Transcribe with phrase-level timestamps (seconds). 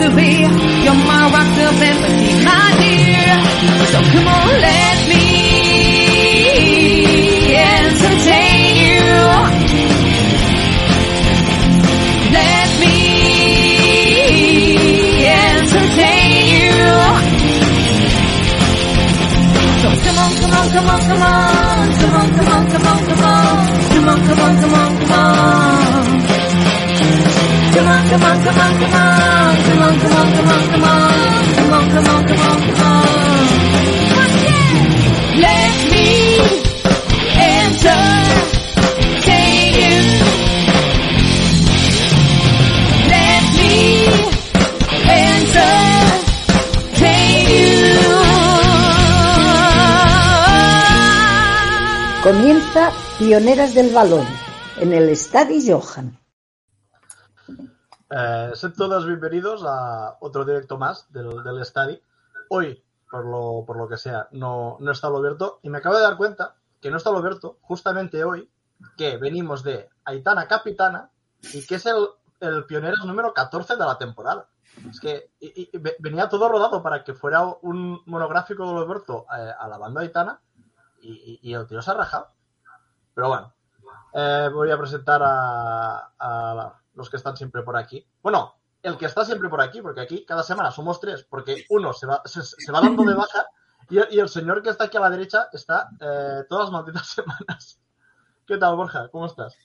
[0.00, 0.30] to be.
[0.84, 3.36] You're my rock of empathy, my dear.
[3.92, 5.24] So come on, let me
[7.52, 9.08] entertain you.
[12.38, 12.96] Let me
[15.28, 16.80] entertain you.
[19.80, 22.98] So come on, come on, come on, come on, come on, come on, come on,
[23.08, 23.46] come on,
[23.90, 24.89] come on, come on, come on,
[35.40, 36.08] Let me
[37.40, 38.20] entertain
[39.80, 39.96] you.
[43.10, 43.70] Let me.
[52.22, 54.26] Comienza Pioneras del Balón
[54.78, 56.19] en el Estadio Johan.
[58.12, 62.02] Eh, sed todos bienvenidos a otro directo más del, del Stadi.
[62.48, 66.02] Hoy, por lo, por lo que sea, no, no está Loberto y me acabo de
[66.02, 68.50] dar cuenta que no está Loberto justamente hoy,
[68.96, 71.10] que venimos de Aitana Capitana
[71.52, 72.08] y que es el,
[72.40, 74.48] el pioneros número 14 de la temporada.
[74.90, 75.30] Es que
[76.00, 80.40] venía todo rodado para que fuera un monográfico de Loberto eh, a la banda Aitana
[81.00, 82.26] y, el tío se ha rajado.
[83.14, 83.54] Pero bueno,
[84.14, 88.06] eh, voy a presentar a, a los que están siempre por aquí.
[88.22, 91.92] Bueno, el que está siempre por aquí, porque aquí cada semana somos tres, porque uno
[91.92, 93.46] se va, se, se va dando de baja
[93.90, 96.72] y, el- y el señor que está aquí a la derecha está eh, todas las
[96.72, 97.80] malditas semanas.
[98.46, 99.08] ¿Qué tal, Borja?
[99.10, 99.56] ¿Cómo estás?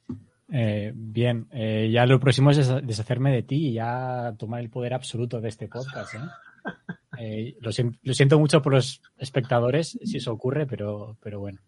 [0.52, 4.70] Eh, bien, eh, ya lo próximo es des- deshacerme de ti y ya tomar el
[4.70, 6.16] poder absoluto de este podcast.
[6.16, 6.20] ¿eh?
[7.18, 7.72] Eh, lo
[8.14, 11.62] siento mucho por los espectadores si eso ocurre, pero, pero bueno.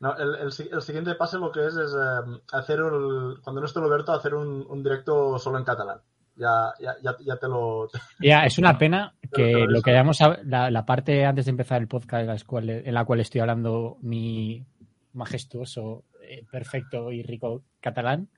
[0.00, 3.66] No, el, el el siguiente pase lo que es es eh, hacer, el- cuando no
[3.66, 6.00] esté Roberto, hacer un, un directo solo en catalán.
[6.36, 7.88] Ya, ya, ya, ya te lo...
[8.20, 11.86] Ya, es una pena que lo que hayamos la, la parte antes de empezar el
[11.88, 14.66] podcast en la cual, en la cual estoy hablando mi
[15.12, 18.28] majestuoso, eh, perfecto y rico catalán,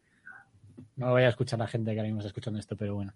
[0.97, 3.15] no lo vaya a escuchar la gente que ahora mismo está escuchando esto, pero bueno.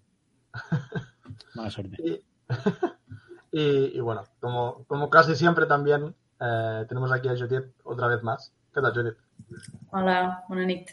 [1.54, 1.96] Mala suerte.
[2.02, 2.22] Y,
[3.52, 8.22] y- y bueno, como, como casi siempre también eh, tenemos aquí a Judith otra vez
[8.22, 8.52] más.
[8.72, 9.16] ¿Qué tal, Judith?
[9.90, 10.90] Hola, buena nit.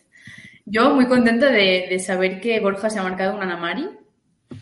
[0.65, 3.89] Yo muy contenta de, de saber que Borja se ha marcado un Anamari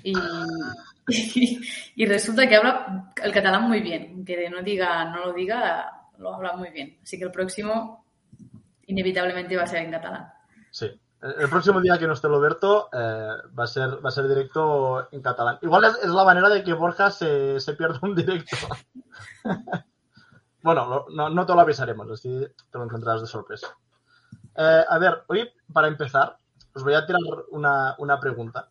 [0.03, 0.13] y,
[1.07, 1.61] y,
[1.95, 4.11] y resulta que habla el catalán muy bien.
[4.13, 6.99] Aunque no diga, no lo diga, lo habla muy bien.
[7.01, 8.05] Así que el próximo
[8.87, 10.31] inevitablemente va a ser en catalán.
[10.69, 10.91] Sí.
[11.21, 14.27] El el próximo día que no esté Roberto eh, va, a ser, va a ser
[14.27, 15.57] directo en catalán.
[15.63, 18.55] Igual es, es la manera de que Borja se, se pierda un directo.
[20.65, 23.67] bueno, no, no te lo avisaremos, así te lo encontrarás de sorpresa.
[24.55, 26.39] Eh, a ver, hoy para empezar,
[26.73, 27.21] os voy a tirar
[27.51, 28.67] una, una pregunta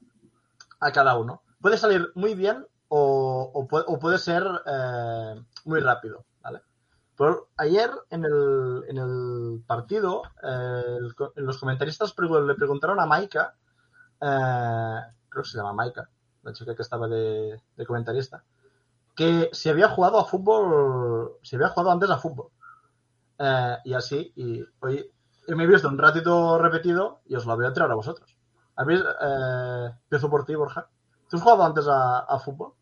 [0.81, 1.43] a cada uno.
[1.60, 6.62] Puede salir muy bien o, o puede, o puede ser eh, muy rápido, ¿vale?
[7.16, 10.99] Por, ayer en el, en el partido, eh,
[11.37, 13.54] los comentaristas le preguntaron a Maika,
[14.21, 16.10] eh, creo que se llama Maika,
[16.43, 18.43] la chica que estaba de, de comentarista,
[19.14, 22.48] que si había jugado a fútbol, si había jugado antes a fútbol.
[23.38, 25.10] Eh, y así, y hoy
[25.48, 28.36] me he visto un ratito repetido y os lo voy a traer a vosotros.
[28.76, 30.88] ¿Habéis, eh, empiezo por ti, Borja.
[31.28, 32.72] ¿Tú has jugado antes a, fútbol?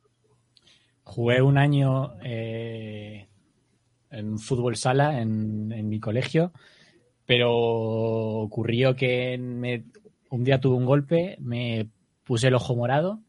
[1.05, 3.29] Jugué un año eh,
[4.11, 6.53] en fútbol sala en, en mi colegio,
[7.27, 9.39] pero ocurrió que
[10.31, 11.91] un día tuve un golpe, me
[12.25, 13.21] puse el ojo morado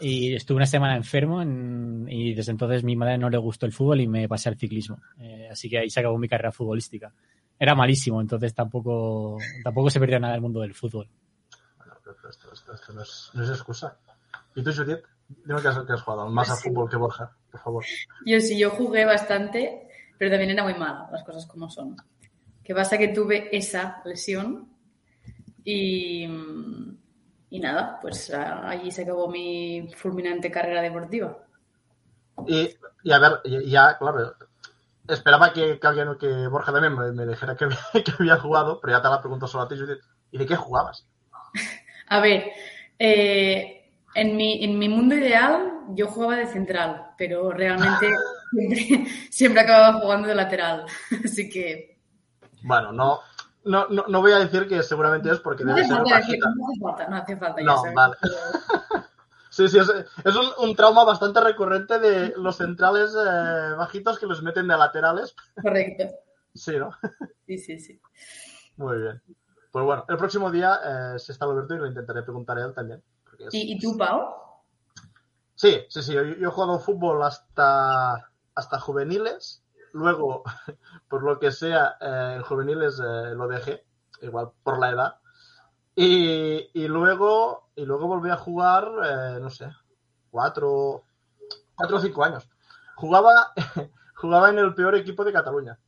[0.00, 3.72] y estuve una semana enfermo en- y desde entonces mi madre no le gustó el
[3.72, 4.98] fútbol y me pasé al ciclismo.
[5.18, 7.12] Eh, así que ahí se acabó mi carrera futbolística.
[7.58, 11.08] Era malísimo, entonces tampoco, tampoco se perdió nada del mundo del fútbol.
[11.78, 13.98] Bueno, pero esto, esto- esto no, es, no es excusa.
[14.54, 15.00] ¿Y tú, Judith?
[15.44, 16.68] Dime que has, que has jugado más a Sí.
[16.68, 17.84] fútbol que Borja, por favor.
[18.24, 19.88] Yo sí, yo jugué bastante,
[20.18, 21.96] pero también era muy mala, las cosas como son.
[22.64, 24.68] Que pasa que tuve esa lesión
[25.64, 26.26] y,
[27.50, 31.38] y nada, pues allí se acabó mi fulminante carrera deportiva.
[32.46, 32.74] Y,
[33.04, 34.34] y a ver, ya, claro,
[35.08, 38.80] esperaba que, que alguien, que Borja también me, me dijera que, había- que había jugado,
[38.80, 39.76] pero ya te la pregunto solo a ti.
[40.32, 41.06] ¿Y de qué jugabas?
[42.08, 42.50] A ver,
[42.98, 48.08] eh, en, mi, en mi mundo ideal yo jugaba de central, pero realmente
[48.52, 50.84] siempre, siempre acababa jugando de lateral.
[51.24, 51.98] Así que
[52.62, 53.20] Bueno, no,
[53.68, 56.48] no, no, no voy a decir que seguramente es porque no debe ser bajita.
[56.56, 57.62] no hace falta, no hace falta.
[57.62, 57.94] No, sabes.
[57.94, 58.16] vale.
[59.50, 59.88] Sí, sí, es,
[60.24, 64.76] es un, un trauma bastante recurrente de los centrales eh, bajitos que los meten de
[64.76, 65.34] laterales.
[65.60, 66.04] Correcto.
[66.54, 66.90] Sí, ¿no?
[67.46, 68.00] Sí, sí, sí.
[68.76, 69.22] Muy bien.
[69.70, 70.80] Pues bueno, el próximo día,
[71.14, 73.02] eh, si está Alberto, y lo intentaré preguntar a él también.
[73.38, 74.34] es- ¿Y, y tú, Pau?
[75.54, 76.14] Sí, sí, sí.
[76.14, 79.62] Yo, yo he jugado fútbol hasta, hasta juveniles.
[79.98, 80.44] Luego,
[81.08, 83.84] por lo que sea, eh, en juveniles eh, lo dejé,
[84.22, 85.16] igual por la edad.
[85.94, 89.68] Y, y luego, y luego volví a jugar, eh, no sé,
[90.30, 91.04] cuatro,
[91.74, 92.48] cuatro o cinco años.
[92.94, 93.52] Jugaba,
[94.14, 95.78] jugaba en el peor equipo de Cataluña.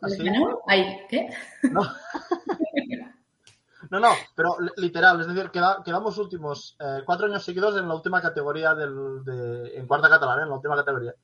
[0.00, 0.60] Así- ¿No?
[1.10, 1.28] ¿qué?
[1.70, 1.82] no.
[3.90, 7.86] No, no, pero li- literal, es decir, queda- quedamos últimos eh, cuatro años seguidos en
[7.86, 11.14] la última categoría del, de, en cuarta catalana, en la última categoría.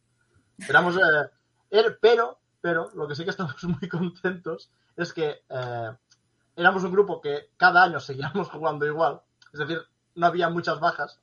[0.69, 1.31] Éramos, eh,
[1.71, 5.91] er- pero, pero, lo que sí que estamos muy contentos es que eh,
[6.57, 9.21] éramos un grupo que cada año seguíamos jugando igual,
[9.53, 9.81] es decir,
[10.15, 11.21] no había muchas bajas,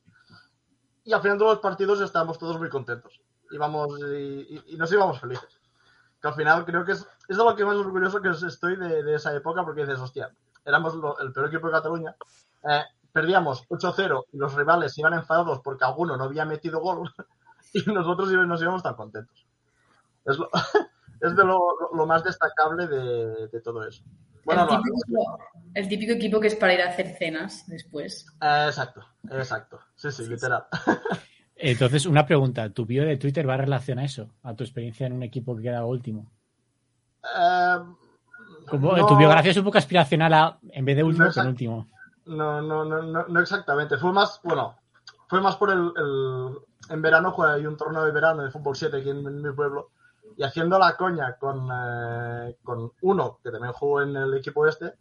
[1.03, 3.21] y al final de los partidos estábamos todos muy contentos.
[3.51, 5.59] Íbamos y, nos íbamos felices.
[6.21, 9.15] Que al final creo que es, es lo que más orgulloso que estoy de, de
[9.15, 10.33] esa época, porque dices, hostia,
[10.65, 12.15] éramos lo- el peor equipo de Cataluña.
[12.69, 17.09] eh, perdíamos 8-0 y los rivales iban enfadados porque alguno no había metido gol
[17.73, 19.45] y nosotros nos íbamos tan contentos.
[20.25, 20.49] Es, lo-
[21.21, 21.59] es de lo,
[21.93, 24.03] lo más destacable de, de todo eso.
[24.45, 25.39] Bueno, el, no, típico,
[25.73, 28.25] el típico equipo que es para ir a hacer cenas después.
[28.41, 29.79] eh, exacto, exacto.
[29.95, 30.65] Sí, sí, literal.
[31.59, 32.69] Entonces, una pregunta.
[32.69, 34.29] ¿Tu bio de Twitter va en relación a eso?
[34.43, 36.31] ¿A tu experiencia en un equipo que queda último?
[37.23, 37.77] Eh,
[38.71, 41.87] no- Tu biografía es un poco aspiracional a, en vez de último, No, penúltimo.
[42.27, 43.97] No, no, no, no, no exactamente.
[43.97, 44.77] Fue más, bueno,
[45.27, 46.57] fue más por el, el-
[46.89, 49.91] en verano juega hay un torneo de verano de fútbol 7 aquí en, mi pueblo
[50.35, 54.93] y haciendo la coña con, eh, con uno que también jugó en el equipo este,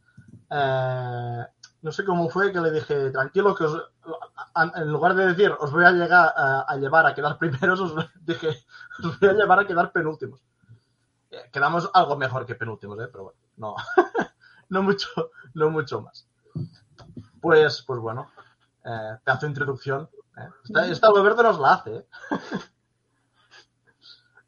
[0.50, 1.46] eh,
[1.82, 5.84] no sé cómo fue que le dije, tranquilo que en lugar de decir os voy
[5.84, 7.94] a llegar a, llevar a quedar primeros, os
[8.24, 8.64] dije
[9.04, 10.40] os voy a llevar a quedar penúltimos.
[11.30, 13.76] Eh, Quedamos algo mejor que penúltimos, pero bueno, no,
[14.70, 15.08] no mucho,
[15.54, 16.26] no mucho más.
[17.40, 18.30] Pues, pues bueno,
[18.82, 20.08] pedazo de introducción.
[20.36, 20.48] ¿Eh?
[21.02, 21.96] Alberto nos la hace.
[21.96, 22.06] ¿eh?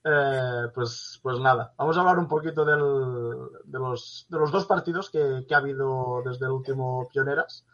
[0.05, 4.65] Eh, pues, pues nada, vamos a hablar un poquito del- de, los, de los dos
[4.65, 7.67] partidos que, que ha habido desde el último Pioneras.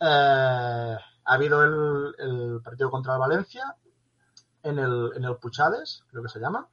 [0.00, 3.76] Eh, ha habido el, el partido contra el Valencia
[4.62, 6.68] en el, en el Puchades, creo que se llama.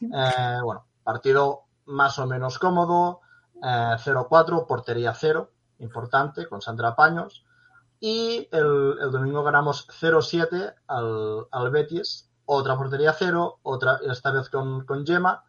[0.00, 3.20] Eh, bueno, partido más o menos cómodo,
[3.62, 7.44] eh, 0-4, portería 0, importante, con Sandra Paños.
[8.00, 14.84] Y el, domingo ganamos 0-7 al, al Betis, otra portería 0, otra, esta vez con,
[14.86, 15.44] con Gema.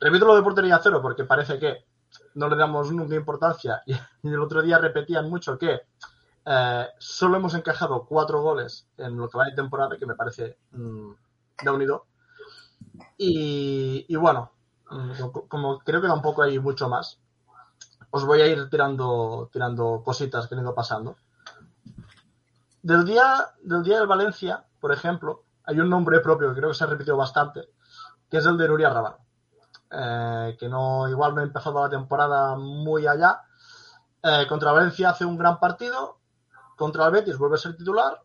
[0.00, 1.86] Repito lo de portería 0 porque parece que
[2.34, 3.94] no le damos nunca importancia y,
[4.28, 5.82] el otro día repetían mucho que
[6.46, 10.58] eh, solo hemos encajado cuatro goles en lo que va de temporada, que me parece
[10.72, 11.12] mm,
[11.64, 12.06] de unido.
[13.18, 14.52] Y, y bueno,
[14.90, 17.18] mm, co- como creo que tampoco hay mucho más,
[18.10, 21.16] os voy a ir tirando, tirando cositas que han ido pasando.
[22.84, 26.74] Del día, del día del Valencia, por ejemplo, hay un nombre propio que creo que
[26.74, 27.70] se ha repetido bastante,
[28.28, 29.16] que es el de Nuria Rabal.
[29.90, 33.40] Eh, que no, igual no ha empezado la temporada muy allá.
[34.22, 36.18] Eh, contra Valencia hace un gran partido,
[36.76, 38.20] contra el Betis vuelve a ser titular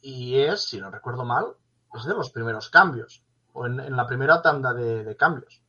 [0.00, 1.46] y es, si no recuerdo mal,
[1.92, 5.60] es de los primeros cambios, o en, la primera tanda de, de cambios.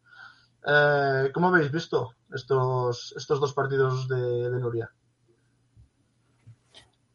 [0.63, 4.93] Eh, ¿Cómo habéis visto estos, estos dos partidos de, de Nuria?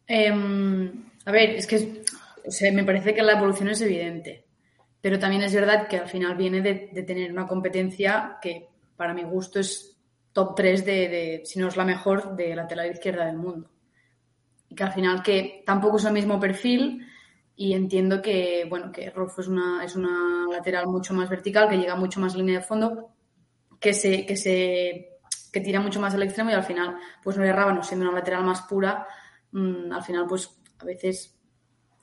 [0.08, 2.02] Em, a ver, es que
[2.46, 4.46] o sea, me parece que la evolución es evidente,
[5.02, 9.12] pero también es verdad que al final viene de, de tener una competencia que para
[9.12, 9.98] mi gusto es
[10.32, 13.70] top 3 de, de, si no es la mejor, de lateral izquierda del mundo.
[14.68, 17.06] Y que al final que tampoco es el mismo perfil
[17.54, 21.76] y entiendo que, bueno, que Rolfo es una, es una lateral mucho más vertical, que
[21.76, 23.10] llega mucho más línea de fondo,
[23.80, 25.18] que se, que se
[25.52, 28.44] que tira mucho más al extremo y al final, pues no Rábano siendo una lateral
[28.44, 29.06] más pura,
[29.52, 31.38] mmm, al final, pues a veces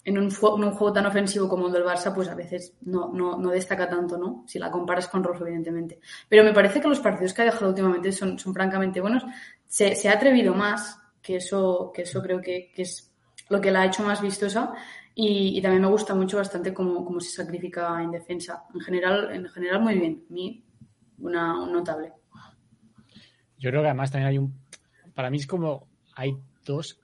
[0.05, 3.49] en un, juego tan ofensivo como el del Barça, pues a veces no, no, no,
[3.49, 4.43] destaca tanto, ¿no?
[4.47, 5.99] Si la comparas con Rolfo, evidentemente.
[6.29, 9.25] Pero me parece que los partidos que ha dejado últimamente son, son francamente buenos.
[9.65, 13.11] Se, se, ha atrevido más, que eso, que eso creo que, que es
[13.49, 14.73] lo que la ha hecho más vistosa.
[15.15, 18.63] Y, y también me gusta mucho bastante cómo, cómo, se sacrifica en defensa.
[18.75, 20.23] En general, en general muy bien.
[20.29, 20.63] A mí,
[21.17, 22.13] una, un notable.
[23.57, 24.53] Yo creo que además también hay un.
[25.15, 25.87] Para mí es como.
[26.15, 26.99] Hay dos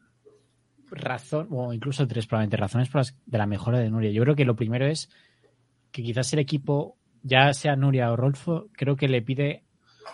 [0.91, 4.12] razones, o incluso tres probablemente, razones por las, de la mejora de Nuria.
[4.12, 5.10] Yo creo que lo primero es
[5.91, 9.63] que quizás el equipo, ya sea Nuria o Rolfo, creo que le pide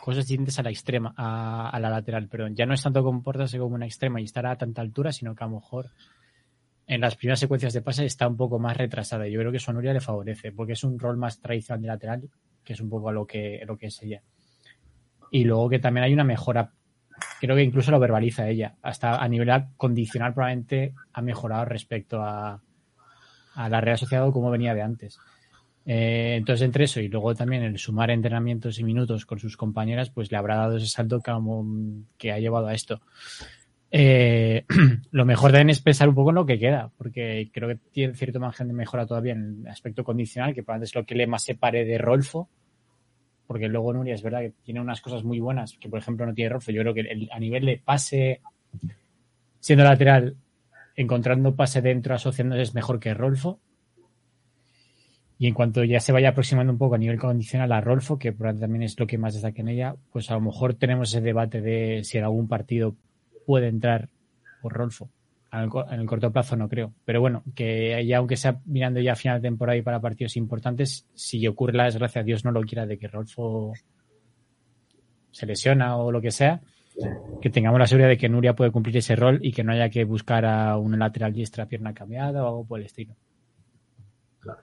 [0.04, 2.56] cosas distintas a la extrema, a, a la lateral, perdón.
[2.56, 5.44] Ya no es tanto comportarse como una extrema y estar a tanta altura, sino que
[5.44, 5.92] a lo mejor
[6.88, 9.28] en las primeras secuencias de pase está un poco más retrasada.
[9.28, 11.88] Yo creo que eso a Nuria le favorece, porque es un rol más tradicional de
[11.88, 12.30] lateral,
[12.64, 14.22] que es un poco a lo que, lo que es ella.
[15.30, 16.72] Y luego que también hay una mejora,
[17.40, 22.62] creo que incluso lo verbaliza ella, hasta a nivel condicional probablemente ha mejorado respecto a,
[23.56, 25.20] a la Real Sociedad como venía de antes.
[25.90, 30.10] Eh, entonces, entre eso y luego también el sumar entrenamientos y minutos con sus compañeras,
[30.10, 31.66] pues le habrá dado ese salto como
[32.18, 33.02] que ha llevado a esto.
[33.90, 34.66] Eh,
[35.12, 38.42] lo mejor deben es pensar un poco lo que queda, porque creo que tiene cierto
[38.42, 41.44] margen de mejora todavía en el aspecto condicional, que probablemente es lo que le más
[41.44, 42.50] separe de Rolfo,
[43.48, 46.34] porque luego Nuria es verdad que tiene unas cosas muy buenas, que por ejemplo no
[46.34, 46.72] tiene Rolfo.
[46.72, 48.42] Yo creo que a nivel de pase,
[49.60, 50.36] siendo lateral,
[50.96, 53.60] encontrando pase dentro, asociándose es mejor que Rolfo.
[55.40, 58.32] Y en cuanto ya se vaya aproximando un poco a nivel condicional a Rolfo, que
[58.32, 61.62] también es lo que más destaca en ella, pues a lo mejor tenemos ese debate
[61.62, 62.96] de si en algún partido
[63.46, 64.10] puede entrar
[64.62, 65.10] por Rolfo.
[65.64, 66.94] En el, corto plazo no creo.
[67.06, 70.38] Pero bueno, que ya aunque sea mirando ya a final de temporada y para partidos
[70.38, 73.74] importantes, si ocurre la desgracia, Dios no lo quiera, de que Rolfo
[75.32, 76.62] se lesiona o lo que sea,
[77.42, 79.90] que tengamos la seguridad de que Nuria puede cumplir ese rol y que no haya
[79.90, 83.16] que buscar a un lateral diestra pierna cambiada o algo por el estilo.
[84.40, 84.62] Claro.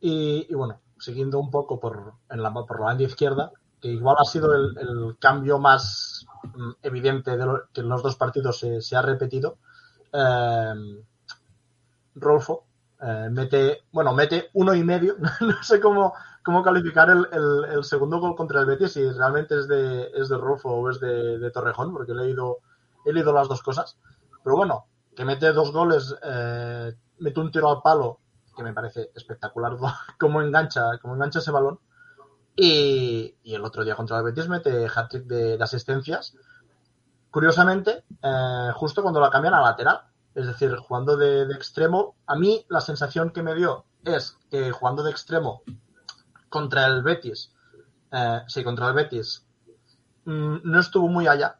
[0.00, 4.24] Y, bueno, siguiendo un poco por, en la, por la banda izquierda, que igual ha
[4.24, 9.58] sido el cambio más Mm, evidente de que en los dos partidos se, ha repetido,
[10.16, 11.04] eh,
[12.14, 12.66] Rolfo
[13.00, 18.34] eh, mete, bueno, mete uno y medio, no sé cómo, cómo calificar el, segundo gol
[18.34, 22.12] contra el Betis, si realmente es de, es de Rolfo o es de, Torrejón, porque
[22.12, 22.58] he leído,
[23.04, 23.98] he leído las dos cosas.
[24.42, 28.20] Pero bueno, que mete dos goles, eh, mete un tiro al palo,
[28.56, 29.76] que me parece espectacular
[30.18, 31.78] cómo engancha, cómo engancha ese balón.
[32.58, 36.34] Y, el otro día contra el Betis mete hat-trick de, asistencias.
[37.36, 40.00] Curiosamente, eh, justo cuando la cambian a lateral,
[40.34, 45.02] es decir, jugando de, extremo, a mí la sensación que me dio es que jugando
[45.02, 45.60] de extremo
[46.48, 47.52] contra el Betis,
[48.10, 49.46] eh, sí, contra el Betis,
[50.24, 51.58] mm, no estuvo muy allá.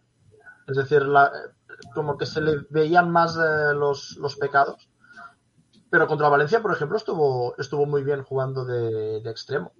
[0.66, 1.02] Es decir,
[1.94, 4.88] como que se le veían más eh, los, pecados.
[5.90, 9.72] Pero contra Valencia, por ejemplo, estuvo, estuvo muy bien jugando de extremo.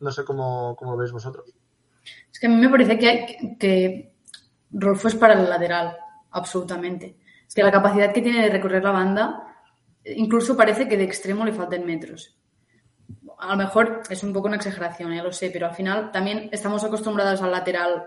[0.00, 1.48] No sé cómo, lo veis vosotros.
[2.32, 4.09] Es que a mí me parece que
[4.72, 5.96] Rolfo es para el lateral,
[6.30, 7.16] absolutamente.
[7.46, 9.56] Es que la capacidad que tiene de recorrer la banda,
[10.04, 12.36] incluso parece que de extremo le faltan metros.
[13.38, 16.48] A lo mejor es un poco una exageración, ya lo sé, pero al final también
[16.52, 18.04] estamos acostumbrados al lateral,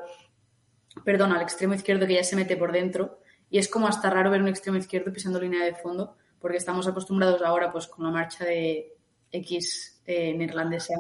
[1.04, 4.32] perdón, al extremo izquierdo que ya se mete por dentro y es como hasta raro
[4.32, 8.12] ver un extremo izquierdo pisando línea de fondo porque estamos acostumbrados ahora pues con la
[8.12, 8.94] marcha de
[9.32, 10.96] X eh, neerlandesa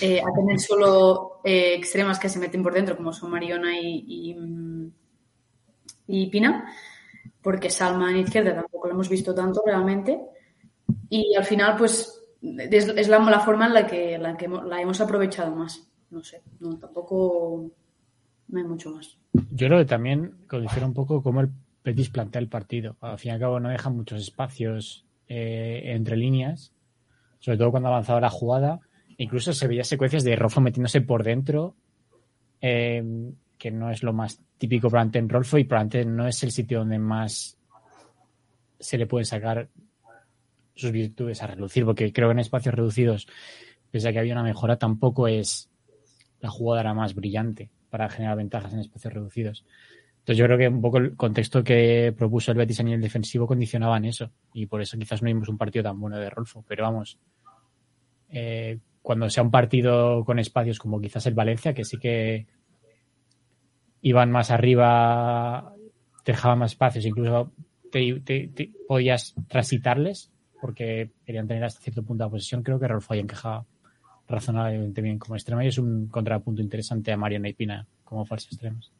[0.00, 4.04] eh, a tener solo eh, extremas que se meten por dentro, como son Mariona y,
[4.06, 4.34] y,
[6.30, 6.66] Pina,
[7.42, 10.18] porque Salma en izquierda tampoco lo hemos visto tanto realmente.
[11.10, 15.54] Y al final, pues, es, la, forma en la que, la que la hemos aprovechado
[15.54, 15.86] más.
[16.10, 17.70] No sé, no, tampoco
[18.48, 19.18] no hay mucho más.
[19.50, 21.50] Yo creo que también condiciona un poco cómo el
[21.84, 22.96] Betis plantea el partido.
[23.00, 26.72] Al fin y al cabo no deja muchos espacios eh, entre líneas,
[27.40, 28.80] sobre todo cuando avanzaba la jugada
[29.18, 31.74] Incluso se veía secuencias de Rolfo metiéndose por dentro,
[32.60, 36.50] eh, que no es lo más típico para en Rolfo y probablemente no es el
[36.50, 37.56] sitio donde más
[38.78, 39.68] se le pueden sacar
[40.74, 43.26] sus virtudes a reducir, porque creo que en espacios reducidos,
[43.90, 45.70] pese a que había una mejora, tampoco es
[46.40, 49.64] la jugadora más brillante para generar ventajas en espacios reducidos.
[50.18, 53.46] Entonces yo creo que un poco el contexto que propuso el Betis a nivel defensivo
[53.46, 56.64] condicionaba en eso y por eso quizás no vimos un partido tan bueno de Rolfo,
[56.68, 57.18] pero vamos,
[58.28, 62.46] eh, cuando sea un partido con espacios como quizás el Valencia, que sí que
[64.02, 65.74] iban más arriba,
[66.24, 67.52] dejaban más espacios, incluso
[67.90, 72.62] te, podías transitarles porque querían tener hasta cierto punto de posesión.
[72.62, 73.64] Creo que Rolfo ahí encajaba
[74.28, 78.52] razonablemente bien como extremo y es un contrapunto interesante a Mariana y Pina como falsos
[78.52, 78.92] extremos.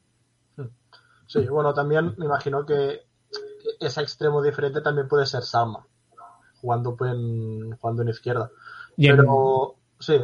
[1.27, 3.03] Sí, bueno, también me imagino que
[3.81, 5.87] ese extremo diferente también puede ser Salma,
[6.61, 8.51] jugando, en, jugando en izquierda.
[8.97, 10.15] Pero, Sí,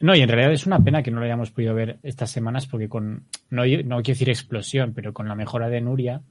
[0.00, 2.66] No, y en realidad es una pena que no lo hayamos podido ver estas semanas
[2.66, 6.22] porque con, no, no quiero decir explosión, pero con la mejora de Nuria,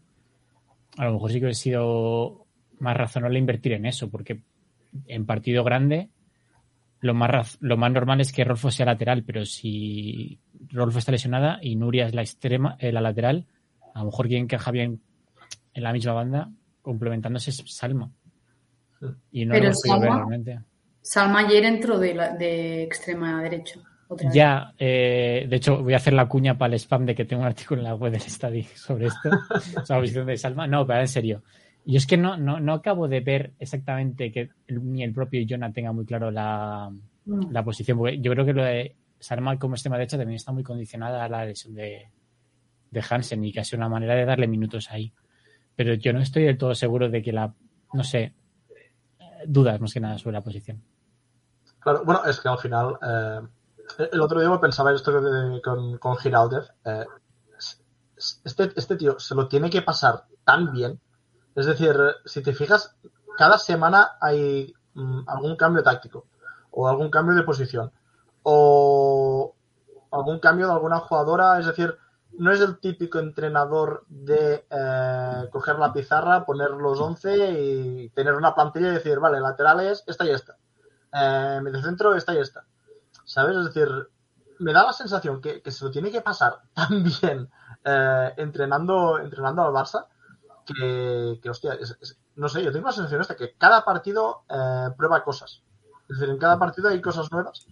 [0.97, 2.45] a lo mejor sí que hubiera sido
[2.79, 4.41] más razonable invertir en eso, porque
[5.07, 6.09] en partido grande
[6.99, 11.59] lo más, lo más normal es que Rolfo sea lateral, pero si Rolfo está lesionada
[11.61, 13.45] y Nuria es la extrema, eh, la lateral,
[13.93, 15.01] a lo mejor quien encaja bien
[15.73, 16.49] en la misma banda,
[16.81, 18.11] complementándose es Salma.
[19.31, 20.59] Y no lo hemos ver realmente.
[21.07, 23.79] Salma ayer entró de, de extrema derecha.
[24.33, 27.43] ya, eh, de hecho, voy a hacer la cuña para el spam de que tengo
[27.43, 29.29] un artículo en la web del Study sobre esto,
[29.85, 30.67] sobre la de Salma.
[30.67, 31.43] No, pero en serio.
[31.85, 35.71] Y es que no, no, no acabo de ver exactamente que ni el propio Jonah
[35.71, 36.91] tenga muy claro la,
[37.51, 37.97] la posición.
[37.99, 41.29] Porque yo creo que lo de Salma como extrema derecha también está muy condicionada a
[41.29, 42.09] la lesión de,
[42.91, 45.13] de Hansen y casi una manera de darle minutos ahí.
[45.73, 47.53] Pero yo no estoy del todo seguro de que la,
[47.93, 48.33] no sé,
[49.45, 50.83] dudas más que nada sobre la posición.
[51.79, 53.41] Claro, bueno, es que al final, eh,
[54.11, 56.69] el otro día me pensaba esto de- con, con Giraldez.
[56.85, 57.05] eh,
[58.43, 60.99] este, este tío se lo tiene que pasar tan bien.
[61.55, 62.95] Es decir, si te fijas,
[63.37, 66.25] cada semana hay mm, algún cambio táctico
[66.71, 67.91] o algún cambio de posición
[68.43, 69.55] o
[70.11, 71.59] algún cambio de alguna jugadora.
[71.59, 71.95] Es decir,
[72.39, 78.33] no es el típico entrenador de eh, coger la pizarra, poner los 11 y tener
[78.35, 80.57] una plantilla y decir, vale, laterales, esta y esta.
[81.19, 82.65] Eh, mediocentro, esta y esta.
[83.25, 83.57] ¿Sabes?
[83.57, 83.89] Es decir,
[84.59, 87.49] me da la sensación que, que se lo tiene que pasar tan bien
[87.83, 90.07] eh, entrenando, entrenando al Barça
[90.65, 91.77] que, hostia,
[92.35, 95.63] no sé, yo tengo la sensación esta que cada partido eh, prueba cosas.
[96.09, 97.67] Es decir, en cada partido hay cosas nuevas.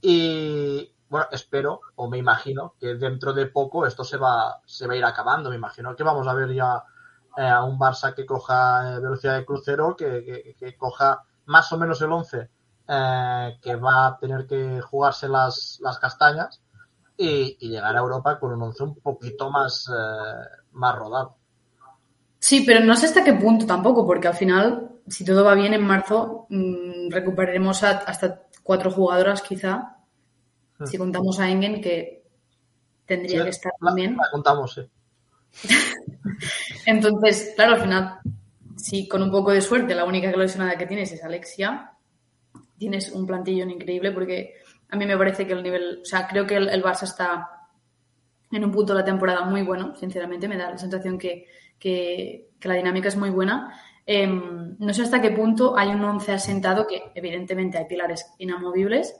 [0.00, 4.94] Y bueno, espero o me imagino que dentro de poco esto se va, se va
[4.94, 5.50] a ir acabando.
[5.50, 6.82] Me imagino que vamos a ver ya
[7.36, 11.70] eh, a un Barça que coja eh, velocidad de crucero, que, que- que coja más
[11.72, 12.50] o menos el 11
[12.88, 16.60] eh, que va a tener que jugarse las, las castañas
[17.16, 21.36] y, y llegar a Europa con un 11 un poquito más, eh, más rodado.
[22.38, 25.74] Sí, pero no sé hasta qué punto tampoco, porque al final, si todo va bien
[25.74, 29.92] en marzo, mm, recuperaremos a- hasta cuatro jugadoras quizá,
[30.78, 30.86] Hmm.
[30.86, 32.22] si contamos a Engen, que
[33.06, 34.16] tendría Sí, que estar la, también.
[34.16, 34.82] la contamos, sí.
[36.86, 38.18] Entonces, claro, al final,
[38.76, 41.92] si con un poco de suerte la única lesionada que tienes es Alexia,
[42.78, 44.54] tienes un plantillón increíble porque
[44.88, 47.48] a mí me parece que el nivel, o sea, creo que el, el Barça está
[48.52, 51.46] en un punto de la temporada muy bueno, sinceramente, me da la sensación que,
[51.78, 53.78] que- la dinámica es muy buena.
[54.06, 59.14] Em, no sé hasta qué punto hay un once asentado, que evidentemente hay pilares inamovibles,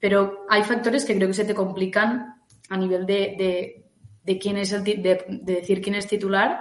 [0.00, 3.84] pero hay factores que creo que se te complican a nivel de,
[4.24, 6.60] de- quién es el de, de decir quién es titular,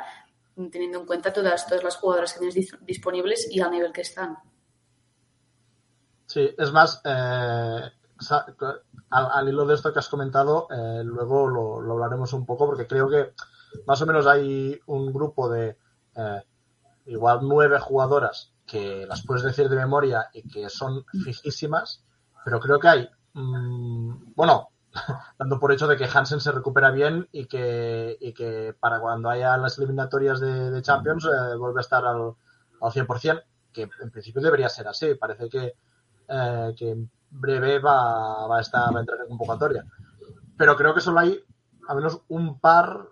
[0.71, 4.01] teniendo en cuenta todas, todas las jugadoras que tienes dis- disponibles y al nivel que
[4.01, 4.37] están.
[6.37, 7.91] Sí, es más, eh,
[9.09, 13.09] al, hilo de esto que has comentado, eh, luego lo, hablaremos un poco porque creo
[13.09, 13.33] que
[13.87, 15.79] más o menos hay un grupo de
[16.15, 16.43] eh,
[17.07, 22.03] igual nueve jugadoras que las puedes decir de memoria y que son fijísimas,
[22.45, 24.69] pero creo que hay, mm, bueno,
[25.39, 29.31] dando por hecho de que Hansen se recupera bien y que, y que para cuando
[29.31, 32.35] haya las eliminatorias de, de Champions eh, vuelve a estar al,
[32.79, 35.15] al 100%, que en principio debería ser así.
[35.15, 35.73] Parece que,
[36.27, 39.85] eh, que en breve va, va, a estar, va a entrar en convocatoria.
[40.57, 41.43] Pero creo que solo hay
[41.87, 43.07] al menos un par,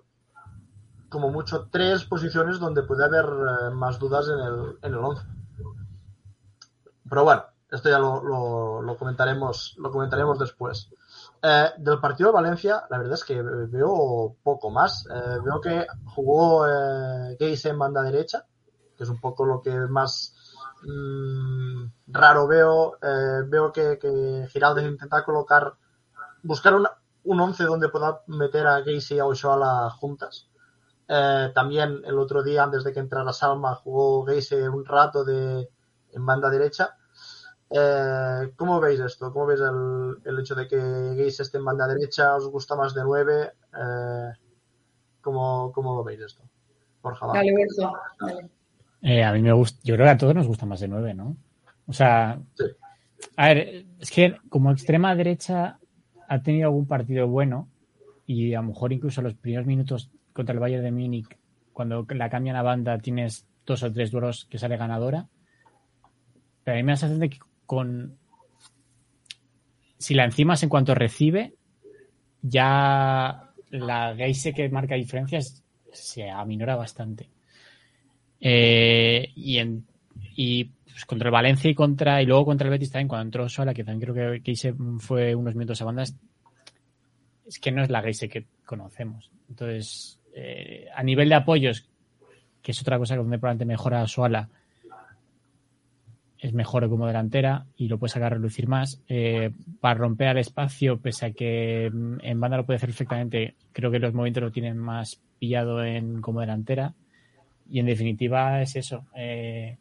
[1.10, 5.24] como mucho tres posiciones donde puede haber eh, más dudas en el, en el 11.
[7.08, 8.22] Pero bueno, esto ya lo,
[8.82, 10.90] lo, comentaremos, lo comentaremos después.
[11.42, 15.08] Eh, del partido de Valencia, la verdad es que veo poco más.
[15.44, 18.46] Veo que jugó eh, en banda derecha,
[18.98, 20.35] que es un poco lo que más
[20.84, 22.98] mmm, raro veo.
[23.02, 25.74] Eh, veo que, que Giraldes intenta colocar,
[26.44, 26.92] buscar una,
[27.26, 30.50] un 11 donde pueda meter a Geise y a Oshoala juntas.
[31.08, 35.70] Eh, también el otro día, antes de que entrara Salma, jugó Geise un rato de,
[36.12, 36.98] en banda derecha.
[37.70, 39.32] Eh, ¿Cómo veis esto?
[39.34, 40.78] ¿Cómo veis el, hecho de que
[41.16, 42.36] Geise esté en banda derecha?
[42.36, 43.54] ¿Os gusta más de 9?
[43.74, 44.34] Eh,
[45.22, 46.44] ¿cómo, ¿Cómo veis esto?
[47.02, 48.50] Borja, dale.
[49.08, 51.14] Eh, a mí me gusta, yo creo que a todos nos gusta más de 9,
[51.14, 51.38] ¿no?
[51.86, 52.64] O sea, Sí.
[53.38, 55.78] a ver, es que como extrema derecha
[56.28, 57.70] ha tenido algún partido bueno
[58.26, 61.38] y a lo mejor incluso los primeros minutos contra el Bayern de Múnich,
[61.72, 65.28] cuando la cambian a banda, tienes dos o tres duelos que sale ganadora.
[66.64, 68.18] Pero a mí me da la sensación de que con.
[70.00, 71.54] Si la encimas en cuanto recibe,
[72.42, 77.30] ya la Geise que marca diferencias se aminora bastante.
[78.40, 79.86] Eh, y en,
[80.36, 83.50] y pues, contra el Valencia y contra y luego contra el Betis también cuando entró
[83.50, 86.16] sola, que también creo que Geise fue unos minutos a bandas,
[87.46, 89.32] es que no es la Geise que conocemos.
[89.50, 91.88] Entonces, eh, a nivel de apoyos,
[92.62, 94.50] que es otra cosa donde probablemente mejora Suala,
[96.40, 99.02] es mejor como delantera y lo puede sacar a relucir más.
[99.08, 103.56] Eh, para romper al espacio, pese a que mm, en banda lo puede hacer perfectamente,
[103.72, 106.94] creo que los movimientos lo tienen más pillado en como delantera.
[107.70, 109.06] Y en definitiva es eso.
[109.16, 109.78] Eh,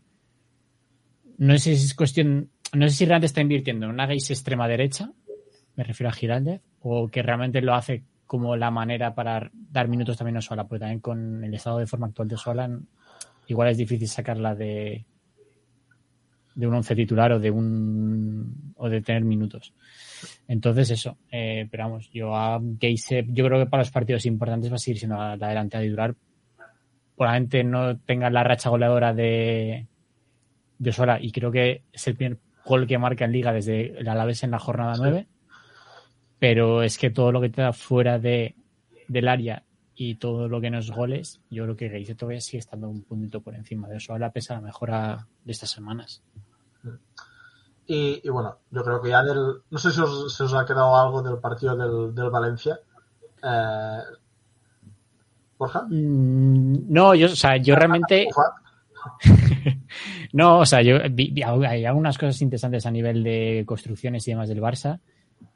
[1.39, 4.69] no sé si es cuestión, no sé si realmente está invirtiendo en una gays extrema
[4.69, 5.11] derecha,
[5.77, 10.17] me refiero a Giraldez, o que realmente lo hace como la manera para dar minutos
[10.17, 12.81] también a Sola, porque también con el estado de forma actual de Sola,
[13.49, 15.05] igual es difícil sacarla de,
[16.55, 19.73] de un once titular o de un o de tener minutos.
[20.49, 24.71] Entonces eso, eh, pero vamos, yo a Geise, yo creo que para los partidos importantes
[24.71, 26.15] va a seguir siendo la, la delantera titular.
[27.17, 29.87] Probablemente no tenga la racha goleadora de,
[30.79, 34.09] de Osola y creo que es el primer gol que marca en liga desde el
[34.09, 35.27] Alavés en la jornada 9.
[36.39, 38.55] Pero es que todo lo que te da fuera de,
[39.09, 42.59] del área y todo lo que no es goles, yo creo que Geise todavía sigue
[42.59, 46.23] estando un puntito por encima de Osola pese a la mejora de estas semanas.
[47.87, 49.63] Y, y, bueno, yo creo que ya del.
[49.71, 52.81] No sé si os, si os ha quedado algo del partido del, del Valencia.
[53.43, 54.01] Eh,
[55.65, 55.83] Borja.
[55.89, 58.29] Mm, no, yo, o sea, yo realmente.
[60.33, 64.33] no, o sea, yo vi, vi, hay algunas cosas interesantes a nivel de construcciones y
[64.33, 65.01] demás del Barça,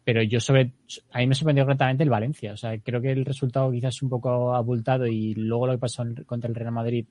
[0.04, 0.72] pero yo sobre.
[1.12, 2.52] A mí me sorprendió completamente el Valencia.
[2.52, 5.78] O sea, creo que el resultado quizás es un poco abultado y luego lo que
[5.78, 7.06] pasó contra el Real Madrid,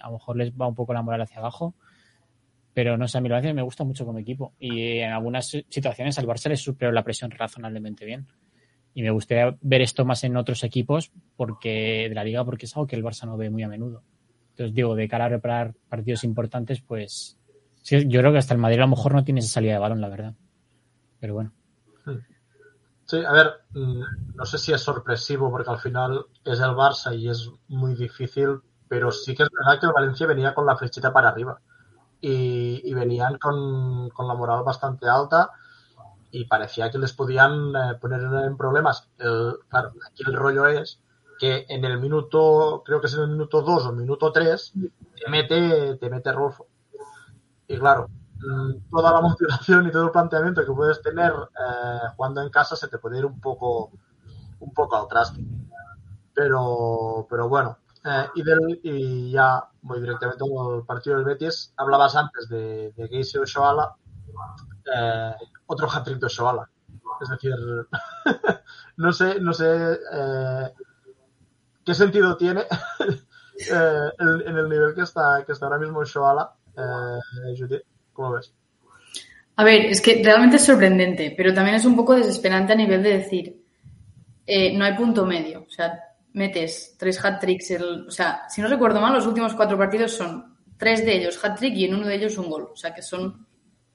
[0.00, 1.74] a lo mejor les va un poco la moral hacia abajo.
[2.74, 4.54] Pero no sé, a mí Valencia me gusta mucho como equipo.
[4.58, 8.26] Y en algunas situaciones al Barça le superó la presión razonablemente bien.
[8.94, 12.76] Y me gustaría ver esto más en otros equipos porque de la liga, porque es
[12.76, 14.02] algo que el Barça no ve muy a menudo.
[14.50, 17.38] Entonces, digo, de cara a preparar partidos importantes, pues
[17.82, 19.78] sí, yo creo que hasta el Madrid a lo mejor no tiene esa salida de
[19.78, 20.34] balón, la verdad.
[21.20, 21.52] Pero bueno.
[23.06, 27.28] Sí, a ver, no sé si es sorpresivo porque al final es el Barça y
[27.28, 31.12] es muy difícil, pero sí que es verdad que el Valencia venía con la flechita
[31.12, 31.60] para arriba
[32.20, 35.50] y, y venían con, con, la moral bastante alta
[36.32, 39.08] y parecía que les podían eh, poner en problemas.
[39.16, 41.00] Claro, aquí el rollo es
[41.38, 44.72] que en el minuto, creo que es en el minuto 2 o minuto 3,
[45.16, 46.66] te mete, te mete Rolfo.
[47.68, 48.08] Y claro,
[48.90, 52.88] toda la motivación y todo el planteamiento que puedes tener eh, jugando en casa se
[52.88, 53.90] te puede ir un poco,
[54.60, 55.44] un poco al traste.
[56.34, 58.26] Pero, pero bueno, eh,
[58.82, 61.72] y, ya voy directamente al partido del Betis.
[61.76, 63.94] Hablabas antes de, de Geise Oshoala,
[64.94, 65.34] eh,
[65.72, 66.68] otro hat-trick de Oshoala.
[67.20, 67.54] Es decir,
[68.96, 70.70] no sé, no sé eh,
[71.84, 72.60] qué sentido tiene
[73.00, 76.52] eh, en, el nivel que está, que está ahora mismo Oshoala.
[77.58, 77.82] Judith,
[78.12, 78.52] ¿cómo ves?
[79.56, 83.02] A ver, es que realmente es sorprendente, pero también es un poco desesperante a nivel
[83.02, 83.62] de decir,
[84.74, 85.66] no hay punto medio.
[85.68, 87.76] O sea, metes tres hat-tricks,
[88.08, 91.74] o sea, si no recuerdo mal, los últimos cuatro partidos son tres de ellos hat-trick
[91.74, 92.70] y en uno de ellos un gol.
[92.72, 93.46] O sea, que son,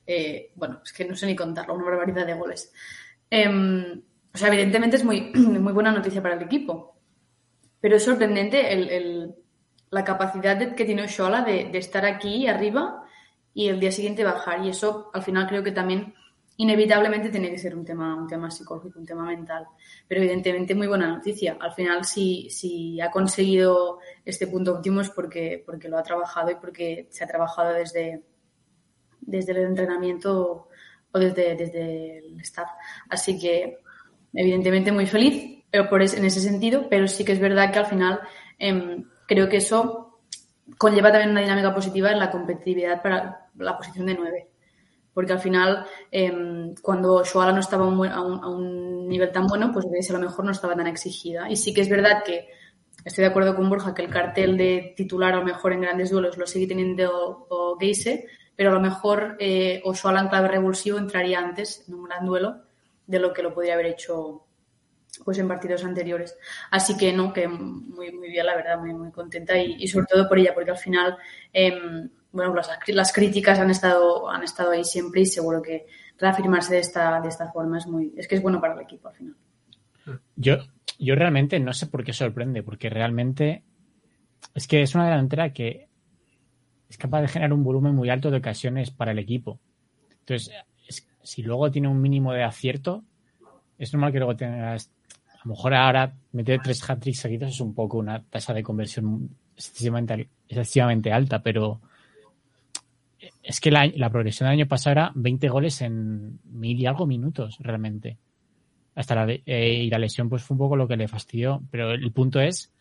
[0.08, 2.74] eh, bueno, es que no sé ni contarlo, una barbaridad de goles.
[3.30, 4.02] Eh,
[4.34, 6.98] o sea, evidentemente es muy, muy buena noticia para el equipo,
[7.82, 9.36] pero es sorprendente el, el,
[9.89, 13.04] la capacidad de, que tiene Oshola de, de estar aquí arriba
[13.54, 14.63] y el día siguiente bajar.
[14.63, 16.13] Y eso, al final, creo que también
[16.58, 19.67] inevitablemente tiene que ser un tema, un tema psicológico, un tema mental.
[20.08, 21.58] Pero evidentemente muy buena noticia.
[21.60, 26.52] Al final, si, si ha conseguido este punto óptimo es porque, porque lo ha trabajado
[26.52, 28.24] y porque se ha trabajado desde,
[29.27, 30.67] desde el entrenamiento
[31.11, 32.69] o desde, desde el staff.
[33.09, 33.77] Así que,
[34.33, 37.79] evidentemente, muy feliz pero por es, en ese sentido, pero sí que es verdad que
[37.79, 38.21] al final
[38.57, 40.21] eh, creo que eso
[40.77, 44.47] conlleva también una dinámica positiva en la competitividad para la posición de nueve
[45.17, 49.87] porque al final, eh, cuando Shoala no estaba a un, a, nivel tan bueno, pues
[50.11, 51.49] a lo mejor no estaba tan exigida.
[51.49, 52.47] Y sí que es verdad que
[53.03, 56.11] estoy de acuerdo con Borja que el cartel de titular a lo mejor en grandes
[56.11, 57.47] duelos lo sigue teniendo
[57.79, 58.27] Geise,
[58.58, 62.63] pero a lo mejor eh, en clave revulsivo entraría antes en un gran duelo
[63.06, 64.43] de lo que lo podría haber hecho
[65.24, 66.38] pues en partidos anteriores.
[66.70, 70.08] Así que no, que muy, muy bien, la verdad, muy, muy contenta y, y sobre
[70.08, 71.17] todo por ella, porque al final
[71.54, 71.80] eh,
[72.32, 75.88] bueno, las, las, críticas han estado, han estado ahí siempre y seguro que
[76.20, 79.15] reafirmarse de esta, de forma es muy, es que es bueno para el equipo al
[79.15, 79.36] final.
[80.36, 80.58] Yo,
[81.00, 83.63] yo realmente no sé por qué sorprende, porque realmente
[84.54, 85.87] es que es una delantera que
[86.89, 89.60] es capaz de generar un volumen muy alto de ocasiones para el equipo.
[90.19, 90.54] Entonces,
[90.88, 93.04] es, si luego tiene un mínimo de acierto,
[93.78, 94.91] es normal que luego tengas,
[95.34, 99.30] a lo mejor ahora meter tres hat-tricks seguidos es un poco una tasa de conversión
[99.56, 101.82] excesivamente, excesivamente alta, pero
[103.43, 107.06] es que la, la, progresión del año pasado era 20 goles en mil y algo
[107.06, 108.17] minutos, realmente.
[108.95, 111.62] Hasta la, eh, y la lesión, pues fue un poco lo que le fastidió.
[111.69, 112.71] Pero el punto es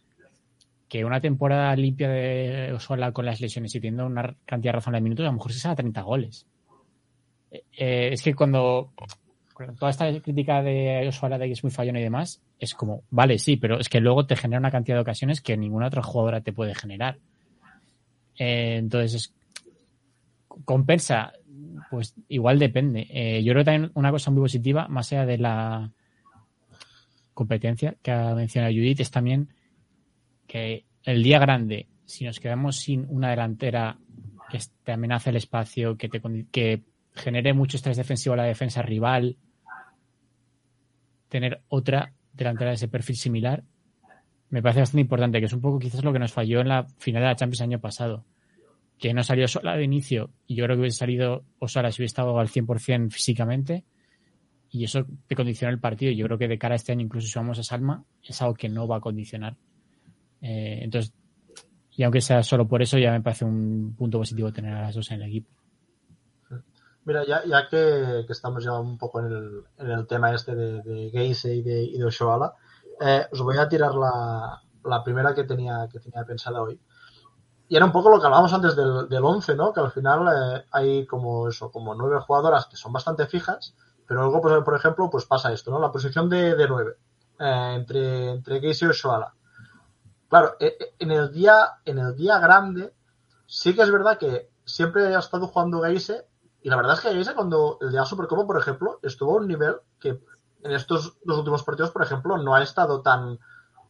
[0.89, 5.05] que una temporada limpia de Osola con las lesiones y teniendo una cantidad razonable de
[5.05, 6.47] minutos, a lo mejor se saca 30 goles.
[7.51, 8.93] Eh, es que cuando,
[9.79, 13.39] toda esta crítica de Osola de que es muy fallón y demás, es como, vale,
[13.39, 16.41] sí, pero es que luego te genera una cantidad de ocasiones que ninguna otra jugadora
[16.41, 17.19] te puede generar.
[18.39, 19.35] Eh, entonces es
[20.65, 21.33] compensa,
[21.91, 23.07] pues igual depende.
[23.11, 25.93] Eh, yo creo que también una cosa muy positiva, más allá de la
[27.35, 29.49] competencia que ha mencionado Judith, es también
[30.47, 33.99] que el día grande, si nos quedamos sin una delantera
[34.51, 36.83] que te amenace el espacio, que, te, que
[37.15, 39.37] genere mucho estrés defensivo a la defensa rival,
[41.29, 43.65] tener otra delantera de ese perfil similar,
[44.51, 46.85] me parece bastante importante, que es un poco quizás lo que nos falló en la
[46.99, 48.25] final de la Champions año pasado
[48.99, 52.13] que no salió sola de inicio y yo creo que hubiese salido Osala si hubiese
[52.13, 53.85] estado al 100% físicamente
[54.71, 56.13] y eso te condiciona el partido.
[56.13, 58.55] Yo creo que de cara a este año, incluso si vamos a Salma, es algo
[58.55, 59.57] que no va a condicionar.
[60.41, 61.13] Eh, entonces,
[61.97, 64.95] y aunque sea solo por eso, ya me parece un punto positivo tener a las
[64.95, 65.51] dos en el equipo.
[67.07, 71.11] Mira, ya, que, estamos ya un poco en el, en el tema este de, de
[71.11, 72.53] Geise y de, Oshoala,
[73.01, 76.81] eh, os voy a tirar la, primera que tenía, que tenía pensada hoy.
[77.69, 79.73] Y era un poco lo que hablábamos antes del, del 11, ¿no?
[79.73, 84.23] Que al final eh, hay como eso, como nueve jugadoras que son bastante fijas, pero
[84.23, 85.79] luego, pues, por ejemplo, pues pasa esto, ¿no?
[85.79, 86.97] La posición de, de nueve
[87.39, 89.33] eh, entre, entre Geise y Oshoala.
[90.37, 92.93] Claro, eh, eh, en el día, en el día grande,
[93.47, 96.27] sí que es verdad que siempre ha estado jugando Geise
[96.61, 99.49] y la verdad es que Geise cuando el día Supercopa, por ejemplo, estuvo a un
[99.49, 100.21] nivel que
[100.63, 103.39] en estos dos últimos partidos, por ejemplo, no ha estado tan,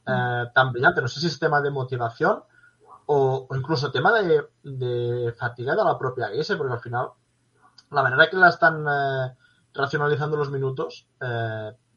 [0.06, 1.02] eh, tan brillante.
[1.02, 2.44] No sé si es tema de motivación
[3.06, 7.08] o, incluso tema de, de, fatiga de la propia Geise, porque al final
[7.90, 8.84] la manera que la están
[9.74, 11.08] racionalizando los minutos,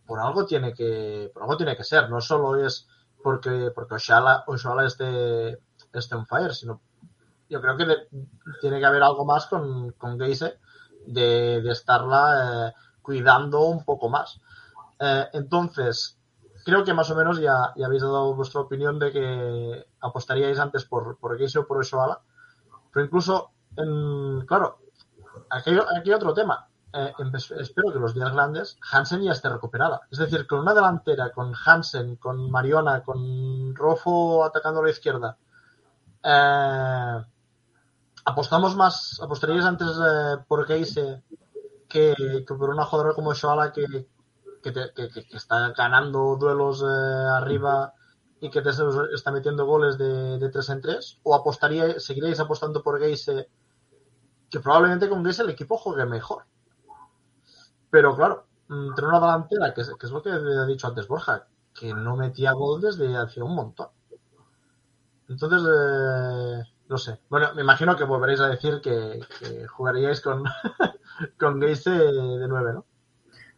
[0.08, 2.10] por algo tiene que, por algo tiene que ser.
[2.10, 2.88] No solo es
[3.24, 5.60] porque, porque Oshala, Oshala esté,
[5.94, 6.82] esté on fire, sino
[7.50, 7.86] yo creo que
[8.62, 10.60] tiene que haber algo más con, con Geise
[11.08, 14.40] de, de estarla eh, cuidando un poco más.
[15.00, 16.18] Eh, entonces,
[16.64, 20.86] creo que más o menos ya, ya, habéis dado vuestra opinión de que apostaríais antes
[20.86, 22.22] por, por Geise o por Oshala.
[22.94, 24.80] Pero incluso, en, claro,
[25.50, 26.69] aquí, aquí otro tema.
[26.92, 27.14] Eh,
[27.60, 30.02] espero que los días grandes Hansen ya esté recuperada.
[30.10, 35.38] Es decir, con una delantera, con Hansen, con Mariona, con Rofo atacando a la izquierda,
[36.24, 37.26] eh,
[38.26, 41.24] apostamos más, apostaríais antes eh, por Geise
[41.88, 42.16] que,
[42.48, 43.86] por una jugadora como Shoala que,
[44.64, 47.94] que, está ganando duelos arriba
[48.42, 48.70] y que te
[49.14, 53.50] está metiendo goles de, de 3 en 3 o apostaría, seguiréis apostando por Geise
[54.50, 56.46] que probablemente con Geise el equipo juegue mejor
[57.90, 62.16] pero claro tener una delantera que es, lo que ha dicho antes Borja que no
[62.16, 63.88] metía gol desde hacía un montón
[65.28, 67.20] entonces eh, no sé.
[67.30, 69.22] Bueno, me imagino que volveréis a decir que,
[69.68, 70.44] jugaríais con,
[71.40, 72.86] con Geise de 9, ¿no?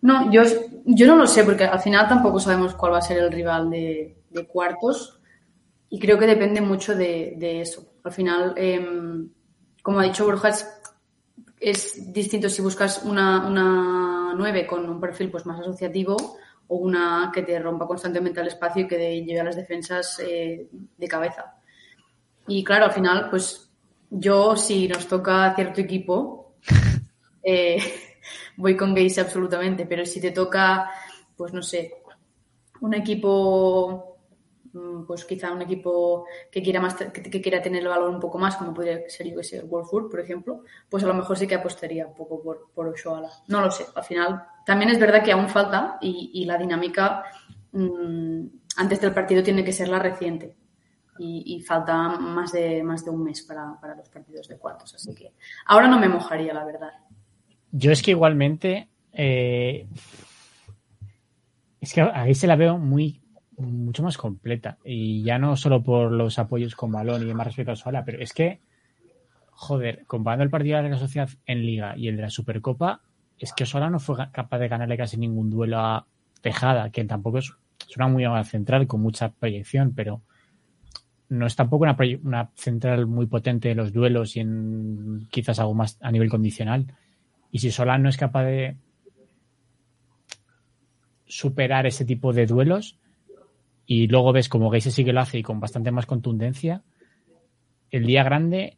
[0.02, 0.42] No, yo,
[0.86, 3.70] yo no lo sé, porque al final tampoco sabemos cuál va a ser el rival
[3.70, 4.18] de,
[4.52, 5.20] cuartos
[5.90, 7.94] y creo que depende mucho de, eso.
[8.04, 9.30] Al final, eh,
[9.82, 10.50] como ha dicho Borja,
[11.60, 13.48] es, distinto si buscas una
[14.34, 16.16] 9 con un perfil pues, más asociativo
[16.68, 20.68] o una que te rompa constantemente el espacio y que lleve a las defensas eh,
[20.98, 21.56] de cabeza.
[22.48, 23.70] Y claro, al final, pues
[24.10, 26.56] yo, si nos toca cierto equipo,
[27.44, 27.78] eh,
[28.58, 30.90] voy con Geise absolutamente, pero si te toca,
[31.36, 32.02] pues no sé,
[32.82, 34.11] un equipo,
[35.06, 38.56] pues quizá un equipo que quiera más, que, quiera tener el valor un poco más,
[38.56, 41.56] como podría ser yo que sé, Wolfsburg, por ejemplo, pues a lo mejor sí que
[41.56, 43.30] apostaría un poco por, por Oshoala.
[43.48, 47.24] No lo sé, al final también es verdad que aún falta y, y la dinámica
[47.72, 48.46] mmm,
[48.78, 50.56] antes del partido tiene que ser la reciente
[51.20, 54.96] y, y, falta más de, más de un mes para, para, los partidos de cuartos.
[54.96, 55.34] Así que
[55.66, 56.92] ahora no me mojaría, la verdad.
[57.72, 59.88] Yo es que igualmente eh,
[61.80, 63.21] es que ahí se la veo muy
[63.62, 67.72] mucho más completa y ya no solo por los apoyos con balón y demás respecto
[67.72, 68.60] a Sola, pero es que
[69.62, 73.02] joder, comparando el partido de la sociedad en Liga y el de la Supercopa,
[73.38, 76.08] es que Sola no fue capaz de ganarle casi ningún duelo a
[76.42, 77.54] Tejada, que tampoco es,
[77.88, 80.22] es una muy central con mucha proyección, pero
[81.30, 85.76] no es tampoco una, una, central muy potente en los duelos y en quizás algo
[85.76, 86.88] más a nivel condicional.
[87.52, 88.78] Y si Solán no es capaz de
[91.28, 92.98] superar ese tipo de duelos
[93.86, 96.82] y luego ves como Geise sí que lo hace y con bastante más contundencia,
[97.90, 98.78] el día grande,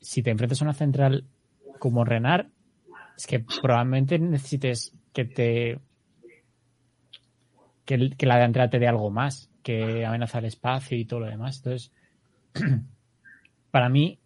[0.00, 1.24] si te enfrentas a una central
[1.78, 2.46] como Renard,
[3.16, 5.78] es que probablemente necesites que te
[7.84, 11.26] que, que la delantera te dé algo más que amenaza el espacio y todo lo
[11.26, 11.58] demás.
[11.58, 11.92] Entonces,
[13.70, 14.18] para mí,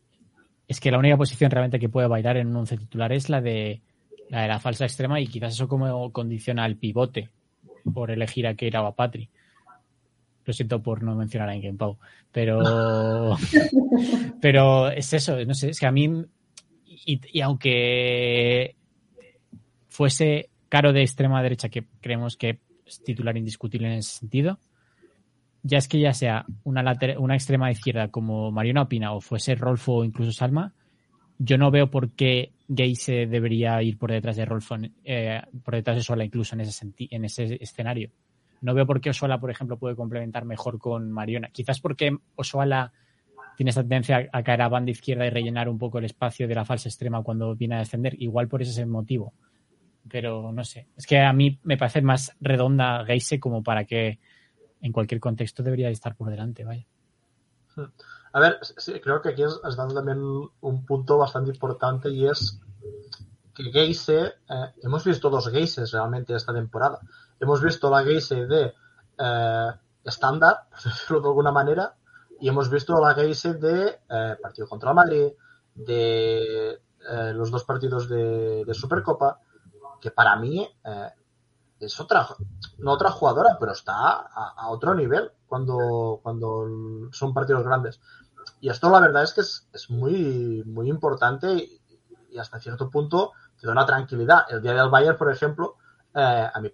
[0.69, 3.41] es que la única posición realmente que puede bailar en un once titular es la
[3.41, 3.81] de
[4.29, 7.29] la de la falsa extrema y quizás eso como condiciona al pivote
[7.93, 9.29] por elegir a Keira o a Patri.
[10.51, 11.97] Lo siento por no mencionar a Ingen Pau,
[12.33, 12.59] pero
[14.41, 16.11] pero es eso, no sé, es que a mí
[17.07, 18.75] y, y aunque
[19.87, 24.59] fuese caro de extrema derecha que creemos que es titular indiscutible en ese sentido,
[25.63, 29.55] ya es que ya sea una, later, una extrema izquierda como Mariona Opina o fuese
[29.55, 30.75] Rolfo o incluso Salma,
[31.39, 35.97] yo no veo por qué Geise debería ir por detrás de Rolfo, eh, por detrás
[35.97, 38.11] de Sola incluso en ese, en ese escenario.
[38.61, 41.49] No veo por qué Osola, por ejemplo, puede complementar mejor con Mariona.
[41.51, 42.93] Quizás porque Osola
[43.57, 46.55] tiene esta tendencia a caer a banda izquierda y rellenar un poco el espacio de
[46.55, 48.15] la falsa extrema cuando viene a descender.
[48.23, 49.33] Igual por ese motivo.
[50.09, 50.89] Pero no sé.
[50.97, 54.19] Es que a mí me parece más redonda Geise como para que
[54.81, 56.87] en cualquier contexto debería estar por delante, vaya.
[58.33, 60.19] A ver, sí, creo que aquí has dado también
[60.61, 62.61] un punto bastante importante y es
[63.55, 67.01] que Geise, eh, hemos visto dos Geises realmente esta temporada.
[67.41, 68.75] Hemos visto la Geise de
[69.19, 69.71] eh,
[70.05, 71.95] estándar, por decirlo de alguna manera,
[72.41, 75.33] y hemos visto la Geise de eh, partido contra Madrid,
[75.75, 79.41] de eh, los dos partidos de, de, Supercopa,
[80.01, 81.11] que para mí eh,
[81.79, 82.27] es otra,
[82.79, 88.01] no otra jugadora, pero está a, a, otro nivel cuando, cuando son partidos grandes.
[88.61, 91.81] Y esto la verdad es que es, es muy, muy importante y,
[92.31, 94.45] y, hasta cierto punto te da una tranquilidad.
[94.51, 95.77] El día del Bayern, por ejemplo,
[96.15, 96.71] a mí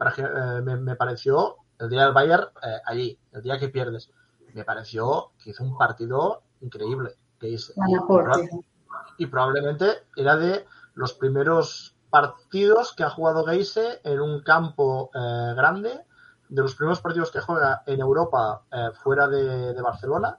[0.65, 2.49] me, me, pareció el día del Bayern
[2.87, 4.11] allí, el día que pierdes
[4.57, 7.15] me pareció que hizo un partido increíble.
[7.39, 14.21] Que hizo, y, y, probablemente era de los primeros partidos que ha jugado Geise en
[14.21, 16.01] un campo eh, grande,
[16.49, 20.39] de los primeros partidos que juega en Europa eh, fuera de, de Barcelona.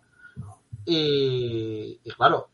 [0.84, 2.50] Y, y, claro,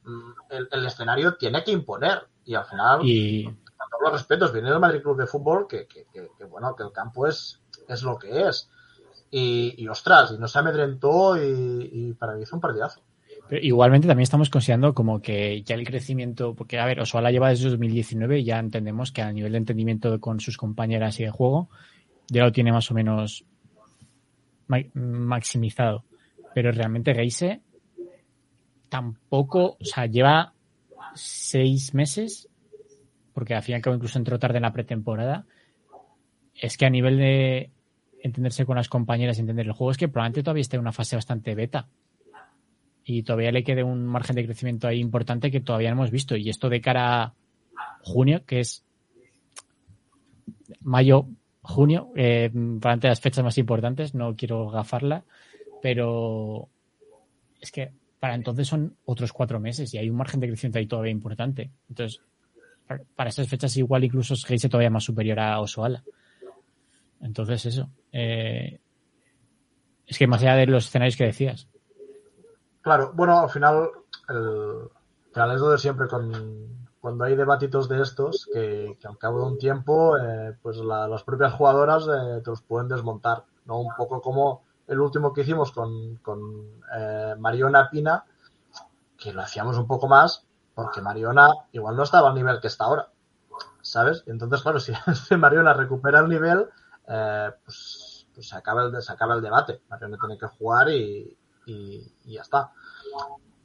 [0.49, 2.27] el, el, escenario tiene que imponer.
[2.43, 3.45] Y al final, y...
[3.93, 6.05] todos los respetos, viene del Madrid Club de Fútbol, que, que,
[6.45, 8.69] bueno, que el campo es, es lo que es.
[9.31, 13.01] Y, ostras, y no se amedrentó y, y para mí fue un partidazo.
[13.49, 17.69] Igualmente también estamos considerando como que ya el crecimiento, porque a ver, Osoala lleva desde
[17.69, 21.69] 2019 y ya entendemos que a nivel de entendimiento con sus compañeras y de juego
[22.29, 23.45] ya lo tiene más o menos
[24.67, 26.05] ma maximizado.
[26.55, 27.61] Pero realmente Geise
[28.89, 30.53] tampoco, o sea, lleva
[31.15, 32.47] seis meses,
[33.33, 35.45] porque al fin y al cabo incluso entró tarde en la pretemporada,
[36.55, 37.71] es que a nivel de
[38.21, 40.91] entenderse con las compañeras y entender el juego es que probablemente todavía esté en una
[40.91, 41.87] fase bastante beta.
[43.05, 46.37] Y todavía le quede un margen de crecimiento ahí importante que todavía no hemos visto.
[46.37, 47.33] Y esto de cara a
[48.01, 48.85] junio, que es
[50.79, 51.27] mayo,
[51.61, 55.25] junio, eh, probablemente las fechas más importantes, no quiero gafarla,
[55.81, 56.69] pero
[57.59, 60.87] es que para entonces son otros cuatro meses y hay un margen de crecimiento ahí
[60.87, 61.71] todavía importante.
[61.89, 62.21] Entonces,
[63.15, 66.03] para esas fechas igual incluso es Geise todavía más superior a Osoala.
[67.21, 67.89] Entonces, eso.
[68.11, 68.79] Eh,
[70.05, 71.67] es que más allá de los escenarios que decías.
[72.81, 73.89] Claro, bueno, al final,
[74.27, 74.89] el,
[75.31, 79.39] final es lo de siempre con cuando hay debatitos de estos, que, que al cabo
[79.39, 83.81] de un tiempo, eh, pues la, las propias jugadoras eh, te los pueden desmontar, ¿no?
[83.81, 86.79] Un poco como el último que hicimos con, con
[87.39, 88.23] Mariona Pina,
[89.17, 92.85] que lo hacíamos un poco más, porque Mariona igual no estaba al nivel que está
[92.85, 93.09] ahora,
[93.81, 94.23] ¿sabes?
[94.27, 94.93] Entonces, claro, si
[95.37, 96.67] Mariona recupera el nivel,
[97.07, 99.81] eh, pues, pues, se, acaba el, se acaba el debate.
[99.89, 102.71] Mariona tiene que jugar y, y, ya está.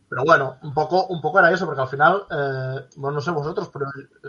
[0.08, 3.30] Pero bueno, un poco, un poco era eso, porque al final, eh, bueno, no sé
[3.30, 3.86] vosotros, pero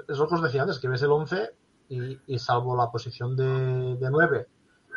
[0.07, 1.55] es lo que os decía antes, que ves el 11
[1.89, 4.47] y, y salvo la posición de, de 9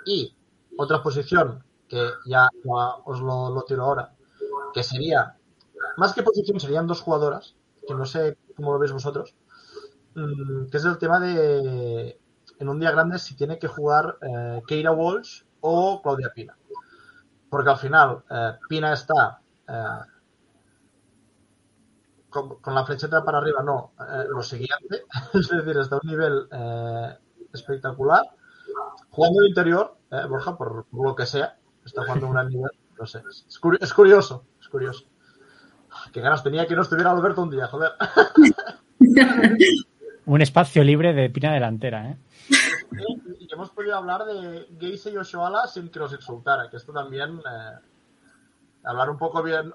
[0.06, 0.34] y
[0.76, 2.48] otra posición que ya,
[3.04, 4.14] os lo, tiro ahora,
[4.72, 5.36] que sería,
[5.98, 7.54] más que posición, serían dos jugadoras,
[7.86, 9.34] que no sé cómo lo veis vosotros,
[10.14, 12.18] mmm, que es el tema de,
[12.58, 16.56] en un día grande si tiene que jugar eh, Keira Walsh o Claudia Pina.
[17.50, 19.98] Porque al final eh, Pina está eh,
[22.30, 23.92] con, la flecheta para arriba, no,
[24.28, 26.48] lo siguiente, es decir, está a un nivel
[27.52, 28.22] espectacular.
[29.10, 29.96] Jugando el interior,
[30.30, 33.22] Borja, por, lo que sea, está jugando a un nivel, no sé,
[33.80, 35.11] es curioso, es curioso.
[36.12, 37.92] Qué ganas tenía que no estuviera Alberto un día, joder.
[40.26, 42.16] un espacio libre de Pina delantera, ¿eh?
[43.38, 47.38] y hemos podido hablar de Geise y Oshoala sin que nos insultara, que esto también,
[47.38, 47.78] eh,
[48.84, 49.72] hablar un poco bien,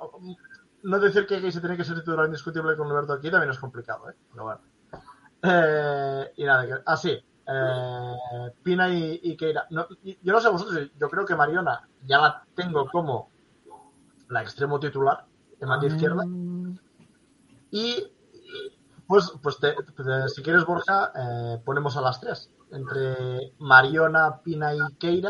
[0.84, 4.10] no decir que Geise tiene que ser titular indiscutible con Alberto aquí también es complicado,
[4.10, 4.16] ¿eh?
[4.32, 4.62] pero bueno.
[5.44, 9.68] Eh, y nada, así, ah, eh, Pina y, y Keira.
[9.70, 13.30] No, yo no sé vosotros, yo creo que Mariona ya la tengo como
[14.30, 15.26] la extremo titular
[15.60, 16.24] en la izquierda.
[17.72, 18.12] Y
[19.08, 24.76] pues, pues te, te, si quieres, Borja, eh, ponemos a las tres entre Mariona, Pina
[24.76, 25.30] y Keira.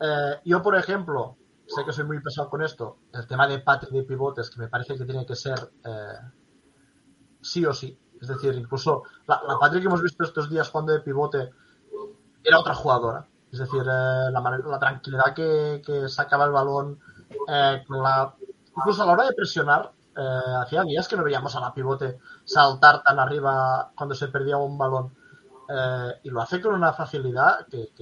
[0.00, 1.36] Eh, yo, por ejemplo,
[1.66, 4.68] sé que soy muy pesado con esto, el tema de Patri de pivotes, que me
[4.68, 6.18] parece que tiene que ser eh,
[7.40, 7.96] sí o sí.
[8.20, 11.50] Es decir, incluso la, la Patri que hemos visto estos días jugando de pivote
[12.42, 13.26] era otra jugadora.
[13.52, 17.00] Es decir, la, la, tranquilidad que, que, sacaba el balón,
[17.86, 18.34] con la,
[18.80, 22.18] incluso a la hora de presionar, eh, hacía días que no veíamos a la pivote
[22.44, 25.14] saltar tan arriba cuando se perdía un balón
[25.68, 27.92] eh, y lo hace con una facilidad que,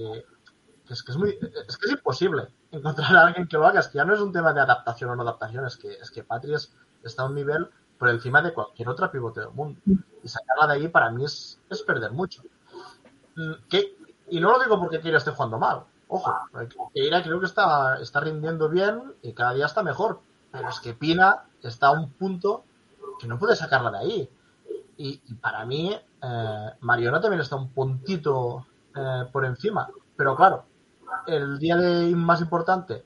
[0.89, 1.29] es, que es muy
[1.67, 4.19] es que es imposible encontrar a alguien que lo haga es que ya no es
[4.19, 6.73] un tema de adaptación o no adaptación es que es que Patri es,
[7.03, 7.69] está a un nivel
[7.99, 9.79] por encima de cualquier otra pivote del mundo.
[10.23, 12.41] Y sacarla de ahí para mí es, es perder mucho.
[13.35, 13.53] Mm,
[14.29, 15.83] y no lo digo porque Keira esté jugando mal.
[16.07, 16.33] Ojo,
[16.93, 20.21] Keira creo que está, está rindiendo bien y cada día está mejor.
[20.51, 22.63] Pero es que Pina está a un punto
[23.19, 24.29] que no puede sacarla de ahí.
[24.97, 29.89] Y, y para mí, eh, Mariona también está un puntito eh, por encima.
[30.15, 30.65] Pero claro,
[31.27, 33.05] el día de más importante,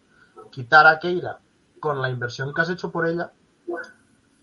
[0.51, 1.39] quitar a Keira
[1.79, 3.31] con la inversión que has hecho por ella,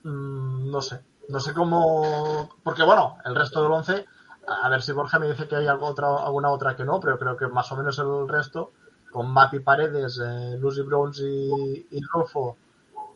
[0.05, 1.01] mmm, no sé.
[1.29, 2.51] No sé cómo.
[2.63, 4.05] Porque bueno, el resto del 11,
[4.47, 7.19] a ver si Borja me dice que hay algo otra, alguna otra que no, pero
[7.19, 8.73] creo que más o menos el resto,
[9.13, 12.57] con Mati Paredes, eh, Lucy Browns y, y Rolfo,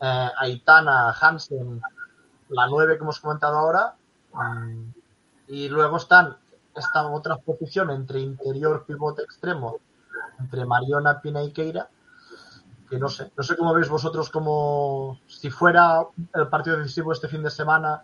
[0.01, 1.81] eh, Aitana, Hansen,
[2.49, 3.95] la 9 que hemos comentado ahora,
[5.47, 6.37] y luego están
[6.75, 9.79] esta otra posición entre interior, pivote extremo,
[10.39, 11.87] entre Mariona, Pina y Keira,
[12.89, 17.27] que no sé, no sé cómo veis vosotros como si fuera el partido decisivo este
[17.27, 18.03] fin de semana,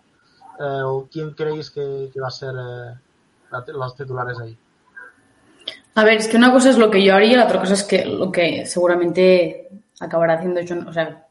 [0.58, 4.58] eh, o quién creéis que, va a ser eh, los titulares ahí.
[5.94, 7.84] A ver, es que una cosa es lo que yo haría, la otra cosa es
[7.84, 9.68] que lo que seguramente
[10.00, 11.26] acabará haciendo John, o sea,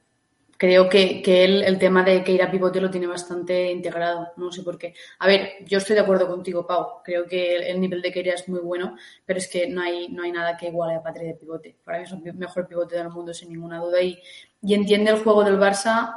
[0.61, 4.27] creo que, que él el tema de que ir a pivote lo tiene bastante integrado,
[4.37, 4.93] no sé por qué.
[5.17, 8.35] A ver, yo estoy de acuerdo contigo, Pau, creo que el, el nivel de Keira
[8.35, 8.95] es muy bueno,
[9.25, 11.75] pero es que no hay, no hay nada que iguale a Patri de pivote.
[11.83, 14.21] Para mí es el mejor pivote del mundo, sin ninguna duda, y,
[14.61, 16.13] y entiende el juego del Barça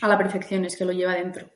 [0.00, 1.50] a la perfección, es que lo lleva dentro.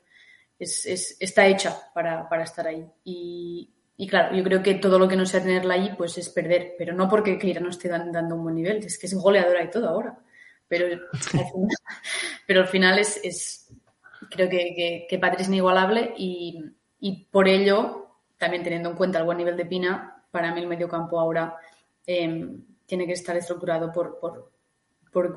[0.59, 2.85] Es, es, está hecha para, para estar ahí.
[3.05, 6.27] Y, y, claro, yo creo que todo lo que no sea tenerla ahí, pues es
[6.27, 9.13] perder, pero no porque Keira no esté dan, dando un buen nivel, es que es
[9.13, 10.19] goleadora y todo ahora
[10.71, 11.67] pero al final,
[12.47, 13.67] pero al final es, es
[14.29, 16.63] creo que, que, que Patri es inigualable y,
[17.01, 18.07] y, por ello,
[18.37, 21.57] también teniendo en cuenta el buen nivel de Pina, para mí el mediocampo ahora
[22.07, 22.55] eh,
[22.85, 24.49] tiene que estar estructurado por, por,
[25.11, 25.35] por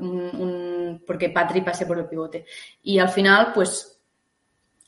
[1.05, 2.47] porque Patri pase por el pivote.
[2.85, 3.94] Y al final, pues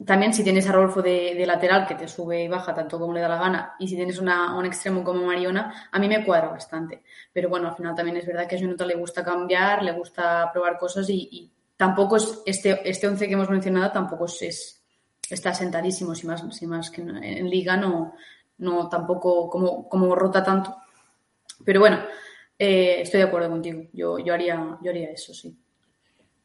[0.04, 3.20] también si tienes a Rolfo de, lateral que te sube y baja tanto como le
[3.20, 6.48] da la gana y si tienes una, un extremo como Mariona, a mí me cuadra
[6.48, 7.02] bastante.
[7.32, 10.50] Pero bueno, al final también es verdad que a Junota le gusta cambiar, le gusta
[10.52, 14.82] probar cosas y, tampoco es este, este once que hemos mencionado tampoco es, es
[15.28, 18.14] está sentadísimo, si más, si más que en, en liga no,
[18.58, 20.76] no tampoco como, como rota tanto.
[21.64, 21.98] Pero bueno,
[22.58, 23.82] eh, estoy de acuerdo contigo.
[23.92, 25.56] Yo, yo, haría, yo haría eso, sí.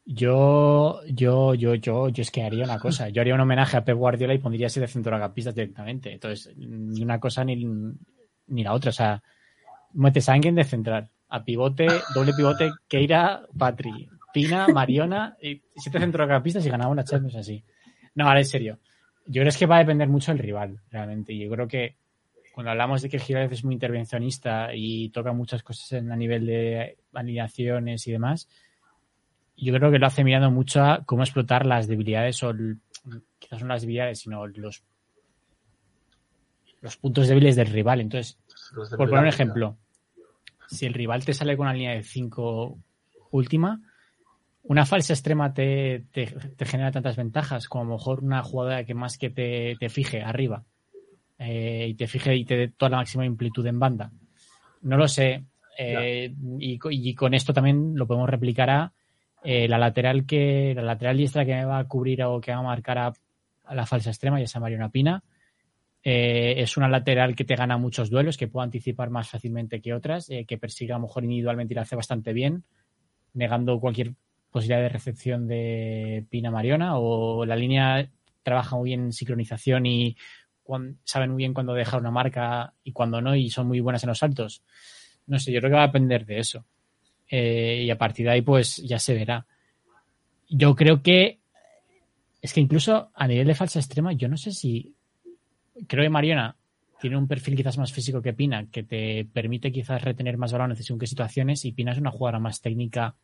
[0.03, 3.09] Yo, yo, yo, yo, yo es que haría una cosa.
[3.09, 6.11] Yo haría un homenaje a Pep Guardiola y pondría de centrocampistas directamente.
[6.11, 7.63] Entonces, ni una cosa ni,
[8.47, 8.89] ni la otra.
[8.89, 9.21] O sea,
[9.93, 15.99] metes a alguien de central, a pivote, doble pivote, Keira, Patri, Pina, Mariona, y siete
[15.99, 17.63] centrocampistas y ganaba una Champions así.
[18.15, 18.79] No, ahora en serio.
[19.27, 21.37] Yo creo que va a depender mucho del rival, realmente.
[21.37, 21.95] Yo creo que
[22.53, 26.45] cuando hablamos de que Giral es muy intervencionista y toca muchas cosas en, a nivel
[26.45, 28.49] de alineaciones y demás,
[29.65, 32.79] yo creo que lo hace mirando mucho a cómo explotar las debilidades o el,
[33.39, 34.83] quizás no las debilidades, sino los
[36.81, 38.01] los puntos débiles del rival.
[38.01, 38.39] Entonces,
[38.73, 39.77] por poner un ejemplo,
[40.67, 42.77] si el rival te sale con una línea de 5
[43.31, 43.79] última,
[44.63, 48.83] una falsa extrema te, te, te, genera tantas ventajas como a lo mejor una jugadora
[48.83, 50.63] que más que te, te fije arriba
[51.39, 54.11] eh, y te fije y te dé toda la máxima amplitud en banda.
[54.81, 55.43] No lo sé.
[55.77, 58.93] Eh, y, y, con esto también lo podemos replicar a
[59.43, 62.59] eh, la lateral que la lateral diestra que me va a cubrir o que va
[62.59, 63.13] a marcar a,
[63.71, 65.23] la falsa extrema, ya sea Mariona Pina.
[66.03, 69.93] Eh, es una lateral que te gana muchos duelos, que puede anticipar más fácilmente que
[69.93, 72.63] otras, eh, que persigue a lo mejor individualmente y lo hace bastante bien,
[73.33, 74.13] negando cualquier
[74.49, 78.09] posibilidad de recepción de Pina Mariona, o la línea
[78.43, 80.17] trabaja muy bien en sincronización y
[80.63, 84.03] cuando, saben muy bien cuándo dejar una marca y cuándo no, y son muy buenas
[84.03, 84.63] en los saltos.
[85.27, 86.65] No sé, yo creo que va a depender de eso.
[87.33, 89.45] Eh, y a partir de ahí, pues ya se verá.
[90.49, 91.39] Yo creo que
[92.41, 94.93] es que incluso a nivel de falsa extrema, yo no sé si.
[95.87, 96.57] Creo que Mariona
[96.99, 100.85] tiene un perfil quizás más físico que Pina, que te permite quizás retener más balones
[100.85, 103.15] según qué situaciones, y Pina es una jugadora más técnica,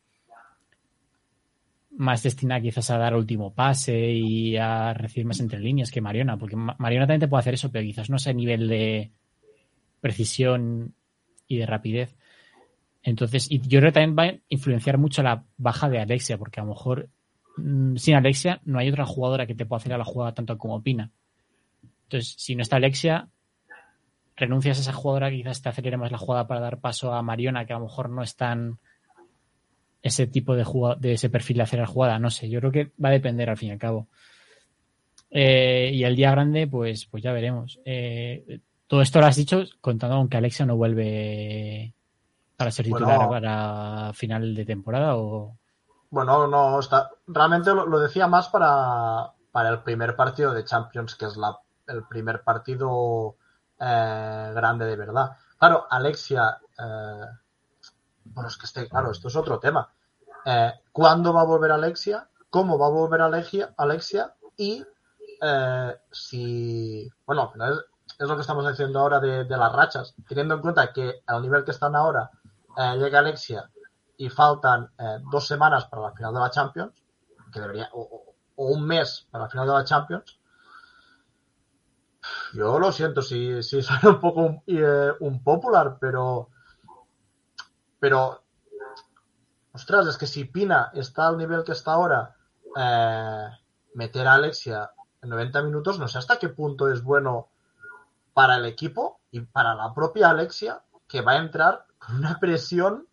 [1.90, 6.38] más destinada quizás a dar último pase y a recibir más entre líneas que Mariona,
[6.38, 9.12] porque Mariona también te puede hacer eso, pero quizás no a nivel de
[10.00, 10.94] precisión
[11.46, 12.16] y de rapidez.
[13.08, 16.60] Entonces, y yo creo que también va a influenciar mucho la baja de Alexia, porque
[16.60, 17.08] a lo mejor
[17.56, 20.58] mmm, sin Alexia no hay otra jugadora que te pueda hacer a la jugada tanto
[20.58, 21.10] como Pina.
[22.04, 23.28] Entonces, si no está Alexia,
[24.36, 27.22] renuncias a esa jugadora que quizás te acelere más la jugada para dar paso a
[27.22, 28.78] Mariona, que a lo mejor no es tan
[30.02, 32.18] ese tipo de jugada, de ese perfil de hacer la jugada.
[32.18, 34.06] No sé, yo creo que va a depender al fin y al cabo.
[35.30, 37.80] Eh, y el día grande, pues, pues ya veremos.
[37.86, 41.94] Eh, todo esto lo has dicho contando aunque Alexia no vuelve
[42.58, 45.56] para ser titular bueno, para final de temporada o
[46.10, 47.10] Bueno, no está.
[47.26, 51.56] Realmente lo, lo decía más para, para el primer partido de Champions, que es la,
[51.86, 53.36] el primer partido
[53.78, 55.36] eh, grande de verdad.
[55.58, 56.58] Claro, Alexia.
[56.78, 57.26] eh,
[58.24, 59.88] bueno, es que este, claro, esto es otro tema.
[60.44, 62.28] Eh, ¿Cuándo va a volver Alexia?
[62.50, 63.72] ¿Cómo va a volver Alexia?
[63.76, 64.34] Alexia?
[64.56, 64.84] Y
[65.42, 67.08] eh, si.
[67.26, 67.78] Bueno, es,
[68.18, 70.14] es lo que estamos diciendo ahora de, de las rachas.
[70.26, 72.30] Teniendo en cuenta que al nivel que están ahora
[72.78, 73.70] eh, llega Alexia
[74.16, 76.94] y faltan eh, dos semanas para la final de la Champions,
[77.52, 78.34] que debería, o, o-
[78.74, 80.38] un mes para la final de la Champions.
[82.54, 86.48] Yo lo siento si, si soy un poco un, eh, un popular, pero.
[88.00, 88.42] Pero.
[89.72, 92.34] Ostras, es que si Pina está al nivel que está ahora,
[92.76, 93.48] eh,
[93.94, 94.90] meter a Alexia
[95.22, 97.48] en 90 minutos, no sé hasta qué punto es bueno
[98.34, 101.86] para el equipo y para la propia Alexia, que va a entrar
[102.16, 103.06] una presión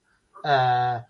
[0.44, 1.06] eh,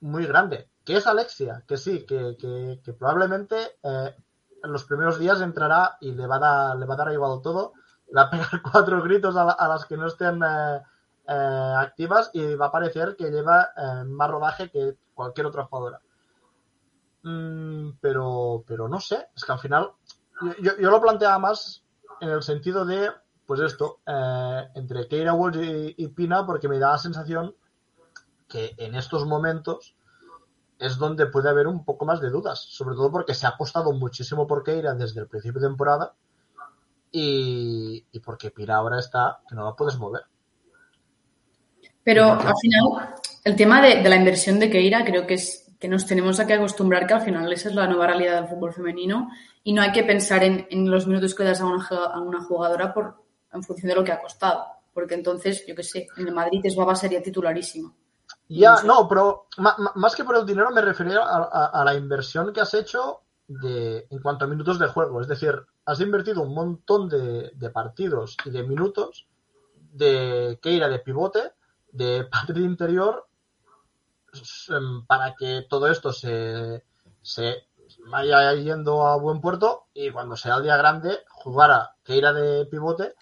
[0.00, 0.68] muy grande.
[0.84, 1.62] ¿Qué es Alexia?
[1.66, 4.16] Que sí, que, que- que probablemente eh,
[4.64, 7.40] en los primeros días entrará y le va a dar, le va a dar igual
[7.42, 7.72] todo,
[8.08, 10.80] le va a pegar cuatro gritos a, la- a las que no estén eh,
[11.78, 13.70] activas y va a parecer que lleva
[14.06, 16.00] más rodaje que cualquier otra jugadora.
[17.22, 19.92] Mm, pero, pero no sé, es que al final
[20.42, 21.84] yo, yo- yo lo planteaba más
[22.20, 23.10] en el sentido de,
[23.52, 27.54] pues esto, eh, entre Keira Walsh y, y Pina, porque me da la sensación
[28.48, 29.94] que en estos momentos
[30.78, 33.92] es donde puede haber un poco más de dudas, sobre todo porque se ha apostado
[33.92, 36.14] muchísimo por Keira desde el principio de temporada
[37.10, 40.22] y, y porque Pina ahora está que no la puedes mover.
[42.02, 45.88] Pero al final, el tema de, de la inversión de Keira creo que es que
[45.88, 48.72] nos tenemos a que acostumbrar que al final esa es la nueva realidad del fútbol
[48.72, 49.28] femenino
[49.62, 52.42] y no hay que pensar en, en los minutos que das a una, a una
[52.42, 53.21] jugadora por,
[53.52, 54.64] en función de lo que ha costado.
[54.94, 57.92] Porque entonces, yo qué sé, en el Madrid es Baba sería titularísima.
[58.48, 59.46] Ya, No pero
[59.96, 63.20] más que por el dinero me refería a, a- a la inversión que has hecho
[63.48, 65.20] de, en cuanto a minutos de juego.
[65.20, 65.54] Es decir,
[65.86, 69.26] has invertido un montón de, de partidos y de minutos
[69.74, 71.52] de Keira de pivote,
[71.90, 73.26] de Patri de interior,
[74.68, 76.84] em, para que todo esto se,
[77.20, 77.66] se
[78.10, 82.66] vaya yendo a buen puerto y cuando sea el día grande jugar a Keira de
[82.66, 83.14] pivote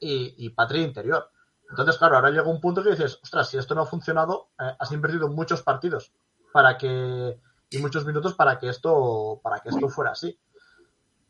[0.00, 1.30] y, y Patri de interior.
[1.70, 4.74] Entonces, claro, ahora llega un punto que dices, ostras, si esto no ha funcionado, eh,
[4.78, 6.12] has invertido muchos partidos
[6.52, 7.40] para que
[7.70, 10.38] y muchos minutos para que esto para que esto fuera así.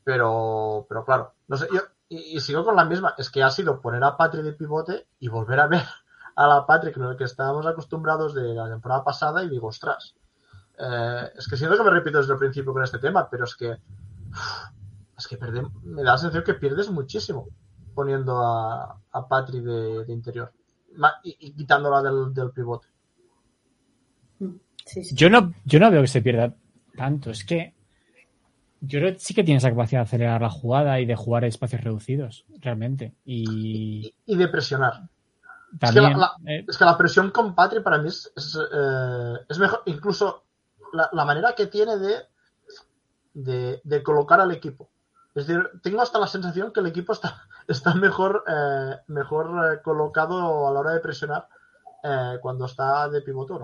[0.05, 3.81] Pero, pero claro, no sé, yo y, sigo con la misma, es que ha sido
[3.81, 5.83] poner a Patrick de pivote y volver a ver
[6.37, 10.15] a la Patrick con el que estábamos acostumbrados de la temporada pasada y digo, ostras,
[10.79, 13.55] eh, es que siento que me repito desde el principio con este tema, pero es
[13.57, 13.77] que
[15.19, 17.49] es que perde- me da la sensación que pierdes muchísimo
[17.99, 20.53] poniendo a, a Patri de, de interior
[21.25, 22.87] y, y quitándola del, del pivote.
[24.87, 25.15] Sí, sí.
[25.17, 26.55] Yo no, yo no veo que se pierda
[26.97, 27.31] tanto.
[27.31, 27.75] Es que
[28.81, 31.43] yo creo que sí que tiene esa capacidad de acelerar la jugada y de jugar
[31.43, 33.15] a espacios reducidos, realmente.
[33.25, 35.09] Y Y, y de presionar.
[35.81, 36.05] también.
[36.07, 38.57] es, que la, la- eh, es que la presión con Patri para mí es, es,
[38.57, 40.45] eh, es mejor, incluso
[40.93, 42.15] la, la manera que tiene de,
[43.35, 44.89] de, de colocar al equipo.
[45.39, 49.83] Es decir, tengo hasta la sensación que el equipo está, está mejor, eh, mejor eh,
[49.83, 51.47] colocado a la hora de presionar
[52.03, 53.55] eh, cuando está de pivote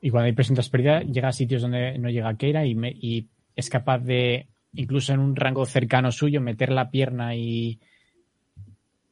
[0.00, 3.28] y cuando hay presión tras pérdida, llega a sitios donde no llega Keira y, y
[3.54, 7.80] es capaz de, incluso en un rango cercano suyo, meter la pierna y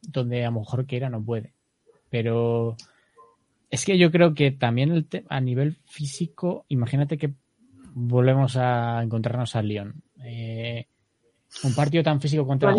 [0.02, 1.52] donde a lo mejor Keira no puede.
[2.10, 2.76] Pero
[3.70, 7.32] es que yo creo que también a nivel físico, imagínate que
[7.94, 10.02] volvemos a encontrarnos al Lyon.
[10.22, 10.86] Eh,
[11.62, 12.70] un partido tan físico contra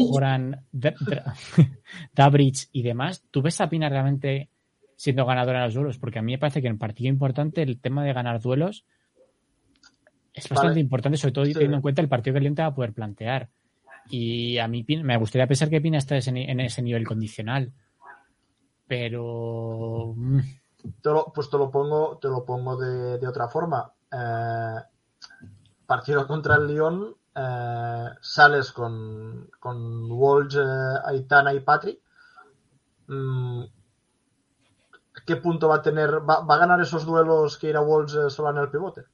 [1.00, 1.34] Dra-
[2.14, 4.50] Dabrich y demás, ¿tú ves a Pina realmente
[4.96, 5.98] siendo ganadora en los duelos?
[5.98, 8.86] Porque a mí me parece que en partido importante el tema de ganar duelos
[10.34, 10.82] es bastante Vale.
[10.82, 11.54] importante, sobre todo Sí.
[11.54, 13.50] teniendo en cuenta el partido que te va a poder plantear.
[14.10, 17.72] Y a mí me gustaría pensar que Pina está en ese nivel condicional.
[18.88, 20.40] Pero mm,
[21.02, 23.92] Te lo- pues te lo pongo, te lo pongo de, de otra forma.
[24.12, 24.76] Eh,
[25.88, 32.02] partido contra el Lyon, eh, sales con, con Walsh, eh, Aitana y Patri.
[33.08, 33.64] Mm,
[35.26, 36.20] ¿Qué punto va a tener?
[36.30, 39.06] ¿Va, a ganar esos duelos que ir a Walsh eh, sola en el pivote?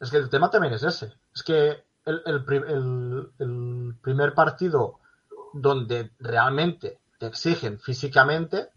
[0.00, 1.12] Es que el tema también es ese.
[1.34, 5.00] Es que el, el pri- el- el primer partido
[5.52, 8.70] donde realmente te exigen físicamente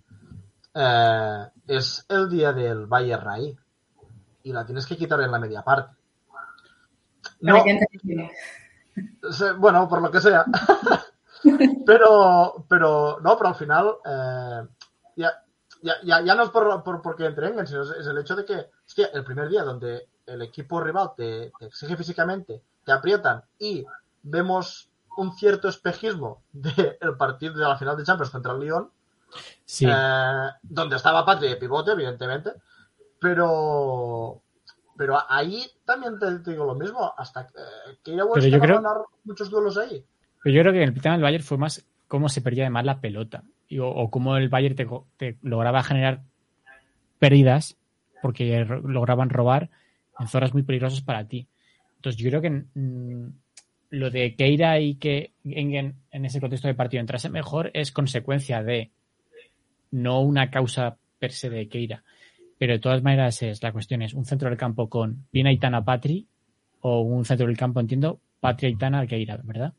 [0.74, 3.58] eh, es el día del Bayern ahí.
[4.44, 5.96] Y la tienes que quitar en la media parte.
[7.42, 7.64] No,
[9.58, 10.46] bueno, por lo que sea.
[11.86, 14.68] pero, pero, no, pero al final, eh,
[15.16, 15.32] ya,
[15.82, 18.46] ya, ya, ya no es por, por, porque entrengan, sino es, es el hecho de
[18.46, 23.44] que, hostia, el primer día donde el equipo rival te, te exige físicamente, te aprietan
[23.58, 23.86] y
[24.24, 28.92] vemos un cierto espejismo del partido de la final de Champions contra el Lyon,
[29.66, 32.54] Sí, eh, donde estaba Patri de pivote, evidentemente,
[33.20, 34.42] pero
[35.02, 38.60] pero ahí también te, te digo lo mismo, hasta eh, que ya Pero yo a
[38.62, 40.06] creo- ganar muchos duelos ahí.
[40.44, 43.02] pero yo creo que el tema del Bayern fue más cómo se perdía además la
[43.02, 44.76] pelota y- o, o cómo el Bayern
[45.18, 46.22] te, lograba generar
[47.20, 47.78] pérdidas
[48.22, 49.70] porque lograban robar
[50.20, 51.48] en zonas muy peligrosas para ti.
[51.96, 53.28] Entonces yo creo que mm,
[53.92, 58.62] lo de Keira y que Engen en ese contexto de partido entrase mejor es consecuencia
[58.62, 58.92] de
[59.92, 62.04] no una causa per se de Keira.
[62.62, 65.84] Pero de todas maneras es la cuestión es un centro del campo con Pina Aitana
[65.84, 66.28] Patri
[66.82, 69.74] o un centro del campo, entiendo, Patri Aitana Keira, ¿verdad?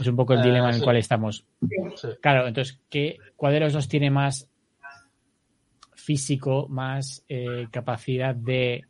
[0.00, 0.82] Es un poco el Eh, dilema en el sí.
[0.84, 1.44] cual estamos.
[1.96, 2.08] Sí.
[2.22, 4.48] Claro, entonces, ¿qué, ¿cuál de los dos tiene más
[5.94, 8.86] físico, más eh, capacidad de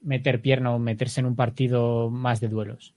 [0.00, 2.92] meter pierna o meterse en un partido más de duelos?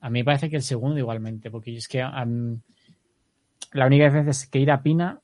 [0.00, 4.48] A mí me parece que el segundo igualmente, porque es que la única vez es
[4.48, 5.20] que ir a Pina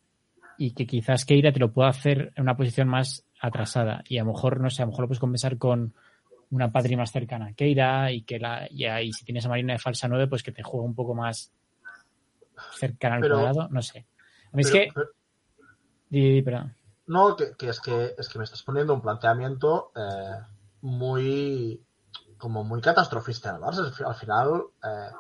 [0.57, 4.25] y que quizás Keira te lo pueda hacer en una posición más atrasada y a
[4.25, 5.95] lo mejor, no sé, a lo mejor lo puedes compensar con
[6.51, 9.73] una Patri más cercana a Keira y que la y ahí si tienes a Marina
[9.75, 11.53] de falsa 9 pues que te juegue un poco más
[12.79, 14.07] cercana al Pero- cuadrado, no sé.
[14.53, 15.11] A mí es que pero-
[16.09, 16.75] di- di, perdón.
[17.07, 20.45] No, que, que es que es que me estás poniendo un planteamiento eh,
[20.83, 21.81] muy
[22.39, 23.85] como muy catastrofista del Barça.
[23.87, 25.11] Al fi- Al final, eh,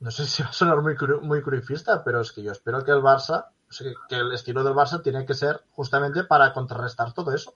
[0.00, 2.90] no sé si va a sonar muy, muy cruifista, pero es que yo espero que
[2.90, 3.46] el Barça,
[3.78, 7.54] que- el estilo del Barça tiene que ser justamente para contrarrestar todo eso.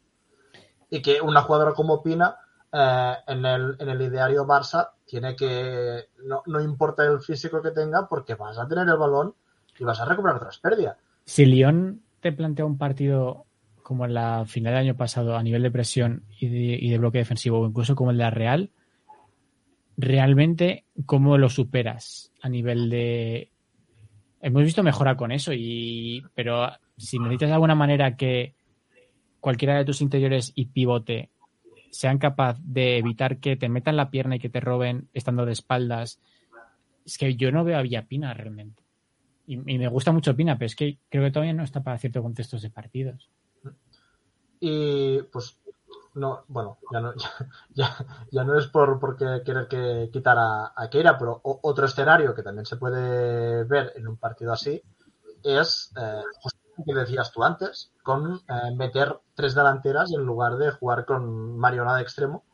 [0.91, 2.37] Y que una jugadora como Pina,
[2.73, 7.71] eh, en, el, en el ideario Barça, tiene que, no, no importa el físico que
[7.71, 9.35] tenga, porque vas a tener el balón
[9.79, 10.97] y vas a recuperar tras pérdida.
[11.25, 13.47] Si Lyon te plantea un partido
[13.83, 16.99] como en la final del año pasado a nivel de presión y de, y de
[16.99, 18.71] bloque defensivo, o incluso como el de la Real,
[19.97, 23.51] realmente, ¿cómo lo superas a nivel de.
[24.47, 26.69] Hemos visto mejora con eso, y pero
[26.99, 28.55] si necesitas de alguna manera que
[29.41, 31.31] cualquiera de tus interiores y pivote
[31.91, 35.53] sean capaz de evitar que te metan la pierna y que te roben estando de
[35.53, 36.21] espaldas,
[37.07, 38.83] es que yo no veo a Villapina realmente.
[39.47, 42.23] Y, me gusta mucho Pina, pero es que creo que todavía no está para ciertos
[42.23, 43.31] contextos de partidos.
[44.61, 45.59] Y pues
[46.15, 47.29] no, bueno, ya no, ya,
[47.75, 52.35] ya, ya no es por porque querer que quitar a, a Keira, pero otro escenario
[52.35, 54.81] que también se puede ver en un partido así
[55.43, 60.57] es eh, justo lo que decías tú antes, con eh, meter tres delanteras en lugar
[60.57, 62.45] de jugar con Mariona de extremo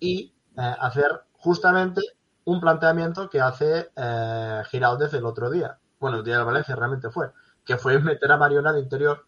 [0.00, 2.00] y eh, hacer justamente
[2.44, 5.78] un planteamiento que hace eh, Giraldez el otro día.
[5.98, 7.32] Bueno, el día de Valencia realmente fue,
[7.64, 9.26] que fue meter a Mariona de interior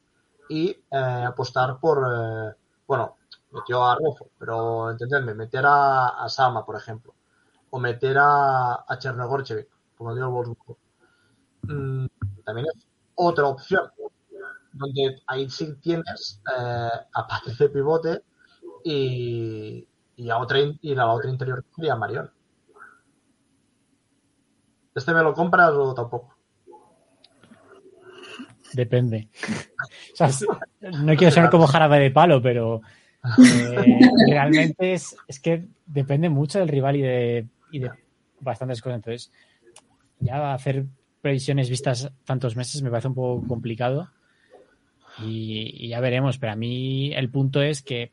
[0.49, 2.55] y eh, apostar por, eh,
[2.87, 3.17] bueno,
[3.51, 7.15] metió a Rofo, pero entendedme, meter a, a Sama, por ejemplo,
[7.71, 10.79] o meter a, a Chernogorchevik, como dio el Wolfsburgo.
[11.63, 12.07] Mm,
[12.45, 13.91] también es otra opción,
[14.73, 18.23] donde ahí sí tienes eh, a Patrick de pivote
[18.85, 19.87] y,
[20.17, 22.31] y a otra y a la otra interior que sería Marion.
[24.95, 26.35] ¿Este me lo compras o tampoco?
[28.73, 29.29] Depende.
[30.13, 30.45] O sea, es-
[30.81, 32.81] no quiero sonar como jarabe de palo, pero
[33.25, 37.91] eh, realmente es, es que depende mucho del rival y de, y de
[38.41, 38.97] bastantes cosas.
[38.97, 39.33] Entonces,
[40.21, 40.87] ya hacer
[41.21, 44.09] previsiones vistas tantos meses me parece un poco complicado.
[45.23, 46.39] Y, ya veremos.
[46.39, 48.13] Pero a mí el punto es que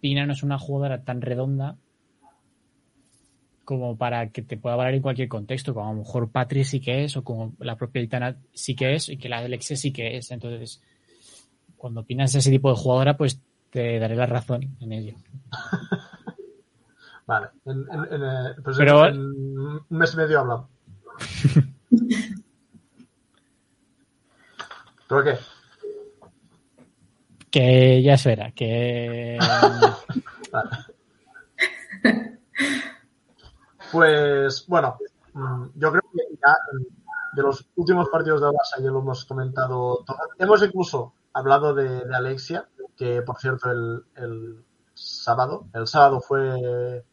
[0.00, 1.76] Pina no es una jugadora tan redonda
[3.64, 6.78] como para que te pueda valer en cualquier contexto, como a lo mejor Patri sí
[6.78, 9.92] que es, o como la propia Itana sí que es, y que la Alexia sí
[9.92, 10.30] que es.
[10.30, 10.80] Entonces,
[11.76, 13.40] cuando opinas ese tipo de jugadora, pues
[13.76, 15.14] te daré la razón en ello.
[17.26, 20.70] Vale, en, en- en, eh, pues Pero- en un mes y medio hablamos.
[25.08, 25.36] ¿Pero qué?
[27.50, 29.38] Que ya eso era, que
[30.50, 30.70] Vale.
[33.92, 34.96] Pues bueno,
[35.34, 36.56] mm, yo creo que ya
[37.34, 40.16] de los últimos partidos de Barça ya lo hemos comentado todo.
[40.38, 42.66] Hemos incluso hablado de, de Alexia,
[42.96, 47.04] que por cierto el, el sábado, el sábado fue,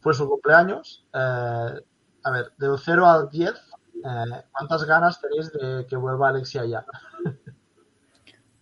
[0.00, 1.06] fue su cumpleaños.
[1.14, 1.80] Eh,
[2.24, 6.84] a ver, del 0 al 10, eh, ¿cuántas ganas tenéis de que vuelva Alexia ya?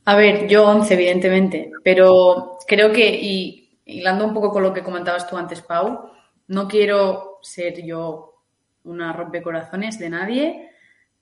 [0.04, 4.82] A ver, yo 11, evidentemente, pero creo que, y hilando un poco con lo que
[4.82, 6.10] comentabas tú antes, Pau,
[6.48, 8.42] no quiero ser yo
[8.84, 10.70] una rompecorazones de nadie,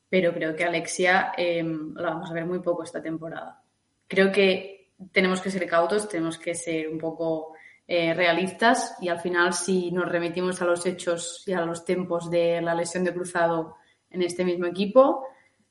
[0.08, 1.62] pero creo que Alexia eh,
[1.96, 3.62] la vamos a ver muy poco esta temporada.
[4.06, 4.77] creo que
[5.12, 7.54] tenemos que ser cautos, tenemos que ser un poco
[7.86, 12.30] eh, realistas y al final si nos remitimos a los hechos y a los tiempos
[12.30, 13.76] de la lesión de cruzado
[14.10, 15.26] en este mismo equipo,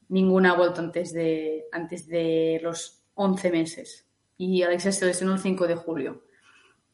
[0.10, 4.08] ninguna ha vuelto antes de, antes de los 11 meses
[4.38, 6.24] y Alexia se lesionó el 5 de julio.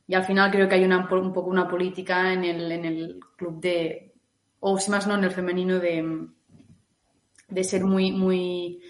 [0.08, 3.20] Y al final creo que hay una, un poco una política en el, en el
[3.38, 4.14] club de,
[4.60, 6.28] o si más no, en el femenino de,
[7.48, 8.82] de ser muy, muy,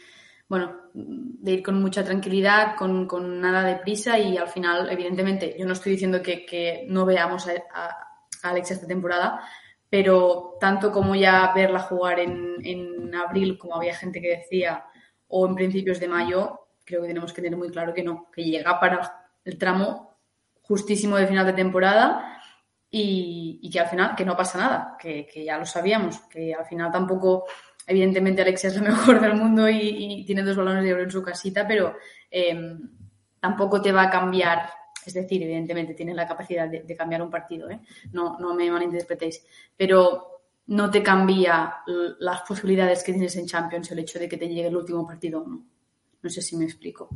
[0.47, 5.55] bueno, de ir con mucha tranquilidad, con, con, nada de prisa y al final, evidentemente,
[5.57, 9.41] yo no estoy diciendo que, que no veamos a, a, Alexia esta temporada,
[9.89, 14.85] pero tanto como ya verla jugar en, en abril, como había gente que decía,
[15.27, 18.43] o en principios de mayo, creo que tenemos que tener muy claro que no, que
[18.43, 20.17] llega para el tramo
[20.61, 22.41] justísimo de final de temporada
[22.89, 26.53] y, y que al final que no pasa nada, que, que, ya lo sabíamos, que
[26.53, 27.45] al final tampoco,
[27.87, 31.21] evidentemente Alexia es la mejor del mundo y, tiene dos balones de oro en su
[31.21, 31.95] casita, pero
[32.29, 32.77] eh,
[33.39, 34.69] tampoco te va a cambiar,
[35.05, 37.79] es decir, evidentemente tiene la capacidad de, cambiar un partido, ¿eh?
[38.11, 40.33] no, no me malinterpretéis, pero
[40.67, 41.77] no te cambia
[42.19, 45.43] las posibilidades que tienes en Champions el hecho de que te llegue el último partido
[45.45, 45.65] no.
[46.21, 47.09] No sé si me explico.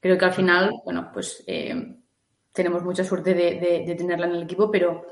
[0.00, 1.96] Creo que al final, bueno, pues eh,
[2.50, 5.06] tenemos mucha suerte de, tenerla en el equipo, pero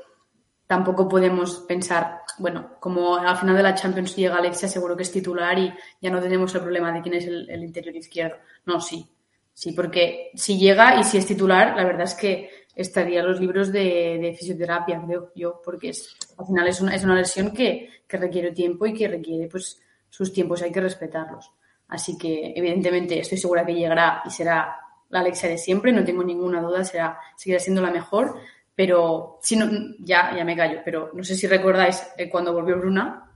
[0.71, 5.11] tampoco podemos pensar, bueno, como al final de la Champions llega Alexia, seguro que es
[5.11, 5.69] titular y
[5.99, 8.37] ya no tenemos el problema de quién es el, interior izquierdo.
[8.65, 9.05] No, sí,
[9.53, 13.41] sí, porque si llega y si es titular, la verdad es que estaría en los
[13.41, 15.91] libros de, fisioterapia, creo yo, porque
[16.37, 19.77] al final es una, es una lesión que, que, requiere tiempo y que requiere pues
[20.09, 21.51] sus tiempos, hay que respetarlos.
[21.89, 24.77] Así que, evidentemente, estoy segura que llegará y será
[25.09, 28.39] la Alexia de siempre, no tengo ninguna duda, será, seguirá siendo la mejor,
[28.81, 29.69] pero si no,
[29.99, 33.31] ya, ya me callo, pero no sé si recordáis eh, cuando volvió Bruna,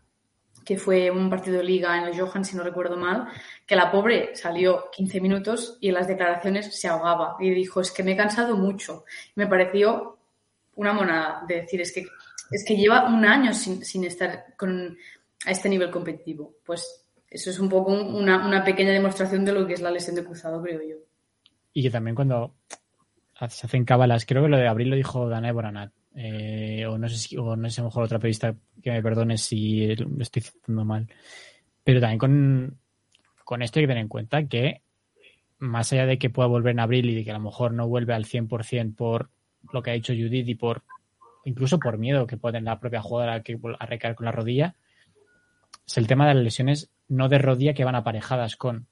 [0.65, 3.27] que fue un partido de liga en el Johan, si no recuerdo mal,
[3.63, 7.91] que la pobre salió 15 minutos y en las declaraciones se ahogaba y dijo, es
[7.91, 9.05] que me he cansado mucho.
[9.35, 10.17] Me pareció
[10.77, 12.07] una monada de decir, es que,
[12.49, 14.97] es que lleva un año sin, sin estar con,
[15.45, 16.55] a este nivel competitivo.
[16.65, 20.15] Pues eso es un poco una, una, pequeña demostración de lo que es la lesión
[20.15, 20.95] de cruzado, creo yo.
[21.71, 22.55] Y que también cuando
[23.49, 27.09] se hacen cábalas, creo que lo de abril lo dijo Dana Boranat, eh, o no
[27.09, 30.23] sé si, o no sé, a lo mejor otra periodista que me perdone si me
[30.23, 31.07] estoy citando mal,
[31.83, 32.77] pero también con,
[33.43, 34.81] con esto hay que tener en cuenta que
[35.59, 37.87] más allá de que pueda volver en abril y de que a lo mejor no
[37.87, 39.29] vuelve al 100% por
[39.71, 40.83] lo que ha dicho Judith y por
[41.45, 44.75] incluso por miedo que puede tener la propia jugadora que a recaer con la rodilla,
[45.85, 48.87] es el tema de las lesiones no de rodilla que van aparejadas con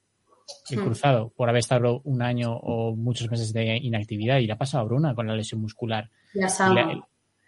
[0.70, 4.58] el cruzado por haber estado un año o muchos meses de inactividad y le ha
[4.58, 6.10] pasado a Bruna con la lesión muscular.
[6.34, 6.48] La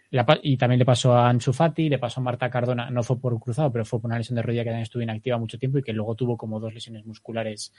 [0.09, 3.19] la, y, también le pasó a Ansu Fati, le pasó a Marta Cardona, no fue
[3.19, 5.59] por un cruzado, pero fue por una lesión de rodilla que también estuvo inactiva mucho
[5.59, 7.73] tiempo y que luego tuvo como dos lesiones musculares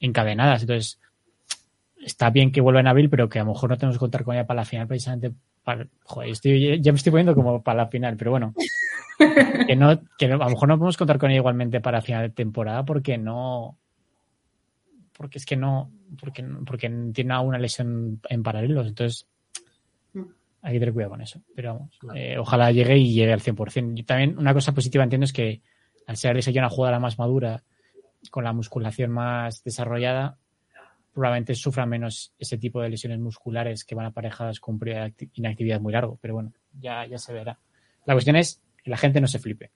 [0.00, 0.62] encadenadas.
[0.62, 1.00] Entonces,
[2.04, 4.24] está bien que vuelva en abril, pero que a lo mejor no tenemos que contar
[4.24, 5.32] con ella para la final precisamente
[5.64, 8.54] para, joder, estoy, ya me estoy poniendo como para la final, pero bueno,
[9.66, 12.30] que no, que a lo mejor no podemos contar con ella igualmente para final de
[12.30, 13.78] temporada porque no,
[15.20, 19.28] porque es que no, porque, porque tiene una lesión en paralelos, entonces
[20.62, 21.42] hay que tener cuidado con eso.
[21.54, 22.18] Pero vamos, claro.
[22.18, 23.98] eh, ojalá llegue y llegue al 100%.
[23.98, 25.60] Y también una cosa positiva entiendo es que
[26.06, 27.62] al ser esa ya una jugadora más madura,
[28.30, 30.38] con la musculación más desarrollada,
[31.12, 35.28] probablemente sufra menos ese tipo de lesiones musculares que van aparejadas con un periodo de
[35.34, 36.18] inactividad muy largo.
[36.22, 37.58] Pero bueno, ya, ya se verá.
[38.06, 39.70] La cuestión es que la gente no se flipe,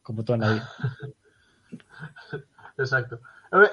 [0.00, 0.70] como todo en la vida.
[2.78, 3.20] Exacto.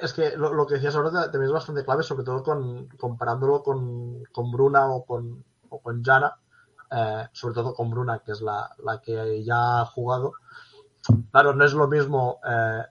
[0.01, 4.23] Es que lo, que decías ahora también es bastante clave, sobre todo con, comparándolo con,
[4.31, 6.33] con Bruna o con, o con Jana,
[6.91, 10.33] eh, sobre todo con Bruna, que es la, la, que ya ha jugado.
[11.31, 12.83] Claro, no es lo mismo eh,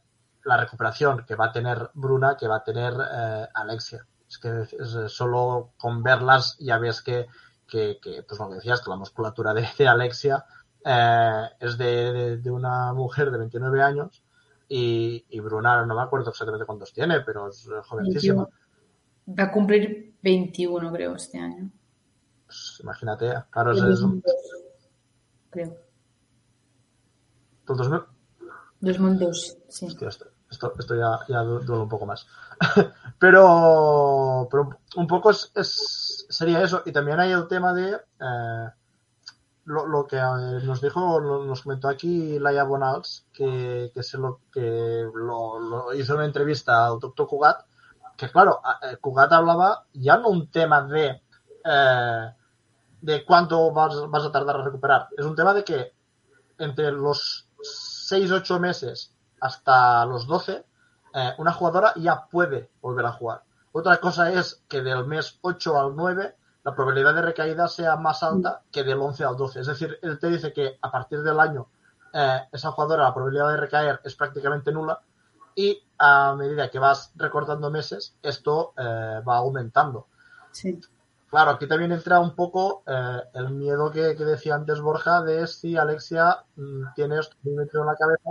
[0.45, 4.07] la recuperación que va a tener Bruna que va a tener eh, Alexia.
[4.29, 7.27] Es que es, solo con verlas ya ves que,
[7.67, 10.45] que, pues lo que decías, que la musculatura de, Alexia
[10.85, 14.23] eh, es de, de, de, una mujer de 29 años
[14.69, 18.49] y, y, Bruna no me acuerdo exactamente cuántos tiene, pero es jovencísima.
[19.29, 21.71] Va a cumplir 21 creo este año.
[22.47, 24.23] Pues imagínate, claro, es, es un...
[25.51, 25.77] Creo.
[27.65, 28.03] ¿Todo 2000?
[28.81, 29.87] 2002, sí.
[29.87, 32.27] Hostia, esto, esto, esto ya, ya, duele un poco más.
[33.19, 36.83] pero, pero un poco es, es, sería eso.
[36.85, 38.69] Y también hay el tema de eh,
[39.65, 45.07] lo, lo, que nos dijo, nos comentó aquí Laia Bonals, que, que, se lo, que
[45.15, 47.65] lo, lo hizo una entrevista al doctor Cugat,
[48.17, 48.61] que claro,
[49.01, 51.23] Cugat hablaba ya no un tema de,
[51.65, 52.35] eh,
[53.01, 55.95] de cuánto vas, vas a tardar a recuperar, es un tema de que
[56.59, 57.49] entre los
[58.11, 60.65] 6-8 meses hasta los 12,
[61.15, 63.43] eh, una jugadora ya puede volver a jugar.
[63.73, 68.23] Otra cosa es que del mes 8 al 9 la probabilidad de recaída sea más
[68.23, 69.61] alta que del 11 al 12.
[69.61, 71.69] Es decir, él te dice que a partir del año
[72.13, 75.01] eh, esa jugadora la probabilidad de recaer es prácticamente nula
[75.55, 80.09] y a medida que vas recortando meses esto eh, va aumentando.
[80.53, 80.81] Sí.
[81.29, 85.47] Claro, aquí también entra un poco eh, el miedo que, que decía antes Borja de
[85.47, 88.31] si Alexia mm, tiene esto muy metido en la cabeza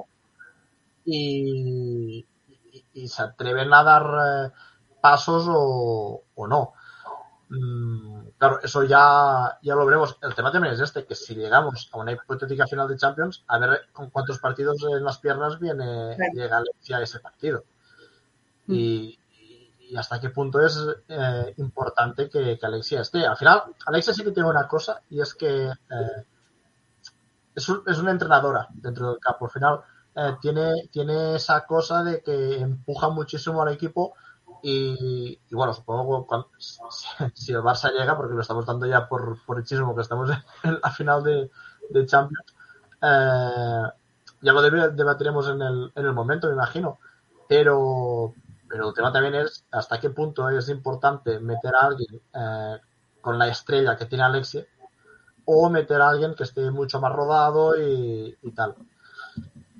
[1.05, 2.25] y,
[2.71, 4.51] y- y se atreven a dar eh,
[5.01, 6.73] pasos o, o no.
[7.55, 10.17] Mm, claro, eso ya, ya lo veremos.
[10.21, 13.59] El tema también es este, que si llegamos a una hipotética final de Champions, a
[13.59, 16.33] ver con cuántos partidos en las piernas viene Claro.
[16.33, 17.63] llega Alexia a ese partido.
[18.67, 19.19] Y,
[19.89, 20.77] y hasta qué punto es
[21.07, 23.25] eh, importante que, que Alexia esté.
[23.25, 26.25] Al final, Alexia sí que tiene una cosa y es que eh,
[27.55, 29.45] es, un- es una entrenadora dentro del campo.
[29.45, 29.79] Al final,
[30.15, 34.15] eh, tiene, tiene esa cosa de que empuja muchísimo al equipo
[34.63, 36.49] y, bueno, supongo cuando-
[37.33, 40.29] si, el Barça llega, porque lo estamos dando ya por, por hechismo, que estamos
[40.63, 41.51] en la final de,
[41.89, 42.45] de Champions,
[43.01, 43.83] eh,
[44.41, 46.99] ya lo debatiremos en el, en el momento, me imagino.
[47.47, 48.33] Pero,
[48.69, 52.77] pero el tema también es hasta qué punto es importante meter a alguien eh,
[53.21, 54.65] con la estrella que tiene Alexia
[55.45, 58.75] o meter a alguien que esté mucho más rodado y, y tal.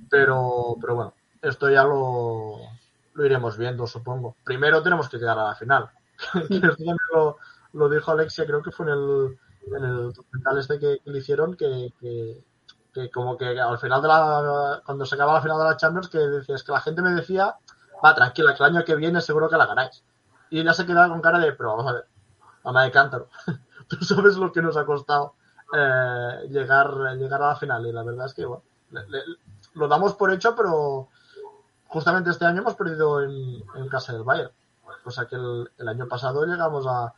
[0.09, 2.57] Pero, pero bueno, esto ya lo,
[3.14, 4.36] lo iremos viendo, supongo.
[4.43, 5.89] Primero tenemos que llegar a la final.
[7.14, 7.38] Lo,
[7.74, 9.38] lo dijo Alexia, creo que fue en el,
[9.76, 12.43] en el documental este que, que le hicieron, que, que,
[12.93, 16.07] que como que al final de la, cuando se acaba la final de la Champions,
[16.09, 17.55] que decía, es que la gente me decía,
[18.03, 20.03] va, tranquila, que el año que viene seguro que la ganáis.
[20.49, 22.05] Y ella se quedaba con cara de, pero vamos a ver,
[22.64, 23.30] mamá de cántaro,
[23.88, 25.36] tú sabes lo que nos ha costado
[25.76, 27.86] eh, llegar, llegar a la final.
[27.88, 29.24] Y la verdad es que, bueno, le- le-
[29.74, 31.09] lo damos por hecho, pero
[31.93, 34.51] justamente este año hemos perdido en, casa del Bayern.
[35.03, 37.13] Cosa que el, año pasado llegamos a,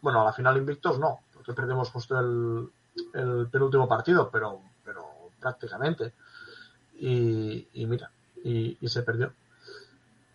[0.00, 2.70] bueno, a la final invictos no, porque perdimos justo el,
[3.12, 5.04] el penúltimo partido, pero, pero
[5.38, 6.14] prácticamente.
[6.98, 8.10] Y, y mira,
[8.42, 9.32] y, y se perdió.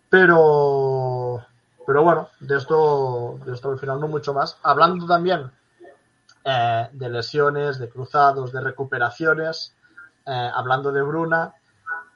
[0.08, 1.44] Pero,
[1.84, 4.58] pero bueno, de esto, de esto al final no mucho más.
[4.62, 5.50] Hablando también
[6.44, 9.74] eh, de lesiones, de cruzados, de recuperaciones,
[10.24, 11.54] eh, hablando de Bruna,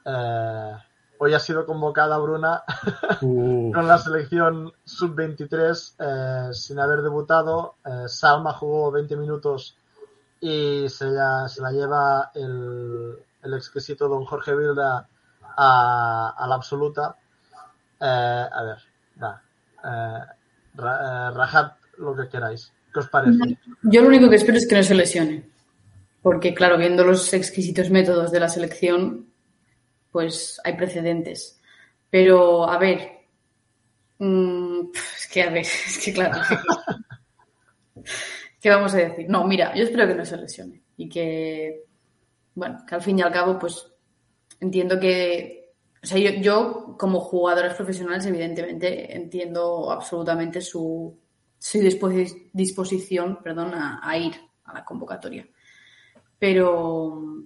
[0.05, 0.77] eh,
[1.19, 2.63] hoy ha sido convocada Bruna
[3.19, 7.75] con la selección sub-23 eh, sin haber debutado.
[7.85, 9.75] Eh, Salma jugó 20 minutos
[10.39, 15.07] y se la, se la lleva el, el exquisito don Jorge Vilda
[15.55, 17.15] a, a la absoluta.
[17.99, 18.05] Eh,
[18.51, 18.77] a ver,
[19.21, 19.41] va.
[19.83, 20.25] Eh,
[20.75, 22.71] ra- eh, rajad lo que queráis.
[22.93, 23.57] ¿Qué os parece?
[23.83, 25.49] Yo lo único que espero es que no se lesione.
[26.21, 29.27] Porque, claro, viendo los exquisitos métodos de la selección,
[30.11, 31.59] pues hay precedentes.
[32.09, 33.11] Pero, a ver.
[34.19, 36.39] mm, es que, a ver, es que, claro.
[38.61, 39.29] ¿Qué vamos a decir?
[39.29, 40.81] No, mira, yo espero que no se lesione.
[40.97, 41.83] Y que,
[42.55, 43.87] bueno, que al fin y al cabo, pues
[44.59, 45.73] entiendo que.
[46.03, 51.17] O sea, yo, yo como jugadores profesionales, evidentemente, entiendo absolutamente su,
[51.59, 54.33] su disposi- disposición perdón, a ir
[54.65, 55.47] a la convocatoria.
[56.39, 57.43] Pero,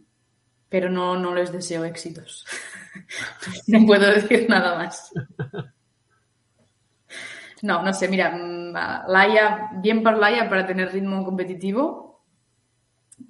[0.71, 2.45] pero no, no les deseo éxitos.
[3.67, 5.11] no puedo decir nada más.
[7.61, 12.23] No, no sé, mira, mm, Laia, bien para Laia para tener ritmo competitivo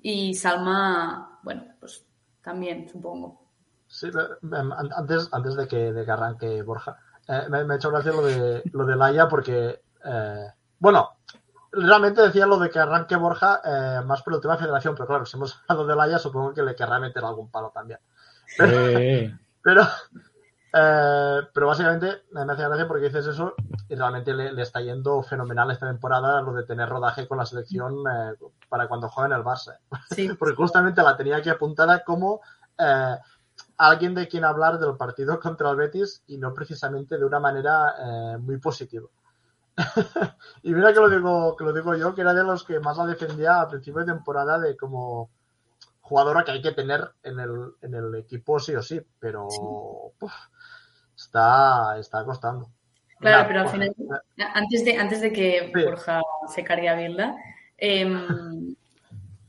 [0.04, 2.06] y Salma, bueno, pues
[2.44, 3.42] también, supongo.
[3.88, 4.10] Sí,
[4.96, 6.96] antes, antes de que, de que arranque Borja,
[7.28, 11.10] eh, me, me ha hecho gracia lo de, lo de Laia porque, eh, bueno,
[11.72, 15.08] realmente decía lo de que arranque Borja eh, más por el tema de federación, pero
[15.08, 18.00] claro, si hemos hablado de Laia, supongo que le querrá meter algún palo también.
[18.60, 19.84] eh, Pero,
[20.74, 23.54] eh, pero básicamente me hace gracia porque dices eso
[23.90, 27.46] y realmente le, le está yendo fenomenal esta temporada lo de tener rodaje con la
[27.46, 28.34] selección eh,
[28.70, 29.78] para cuando juegue en el Barça.
[30.10, 32.42] Sí, Porque justamente la tenía aquí apuntada como
[32.78, 33.16] eh,
[33.78, 37.94] alguien de quien hablar del partido contra el Betis y no precisamente de una manera
[38.00, 39.08] eh, muy positiva.
[40.64, 42.98] y mira que lo digo que lo digo yo, que era de los que más
[42.98, 45.30] la defendía a principio de temporada de como
[46.02, 50.34] jugadora que hay que tener en el, en el equipo sí o sí, pero uf,
[51.16, 52.70] está, está costando.
[53.20, 53.96] Claro, pero al final,
[54.54, 55.84] antes de, antes de que Sí.
[55.84, 56.22] Borja
[56.54, 57.36] se cargue a Bilda,
[57.78, 58.76] em,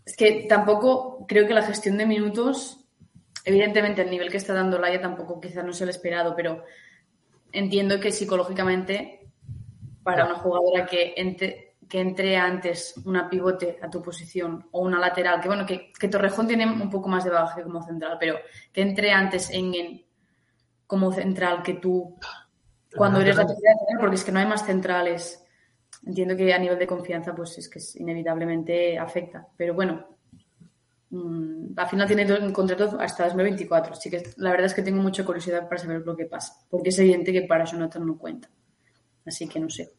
[0.05, 2.85] es que tampoco creo que la gestión de minutos,
[3.45, 6.65] evidentemente el nivel que está dando Laia tampoco quizás no es el esperado, pero
[7.51, 9.22] entiendo que psicológicamente
[10.03, 14.99] para una jugadora que entre, que entre antes una pivote a tu posición o una
[14.99, 18.37] lateral, que bueno, que, que Torrejón tiene un poco más de bagaje como central, pero
[18.73, 20.05] que entre antes en, en
[20.87, 22.17] como central que tú
[22.95, 25.39] cuando eres la tercera central, porque es que no hay más centrales.
[26.05, 29.47] Entiendo que a nivel de confianza, pues es que es- inevitablemente afecta.
[29.57, 30.05] Pero bueno,
[31.11, 33.93] mm, al final tiene un contrato hasta 2024.
[33.93, 36.55] Así que la verdad es que tengo mucha curiosidad para saber lo que pasa.
[36.69, 38.49] Porque es evidente que para Jonathan no cuenta.
[39.27, 39.91] Así que no sé.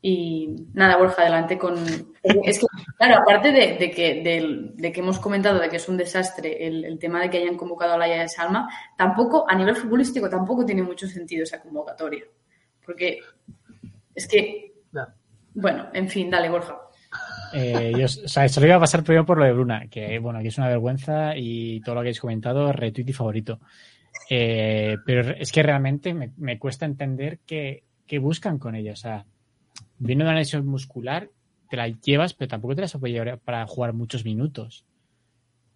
[0.00, 1.76] Y nada, Borja, adelante con.
[2.22, 5.96] Es que, claro, aparte de, de que, de que hemos comentado de que es un
[5.96, 9.74] desastre el, el tema de que hayan convocado a Laia de Salma, tampoco, a nivel
[9.74, 12.22] futbolístico, tampoco tiene mucho sentido esa convocatoria.
[12.86, 13.18] Porque
[14.14, 14.72] es que.
[15.54, 16.78] Bueno, en fin, dale, Borja.
[17.52, 20.40] Eh, yo, o sea, solo iba a pasar primero por lo de Bruna, que bueno,
[20.40, 23.58] que es una vergüenza y todo lo que habéis comentado, retweet y favorito.
[24.30, 28.92] Eh, pero es que realmente me, me cuesta entender qué, qué buscan con ella.
[28.92, 29.24] O sea,
[29.98, 31.30] viene de una lesión muscular,
[31.70, 34.84] te la llevas, pero tampoco te la a llevar para jugar muchos minutos.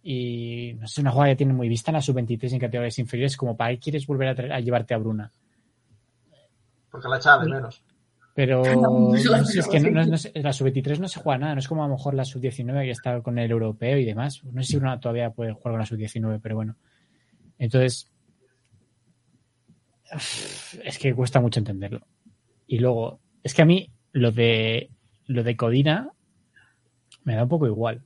[0.01, 3.37] Y no sé, una jugada que tiene muy vista en la sub-23 en categorías inferiores,
[3.37, 5.31] como para qué quieres volver a, llevarte a Bruna.
[6.91, 7.81] Porque la echaba de menos.
[8.35, 9.91] Pero No, es que sé.
[9.91, 11.93] no- no- no sé, la sub-23 no se juega nada, no es como a lo
[11.93, 14.43] mejor la sub-19 que está con el europeo y demás.
[14.43, 16.75] No sé si uno todavía puede jugar con la sub-19, pero bueno.
[17.59, 18.11] Entonces,
[20.83, 22.05] es que cuesta mucho entenderlo.
[22.67, 24.89] Y luego, es que a mí lo de
[25.27, 26.11] lo de Codina
[27.23, 28.01] me da un poco igual.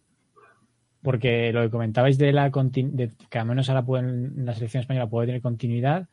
[1.02, 4.82] Porque lo que comentabais de la de que al menos ahora pueden, en la selección
[4.82, 6.08] española puede tener continuidad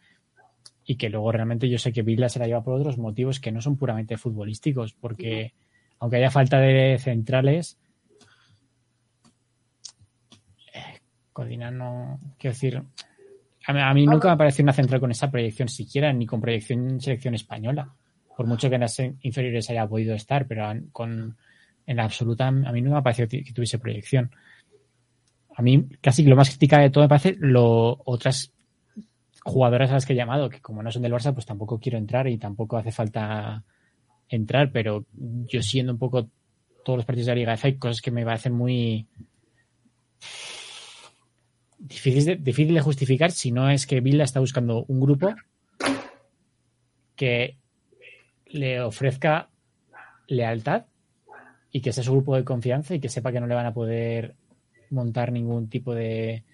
[0.84, 3.50] y que luego realmente yo sé que Vila se la lleva por otros motivos que
[3.50, 5.54] no son puramente futbolísticos, porque
[5.98, 7.78] aunque haya falta de centrales,
[10.74, 11.00] eh,
[11.32, 12.82] Codina no, quiero decir,
[13.66, 16.26] a mí, a mí nunca me ha parecido una central con esa proyección siquiera, ni
[16.26, 17.94] con proyección en selección española,
[18.36, 21.36] por mucho que en las inferiores haya podido estar, pero con,
[21.86, 24.30] en la absoluta a mí nunca me ha parecido que tuviese proyección.
[25.56, 28.52] A mí casi lo más criticable de todo me parece lo otras
[29.44, 31.98] jugadoras a las que he llamado, que como no son del Barça, pues tampoco quiero
[31.98, 33.62] entrar y tampoco hace falta
[34.28, 36.28] entrar, pero yo siendo un poco
[36.84, 39.06] todos los partidos de la Liga F hay cosas que me parecen muy
[41.78, 45.34] difíciles de, difícil de justificar si no es que Bilda está buscando un grupo
[47.14, 47.58] que
[48.54, 49.48] le ofrezca
[50.28, 50.84] lealtad
[51.70, 53.74] y que sea su grupo de confianza y que sepa que no le van a
[53.74, 54.34] poder
[54.90, 56.44] montar ningún tipo de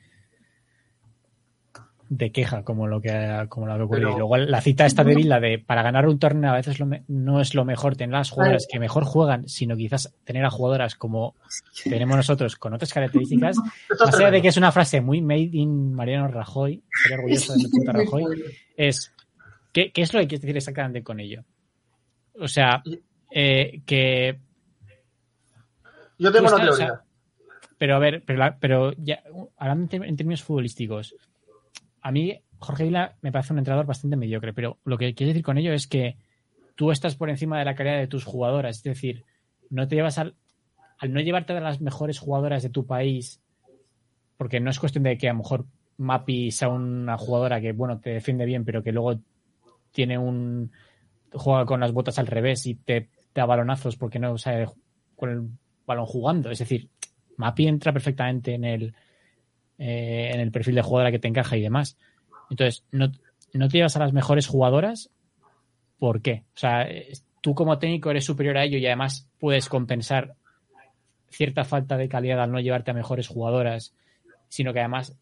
[2.09, 4.09] de queja como lo que como lo que ocurrió.
[4.09, 6.81] Pero- Y luego la cita esta de Villa de para ganar un torneo a veces
[6.81, 10.45] lo me- no es lo mejor tener las jugadoras que mejor juegan, sino quizás tener
[10.45, 11.37] a jugadoras como
[11.85, 13.57] tenemos nosotros con otras características.
[14.01, 17.59] Más allá de que es una frase muy made in Mariano Rajoy, estoy orgulloso de
[17.73, 18.25] mi Rajoy,
[18.77, 19.13] es
[19.73, 21.45] ¿qué, qué es lo que quieres decir exactamente con ello?
[22.39, 22.83] O sea,
[23.31, 24.39] eh, que
[26.19, 26.75] Yo tengo una o teoría.
[26.77, 27.05] sea,
[27.79, 29.23] pero a ver, pero, la- pero ya,
[29.57, 31.15] hablando en términos futbolísticos,
[32.03, 35.45] a mí Jorge Vila me parece un entrenador bastante mediocre, pero lo que quiero decir
[35.45, 36.17] con ello es que
[36.75, 39.25] tú estás por encima de la calidad de tus jugadoras, es decir,
[39.71, 40.35] no te llevas al,
[40.99, 43.41] al no llevarte a las mejores jugadoras de tu país,
[44.37, 45.65] porque no es cuestión de que a lo mejor
[45.99, 49.21] Mapi sea una jugadora que, bueno, te defiende bien, pero que luego
[49.93, 50.71] tiene un
[51.33, 54.69] juega con las botas al revés y te da balonazos porque no sabe
[55.17, 55.49] con el
[55.87, 56.51] balón jugando.
[56.51, 56.89] Es decir,
[57.37, 58.95] Mapi entra perfectamente en el,
[59.79, 61.97] eh, en el perfil de jugadora que te encaja y demás.
[62.51, 63.11] Entonces, no,
[63.53, 65.11] no te llevas a las mejores jugadoras.
[65.99, 66.45] ¿Por qué?
[66.55, 66.89] O sea,
[67.41, 70.35] tú como técnico eres superior a ello y además puedes compensar
[71.29, 73.95] cierta falta de calidad al no llevarte a mejores jugadoras,
[74.49, 75.17] sino que además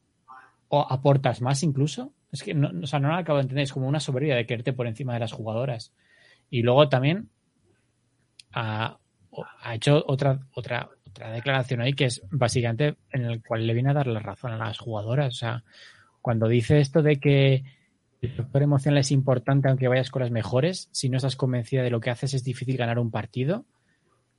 [0.68, 2.12] o aportas más incluso.
[2.30, 4.46] Es que no, o sea, no lo acabo de entender, es como una soberbia de
[4.46, 5.92] quererte por encima de las jugadoras.
[6.50, 7.30] Y luego también
[8.52, 8.98] ha,
[9.72, 13.94] hecho otra, otra, otra declaración ahí que es básicamente en el cual le viene a
[13.94, 15.34] dar la razón a las jugadoras.
[15.34, 15.64] O sea,
[16.20, 17.64] cuando dice esto de que
[18.20, 21.90] el factor emocional es importante aunque vayas con las mejores, si no estás convencida de
[21.90, 23.64] lo que haces es difícil ganar un partido,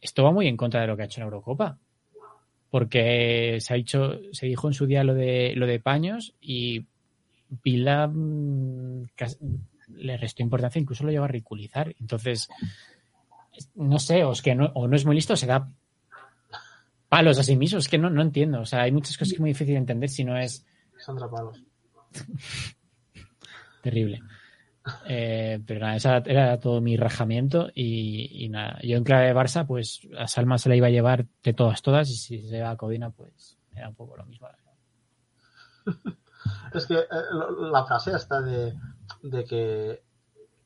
[0.02, 1.78] esto va muy en contra de lo que ha hecho en Eurocopa.
[2.70, 6.86] Porque se ha dicho, se dijo en su día lo de lo de paños y
[7.64, 9.08] Vila mm,
[9.96, 11.96] le restó importancia, incluso lo lleva a ridiculizar.
[12.00, 12.48] Entonces,
[13.54, 15.70] es- no sé, o es que no, o no es muy listo, o se da
[17.10, 18.62] palos a sí mismo, es que no, no entiendo.
[18.62, 20.66] O sea, hay muchas cosas que es muy difícil de entender si no es
[20.98, 21.64] Sandra Palos.
[23.82, 24.22] terrible.
[25.06, 29.36] Eh, pero nada, esa era todo mi rajamiento y, y nada, yo en clave de
[29.36, 32.62] Barça, pues a Salma se la iba a llevar de todas, todas y si se
[32.62, 34.48] va a Codina, pues era un poco lo mismo.
[36.74, 37.08] Es que eh,
[37.72, 38.78] la frase esta de,
[39.24, 40.04] de que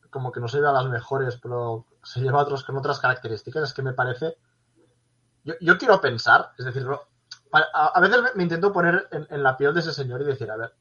[0.09, 2.99] como que no se lleva a las mejores, pero se lleva a otros con otras
[2.99, 4.37] características, es que me parece...
[5.43, 6.87] Yo, yo quiero pensar, es decir,
[7.51, 10.49] a, a veces me, intento poner en, en la piel de ese señor y decir,
[10.51, 10.73] a ver,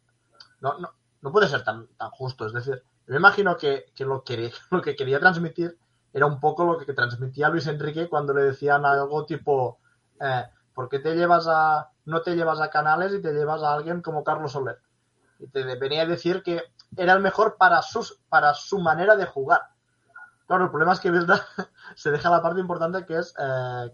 [0.61, 4.23] no, no, no puede ser tan, tan justo, es decir, Me imagino que, que lo,
[4.23, 5.79] que lo que quería transmitir
[6.13, 9.79] era un poco lo que transmitía Luis Enrique cuando le decían algo tipo,
[10.21, 13.75] eh, ¿por qué te llevas a, no te llevas a Canales y te llevas a
[13.75, 14.81] alguien como Carlos Soler?
[15.39, 16.63] Y te venía a decir que
[16.97, 19.63] era el mejor para, sus, para su manera de jugar.
[20.47, 21.45] Claro, el problema es que Vilda
[21.97, 23.91] se deja la parte importante que es eh,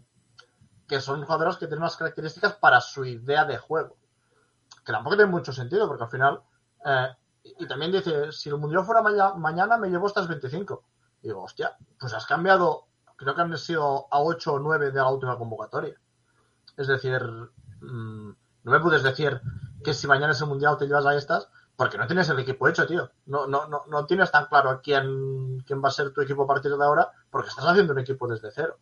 [0.88, 3.96] que son jugadores que tienen unas características para su idea de juego.
[4.84, 6.42] Que tampoco tiene mucho sentido, porque al final.
[6.84, 7.08] Eh,
[7.58, 9.02] y también dice: si el mundial fuera
[9.36, 10.82] mañana, me llevo estas 25.
[11.22, 12.86] Y digo, hostia, pues has cambiado.
[13.16, 15.94] Creo que han sido a 8 o 9 de la última convocatoria.
[16.76, 17.20] Es decir,
[17.80, 18.30] mmm,
[18.64, 19.40] no me puedes decir
[19.82, 22.66] que si mañana es el mundial te llevas a estas, porque no tienes el equipo
[22.68, 23.10] hecho, tío.
[23.26, 26.46] No, no, no, no tienes tan claro quién, quién va a ser tu equipo a
[26.46, 28.78] partir de ahora, porque estás haciendo un equipo desde cero.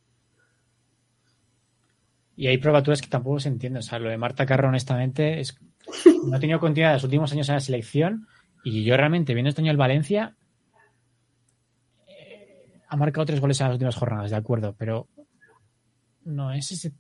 [2.37, 3.81] Y hay probaturas que tampoco se entienden.
[3.81, 5.59] O sea, lo de Marta Carro, honestamente, es...
[6.25, 8.29] no ha tenido continuidad en los últimos años en la selección.
[8.65, 10.37] Y yo realmente, viendo este año el Valencia,
[12.07, 15.09] eh, ha marcado tres goles en las últimas jornadas, de acuerdo, pero
[16.25, 16.93] no es ese.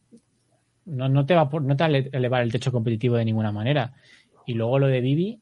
[0.86, 3.52] No, no te va por, no te va a elevar el techo competitivo de ninguna
[3.52, 3.92] manera.
[4.46, 5.40] Y luego lo de Bibi,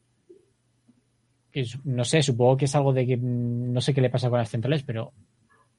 [1.84, 4.50] no sé, supongo que es algo de que no sé qué le pasa con las
[4.50, 5.12] centrales, pero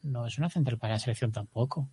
[0.03, 1.89] no es una central para la selección tampoco.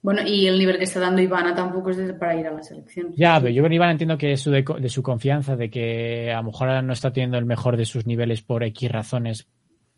[0.00, 3.14] Bueno, y el nivel que está dando Ivana tampoco es para ir a la selección.
[3.14, 6.38] Ya, pero yo con Ivana entiendo que es de, de, su confianza, de que a
[6.38, 9.46] lo mejor no está teniendo el mejor de sus niveles por X razones,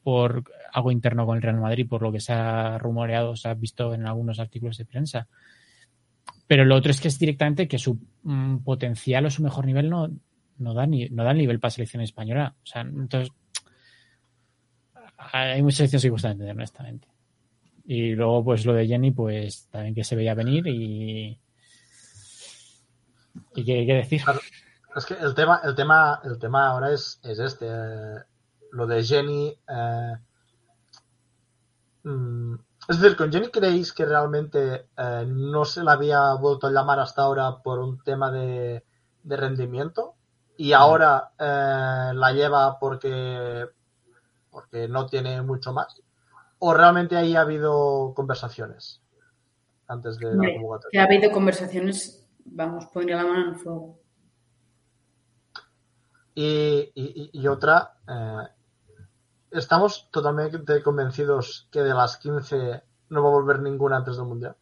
[0.02, 3.54] por algo interno con el Real Madrid, por lo que se ha rumoreado, se ha
[3.54, 5.26] visto en algunos artículos de prensa.
[6.46, 9.88] Pero lo otro es que es directamente que su mm, potencial o su mejor nivel
[9.88, 10.10] no,
[10.58, 12.54] no, da ni, no da nivel para selección española.
[12.62, 13.32] O sea, entonces
[15.32, 17.08] hay muchas selecciones que cuesta entender, honestamente.
[17.86, 21.38] Y luego, pues lo de Jenny, pues también que se veía venir y.
[23.56, 24.22] ¿Y qué, qué decir?
[24.96, 27.66] Es que el tema, el tema, el tema ahora es, es este.
[27.68, 28.22] Eh,
[28.72, 29.54] lo de Jenny.
[29.68, 30.12] Eh,
[32.04, 32.54] mm,
[32.88, 37.00] es decir, ¿con Jenny creéis que realmente eh, no se la había vuelto a llamar
[37.00, 38.84] hasta ahora por un tema de,
[39.22, 40.14] de rendimiento?
[40.56, 43.66] Y ahora eh, la lleva porque,
[44.50, 46.00] porque no tiene mucho más.
[46.58, 49.02] ¿O realmente ahí ha habido conversaciones
[49.88, 50.90] antes de la convocatoria?
[50.92, 53.98] Que ha habido conversaciones, vamos, pondría la mano en el fuego.
[56.34, 58.48] Y, y, y otra, eh,
[59.54, 64.56] ¿estamos totalmente convencidos que de las 15 no va a volver ninguna antes del Mundial?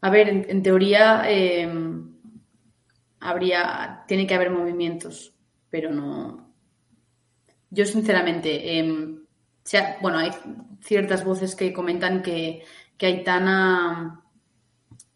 [0.00, 1.68] A ver, en, teoría eh,
[3.20, 5.34] habría, tiene que haber movimientos,
[5.70, 6.46] pero no,
[7.70, 8.82] yo, sinceramente,
[9.62, 10.30] sea, bueno, hay
[10.80, 12.62] ciertas voces que comentan que,
[12.96, 14.22] que Aitana,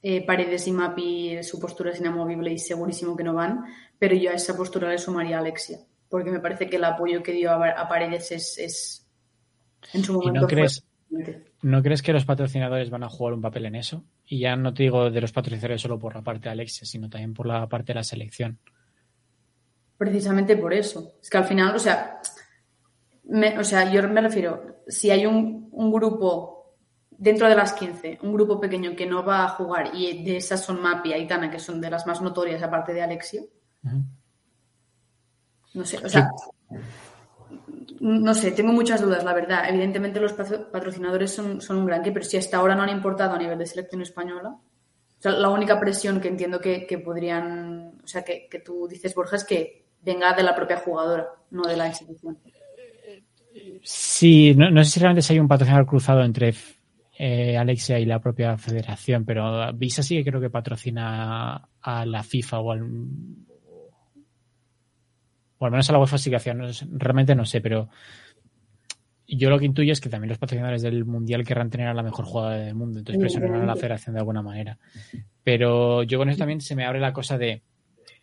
[0.02, 3.64] eh, Paredes y Mapi, su postura es inamovible y segurísimo que no van,
[3.98, 5.78] pero yo a esa postura le sumaría a Alexia,
[6.10, 9.08] porque me parece que el apoyo que dio a, Paredes es, es,
[9.94, 10.40] en su momento.
[10.40, 10.84] ¿Y no crees,
[11.62, 14.04] ¿No crees que los patrocinadores van a jugar un papel en eso?
[14.26, 17.08] Y ya no te digo de los patrocinadores solo por la parte de Alexia, sino
[17.08, 18.58] también por la parte de la selección.
[19.96, 21.14] Precisamente por eso.
[21.22, 22.20] Es que al final, o sea,
[23.24, 26.76] me, o sea, yo me refiero, si hay un, un, grupo
[27.10, 30.64] dentro de las 15, un grupo pequeño que no va a jugar y de esas
[30.64, 33.42] son Mapi y Aitana, que son de las más notorias aparte de Alexio,
[33.84, 34.04] uh -huh.
[35.74, 36.30] No sé, o sea,
[36.68, 36.76] sí.
[38.00, 39.68] no sé, tengo muchas dudas, la verdad.
[39.68, 43.34] Evidentemente los patrocinadores son, son un gran que, pero si hasta ahora no han importado
[43.34, 48.00] a nivel de selección española, o sea, la única presión que entiendo que, que podrían,
[48.02, 51.62] o sea, que, que tú dices, Borja, es que venga de la propia jugadora, no
[51.62, 52.38] de la institución.
[53.82, 56.54] Sí, no, no, sé si realmente si hay un patrocinador cruzado entre
[57.18, 62.22] eh, Alexia y la propia federación, pero Visa sí que creo que patrocina a la
[62.22, 62.80] FIFA o al.
[65.60, 66.54] O al menos a la UEFA sí que hacía.
[66.54, 67.88] No, realmente no sé, pero
[69.28, 72.02] yo lo que intuyo es que también los patrocinadores del Mundial querrán tener a la
[72.02, 74.78] mejor jugadora del mundo, entonces presionarán a la federación de alguna manera.
[75.44, 77.62] Pero yo con eso también se me abre la cosa de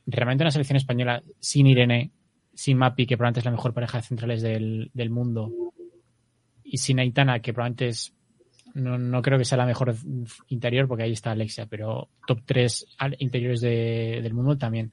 [0.05, 2.11] realmente una selección española sin Irene
[2.57, 5.53] sin Mapi, que probablemente es la mejor pareja de centrales del, del mundo,
[6.63, 8.15] y sin Aitana, que probablemente es,
[8.73, 9.95] no, no, creo que sea la mejor
[10.47, 12.87] interior, porque ahí está Alexia, pero top 3
[13.19, 14.91] interiores de, del mundo también.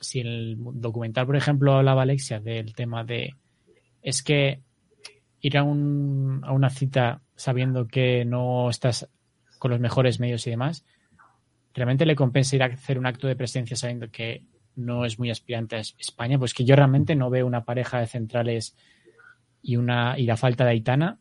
[0.00, 3.34] Si el documental, por ejemplo, hablaba Alexia del tema de,
[4.02, 4.60] es que
[5.40, 9.08] ir a, un, a una cita sabiendo que no estás
[9.58, 10.84] con los mejores medios y demás,
[11.74, 14.44] realmente le compensa ir a hacer un acto de presencia sabiendo que
[14.76, 18.06] no es muy aspirante a España, pues que yo realmente no veo una pareja de
[18.06, 18.76] centrales
[19.62, 21.18] y una y la falta de Aitana.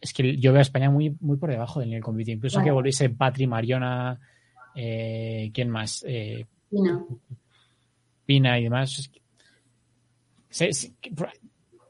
[0.00, 2.36] Es que yo veo a España muy, muy por debajo del nivel competitivo.
[2.36, 4.20] Incluso que volviese Patri, Mariona,
[4.74, 6.04] eh, ¿quién más?
[6.06, 6.46] Eh,
[8.26, 8.58] Pina.
[8.58, 9.10] Y demás.
[10.50, 10.92] se-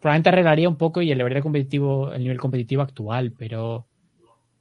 [0.00, 3.86] probablemente arreglaría un poco y elevaría competitivo, el nivel competitivo actual, pero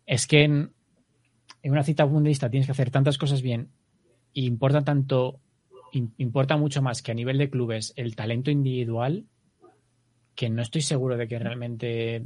[0.06, 0.72] es que en,
[1.64, 3.70] una cita mundialista tienes que hacer tantas cosas bien
[4.34, 5.40] y importa tanto,
[5.94, 9.26] im- importa mucho más que a nivel de clubes el talento individual,
[10.36, 12.24] que no estoy seguro de que realmente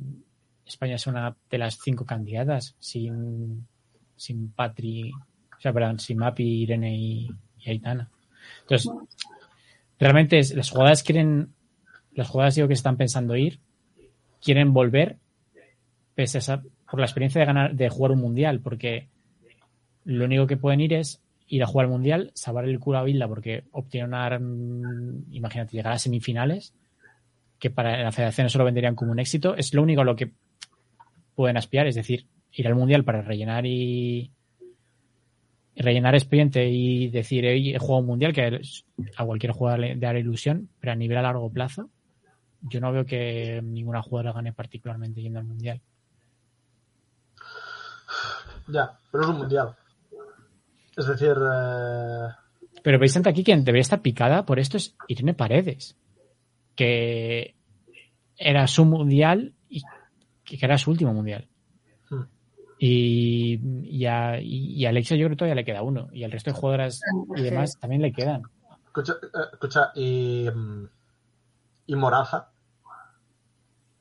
[0.66, 3.68] España sea una de las cinco candidatas sin,
[4.16, 7.30] sin Patri, o sea, perdón, sin Mapi, Irene y,
[7.66, 8.10] y Aitana.
[8.62, 8.92] Entonces,
[10.00, 11.50] realmente es- las jugadoras quieren,
[12.14, 13.60] las jugadoras digo que están pensando ir,
[14.42, 15.18] quieren volver,
[16.14, 19.08] pese a esa- por la experiencia de ganar, de jugar un mundial, porque
[20.06, 23.04] lo único que pueden ir es ir a jugar el mundial, salvar el culo a
[23.04, 23.64] Bilda porque
[24.28, 26.74] gran- imagínate, llegar a semifinales,
[27.60, 30.16] que para la federación eso lo venderían como un éxito, es lo único a lo
[30.16, 30.32] que
[31.36, 34.32] pueden aspirar, es decir, ir al mundial para rellenar y
[35.76, 38.62] rellenar expediente y decir, "Oye, he jugado un mundial que
[39.18, 41.90] a cualquier jugador le dará ilusión, pero a nivel a largo plazo,
[42.62, 45.82] yo no veo que ninguna jugadora gane particularmente yendo al mundial.
[48.68, 49.76] Ya, pero es un mundial.
[50.98, 52.28] Es decir, eh,
[52.82, 55.98] Pero veis ante aquí quien debería estar picada por esto es Irene Paredes,
[56.76, 57.56] que
[58.38, 59.82] era su mundial y
[60.44, 61.48] que era su último mundial.
[62.78, 66.10] Y, y, a, y a Alexia yo creo que todavía le queda uno.
[66.12, 67.00] Y al resto de jugadoras
[67.36, 68.44] y demás también le quedan.
[68.86, 70.50] escucha, eh, escucha, y,
[71.88, 72.50] y Moraza.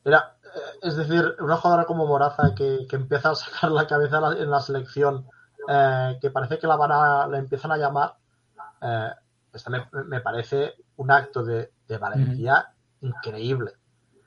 [0.04, 4.20] Era, eh, es decir, una jugadora como Moraza que, que empieza a sacar la cabeza
[4.36, 5.26] en la, selección,
[5.68, 8.16] eh, que parece que la van a, la empiezan a llamar,
[8.82, 9.10] eh,
[9.52, 13.72] esta me, me parece un acto de, de valentía increíble.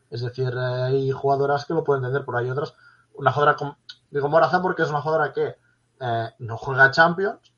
[0.09, 2.73] Es decir, hay jugadoras que lo pueden entender, pero hay otras.
[3.15, 3.77] Una jugadora como.
[4.09, 5.55] Digo Moraza porque es una jugadora que
[5.99, 7.53] eh, no juega Champions.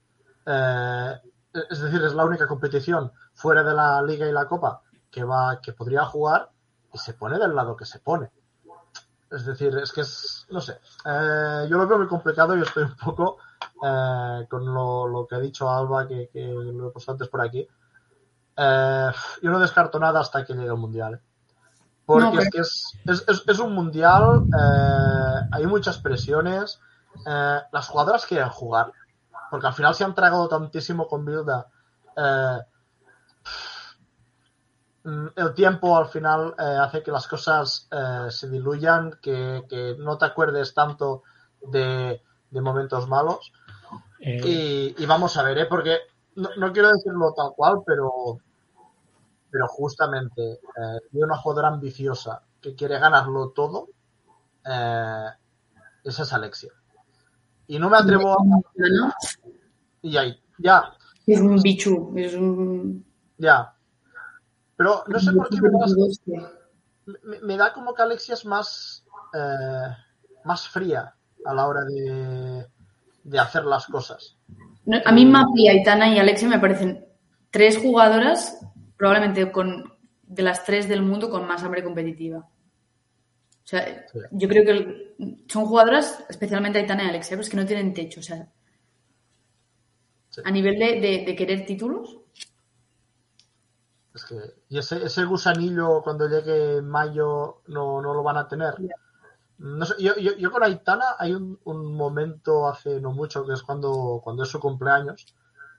[0.46, 1.16] eh,
[1.70, 5.60] es decir, es la única competición fuera de la Liga y la Copa que va
[5.62, 6.50] que podría jugar
[6.94, 8.32] y se pone del lado que se pone.
[9.32, 10.48] Es decir, es que es.
[10.50, 10.80] No sé.
[11.06, 13.38] eh, yo lo veo muy complicado y estoy un poco
[13.84, 17.68] eh, con lo, que ha dicho Alba, que, lo he puesto antes por aquí.
[18.58, 19.12] Eh,
[19.42, 21.22] yo no descarto nada hasta que llegue el Mundial.
[22.10, 26.80] Porque No, pero- es es, es, un Mundial, eh, hay muchas presiones,
[27.28, 28.92] eh, las jugadoras quieren jugar,
[29.52, 31.68] porque al final se han tragado tantísimo con Bilda.
[32.18, 32.58] eh,
[35.04, 37.88] mm, el tiempo al final hace que las cosas
[38.30, 41.22] se diluyan, que, que no te acuerdes tanto
[41.62, 43.52] de, de momentos malos.
[44.20, 45.66] Y, y vamos a ver, ¿eh?
[45.68, 46.00] porque
[46.38, 48.40] no, no quiero decirlo tal cual, pero,
[49.52, 50.60] pero justamente eh,
[51.12, 53.90] de una jugadora ambiciosa que quiere ganarlo todo,
[54.66, 55.26] eh,
[56.04, 56.72] esa es Alexia.
[57.68, 58.38] Y no me atrevo a...
[60.02, 60.94] Y ahí, ya,
[61.28, 63.06] Es un bichu, es un...
[63.38, 63.74] ya.
[64.76, 66.52] Pero no sé por qué me da, Hostia.
[67.24, 69.04] me- me da como que Alexia es más,
[69.34, 69.88] eh,
[70.46, 71.14] más fría
[71.46, 72.66] a la hora de,
[73.24, 74.38] de hacer las cosas.
[74.86, 77.06] No, A mí Mapi, Aitana y Alexia me parecen
[77.52, 78.58] tres jugadoras,
[79.00, 82.40] probablemente con de las tres del mundo con más hambre competitiva.
[82.40, 84.20] O sea, Sí.
[84.32, 88.20] yo creo que el- son jugadoras, especialmente Aitana y Alexia, pues que no tienen techo.
[88.20, 88.48] O sea,
[90.30, 90.42] Sí.
[90.46, 92.18] a nivel de, de- de querer títulos,
[94.14, 94.36] Es que,
[94.70, 98.74] y ese, ese gusanillo cuando llegue en mayo no, no lo van a tener.
[99.60, 103.54] No sé, yo, yo, yo con Aitana hay un, un momento hace no mucho que
[103.54, 105.26] es cuando, cuando es su cumpleaños,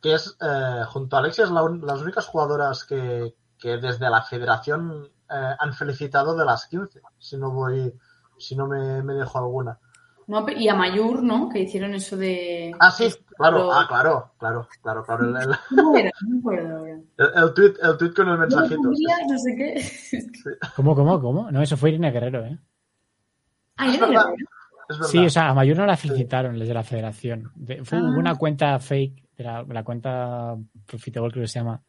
[0.03, 4.09] que es eh, junto a Alexia es la un- las únicas jugadoras que, que desde
[4.11, 7.93] la federación eh, han felicitado de las 15, si no voy,
[8.39, 9.79] si no me, me dejo alguna.
[10.27, 10.47] ¿no?
[10.49, 11.49] y a Mayur, ¿no?
[11.49, 12.73] Que hicieron eso de...
[12.79, 15.25] Ah, sí, claro, Pero- ah, claro, claro, claro, claro.
[15.29, 15.57] El, el.
[15.73, 16.13] No el,
[17.19, 18.81] el tweet, el tweet con el No, mensajito.
[18.83, 19.85] no sé qué.
[20.77, 21.51] ¿Cómo, cómo, cómo?
[21.51, 22.57] No, eso fue Irene Guerrero, ¿eh?
[23.77, 25.05] Ah, verdad, Guerrero.
[25.09, 27.51] Sí, o sea, a Mayor no la felicitaron desde la federación.
[27.55, 28.03] De- fue, Ah.
[28.03, 30.57] Una cuenta fake, de la, la cuenta
[30.87, 31.83] Profitable creo que se llama,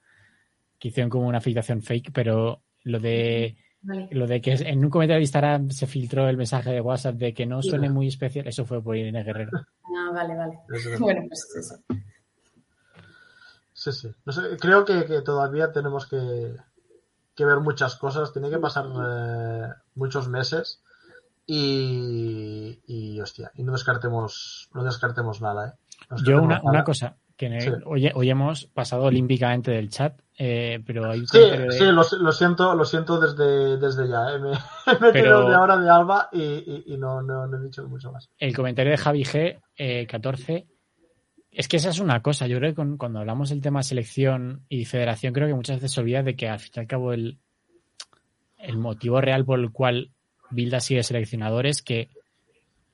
[0.80, 4.10] que hicieron como una felicitación fake, pero lo de Vale.
[4.12, 7.34] lo de que en un comentario de Instagram se filtró el mensaje de WhatsApp de
[7.34, 9.52] que no suene muy especial, eso fue por Irene Guerrero.
[9.56, 10.60] Ah, vale, vale.
[11.00, 11.76] Bueno, pues eso.
[13.74, 14.12] Sí, sí.
[14.26, 16.56] No sé, creo que, que todavía tenemos que,
[17.36, 18.32] que ver muchas cosas.
[18.32, 20.84] Tiene que pasar eh, muchos meses.
[21.48, 25.74] Y, y, hostia, y no descartemos, no descartemos nada, ¿eh?
[26.12, 26.70] No Yo una, nada.
[26.70, 27.18] una cosa,
[27.50, 27.70] que Sí.
[27.86, 32.04] hoy, hoy hemos pasado olímpicamente del chat, eh, pero hay un Sí, de- sí, lo,
[32.20, 34.36] lo siento, lo siento desde, desde ya.
[34.36, 34.40] ¿eh?
[34.40, 34.52] Me
[35.10, 38.12] he Pero- de ahora de Alba y, y- y no, no, no he dicho mucho
[38.12, 38.30] más.
[38.40, 40.66] el comentario de Javi G, eh, 14,
[41.54, 42.48] Es que esa es una cosa.
[42.48, 46.00] Yo creo que cuando hablamos del tema selección y federación, creo que muchas veces se
[46.00, 47.40] olvida de que al fin y al cabo el,
[48.58, 50.12] el motivo real por el cual
[50.50, 52.08] Bilda sigue seleccionador es que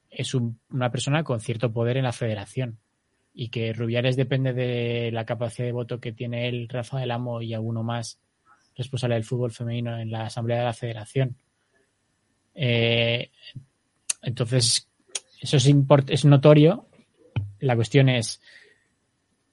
[0.09, 2.79] es una persona con cierto poder en la federación
[3.39, 7.39] y que Rubiales depende de la capacidad de voto que tiene él, Rafa del Amo
[7.39, 8.19] y alguno más
[8.75, 11.35] responsable del fútbol femenino en la Asamblea de la Federación.
[12.55, 13.29] Eh,
[14.23, 14.89] entonces,
[15.39, 16.87] eso es, notorio.
[17.59, 18.41] La cuestión es,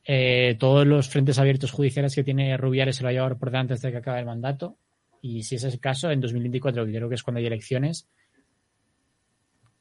[0.07, 3.91] eh, todos los frentes abiertos judiciales que tiene Rubiales se lo va por delante hasta
[3.91, 4.79] que acabe el mandato.
[5.21, 8.09] Y si ese es el caso, en 2024, que creo que es cuando hay elecciones,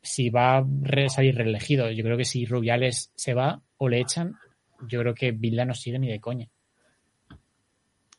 [0.03, 0.65] si va a
[1.07, 1.89] salir reelegido.
[1.89, 4.35] Yo creo que si Rubiales se va o le echan,
[4.87, 6.49] yo creo que Bilda no sigue ni de coña.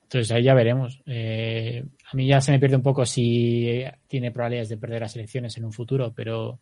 [0.04, 1.02] Entonces ahí ya veremos.
[1.06, 5.14] Eh, a mí ya se me pierde un poco si tiene probabilidades de perder las
[5.16, 6.60] elecciones en un futuro, pero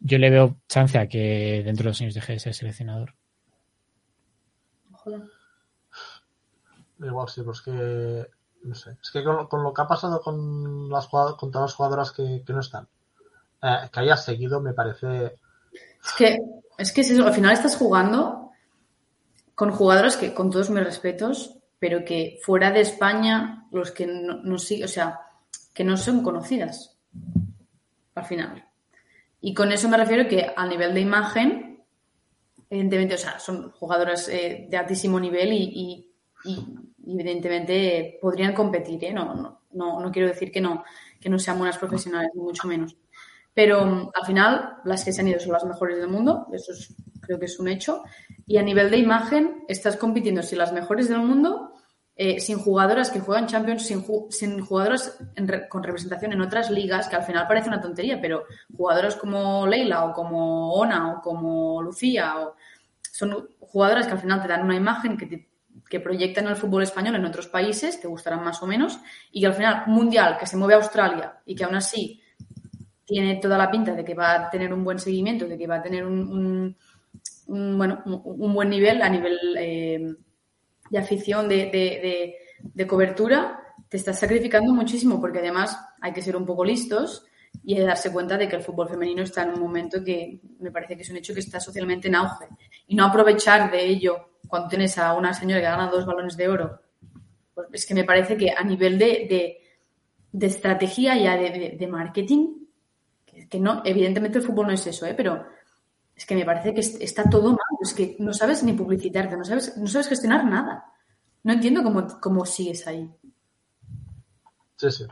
[0.00, 3.14] yo le veo chance a que dentro de dos años deje de ser seleccionador.
[7.00, 8.26] Igual sí, pues que
[8.62, 8.96] no sé.
[9.02, 12.60] Es que con, lo que ha pasado con las con todas las jugadoras que, no
[12.60, 12.88] están,
[13.62, 15.36] eh, que haya seguido me parece.
[16.04, 16.38] Es que,
[16.76, 18.50] es que al final estás jugando
[19.54, 24.42] con jugadoras que, con todos mis respetos, pero que fuera de España, los que no,
[24.42, 25.20] no o sea,
[25.74, 26.96] que no son conocidas.
[28.14, 28.68] Al final.
[29.40, 31.84] Y con eso me refiero que a nivel de imagen,
[32.68, 36.04] evidentemente, o sea, son jugadoras eh, de altísimo nivel y,
[37.08, 39.12] evidentemente podrían competir, ¿eh?
[39.12, 39.34] no,
[39.72, 40.84] no, no, quiero decir que no,
[41.20, 42.96] que no sean buenas profesionales, ni mucho menos.
[43.54, 46.72] Pero mm, al final, las que se han ido son las mejores del mundo, eso
[47.20, 48.02] creo que es un hecho.
[48.46, 51.72] Y a nivel de imagen, estás compitiendo si las mejores del mundo,
[52.16, 55.18] eh, sin jugadoras que juegan Champions, sin, sin jugadoras
[55.68, 58.44] con representación en otras ligas, que al final parece una tontería, pero
[58.76, 62.56] jugadoras como Leila o como Ona o como Lucía, o,
[63.12, 65.47] son jugadoras que al final te dan una imagen que te
[65.88, 68.98] que proyectan el fútbol español en otros países, te gustarán más o menos,
[69.32, 72.20] y que al final, un mundial que se mueve a Australia y que aún así
[73.04, 75.76] tiene toda la pinta de que va a tener un buen seguimiento, de que va
[75.76, 76.76] a tener un,
[77.46, 80.14] bueno, un buen nivel a nivel eh,
[80.90, 82.36] de afición, de,
[82.74, 83.58] de, cobertura,
[83.88, 87.24] te estás sacrificando muchísimo porque además hay que ser un poco listos
[87.64, 90.70] y que darse cuenta de que el fútbol femenino está en un momento que me
[90.70, 92.46] parece que es un hecho que está socialmente en auge
[92.86, 96.48] y no aprovechar de ello cuando tienes a una señora que gana dos balones de
[96.48, 96.80] oro,
[97.54, 99.60] pues es que me parece que a nivel de,
[100.32, 102.54] de, estrategia ya de, marketing,
[103.48, 105.14] que, no, evidentemente el fútbol no es eso, ¿eh?
[105.14, 105.44] pero
[106.14, 109.44] es que me parece que está todo mal, es que no sabes ni publicitarte, no
[109.44, 110.84] sabes, no sabes gestionar nada.
[111.44, 113.08] No entiendo cómo, cómo sigues ahí.
[114.76, 115.04] Sí, sí.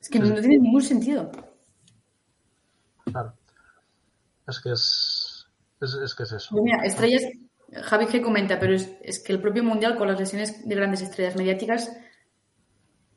[0.00, 1.30] Es que no, tiene ningún sentido.
[3.04, 3.34] Claro.
[4.48, 5.46] Es que es,
[5.80, 6.48] es, que es eso.
[6.50, 7.22] Pues mira, estrellas,
[7.72, 11.36] Javi que comenta, pero es, que el propio Mundial con las lesiones de grandes estrellas
[11.36, 11.96] mediáticas,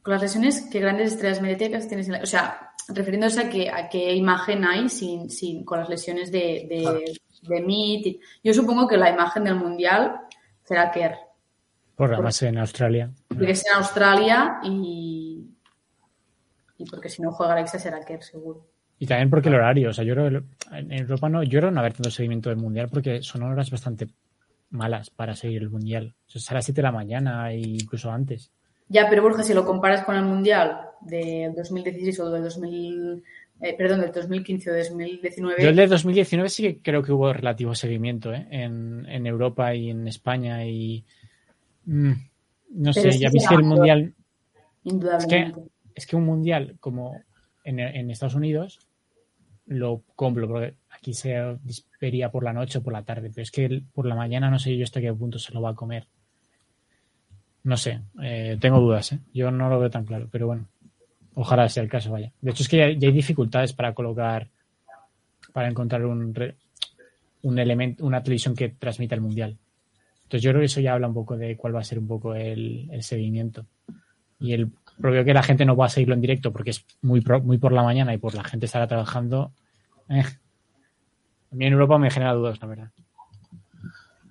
[0.01, 4.13] con las lesiones que grandes estrellas mediáticas tienes, o sea, refiriéndose a que a qué
[4.13, 9.45] imagen hay sin, sin con las lesiones de, de, de Yo supongo que la imagen
[9.45, 10.19] del Mundial
[10.63, 11.15] será Kerr.
[11.95, 13.11] Por la base en Australia.
[13.27, 15.47] Porque es en Australia y,
[16.77, 18.67] y porque si no juega Alexa será Kerr, seguro.
[18.99, 21.79] Y también porque el horario, o sea, yo creo, en Europa no, yo creo no
[21.79, 24.07] haber tanto seguimiento del mundial porque son horas bastante
[24.73, 26.15] malas para seguir el mundial.
[26.27, 28.51] O sea, es a las 7 de la mañana e incluso antes.
[28.89, 33.23] Ya, pero Borja, si lo comparas con el mundial del 2016 o del 2000,
[33.61, 35.63] eh, perdón, del 2015 o 2019.
[35.63, 38.47] Yo el de 2019 sí que creo que hubo relativo seguimiento ¿eh?
[38.51, 41.05] en, en Europa y en España y
[41.85, 42.11] mm,
[42.71, 44.13] no sé, ya viste el mundial.
[44.83, 45.53] Es que,
[45.95, 47.21] es que un mundial como
[47.63, 48.79] en, en Estados Unidos
[49.65, 51.57] lo compro porque aquí se
[51.99, 54.57] vería por la noche o por la tarde, pero es que por la mañana no
[54.57, 56.07] sé yo hasta qué punto se lo va a comer.
[57.63, 59.19] No sé, eh, tengo dudas, ¿eh?
[59.33, 60.67] yo no lo veo tan claro, pero bueno,
[61.35, 62.31] ojalá sea el caso, vaya.
[62.41, 64.49] De hecho es que ya, hay dificultades para colocar,
[65.51, 66.33] para encontrar un,
[67.41, 69.57] un elemento, una televisión que transmita el mundial.
[70.23, 72.07] Entonces yo creo que eso ya habla un poco de cuál va a ser un
[72.07, 73.65] poco el, seguimiento.
[74.39, 77.23] Y el propio que la gente no va a seguirlo en directo porque es muy,
[77.43, 79.51] muy por la mañana y por la gente estará trabajando,
[80.09, 80.23] eh,
[81.53, 82.89] a mí en Europa me genera dudas, la verdad.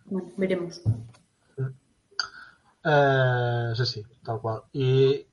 [0.07, 0.83] Bueno, veremos.
[2.85, 4.63] Eh, sí, sí, tal cual.
[4.73, 5.25] Y,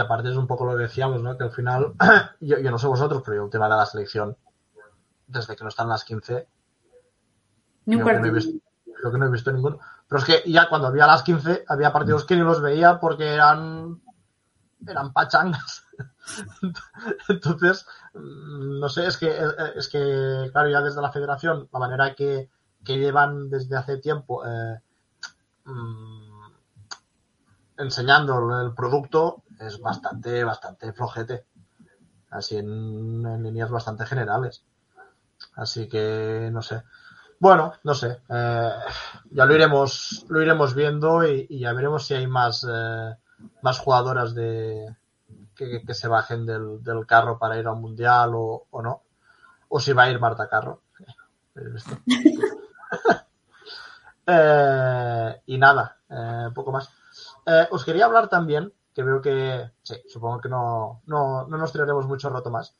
[0.00, 1.36] aparte es un poco lo que decíamos, ¿no?
[1.36, 1.92] Que al final,
[2.40, 4.34] yo, no sé vosotros, pero yo el tema de la selección,
[5.26, 6.46] desde que no están las 15,
[7.84, 8.52] Ni creo, que no he visto,
[8.84, 9.78] creo que no he visto ninguno.
[10.08, 13.34] Pero es que ya cuando había las 15, había partidos que ni los veía porque
[13.34, 14.00] eran
[14.86, 15.84] eran pachangas.
[17.28, 19.36] Entonces, mm, no sé, es que,
[19.76, 22.50] es que, claro, ya desde la federación, la manera que,
[22.84, 24.80] que llevan desde hace tiempo eh,
[25.64, 26.52] mm,
[27.78, 31.46] enseñando el producto es bastante, bastante flojete.
[32.30, 34.64] Así en, en líneas bastante generales.
[35.54, 36.82] Así que no sé.
[37.38, 38.20] Bueno, no sé.
[38.28, 38.70] eh,
[39.30, 43.14] ya lo iremos, lo iremos viendo y, y ya veremos si hay más, eh,
[43.62, 44.94] más jugadoras de
[45.54, 49.02] que, se bajen del, del carro para ir a un mundial o, no.
[49.68, 50.82] O si va a ir Marta Carro.
[54.26, 56.88] Eh, y nada, eh, poco más.
[57.44, 61.72] Eh, os quería hablar también, que veo que, sí, supongo que no, no, no nos
[61.72, 62.74] tiraremos mucho rato más,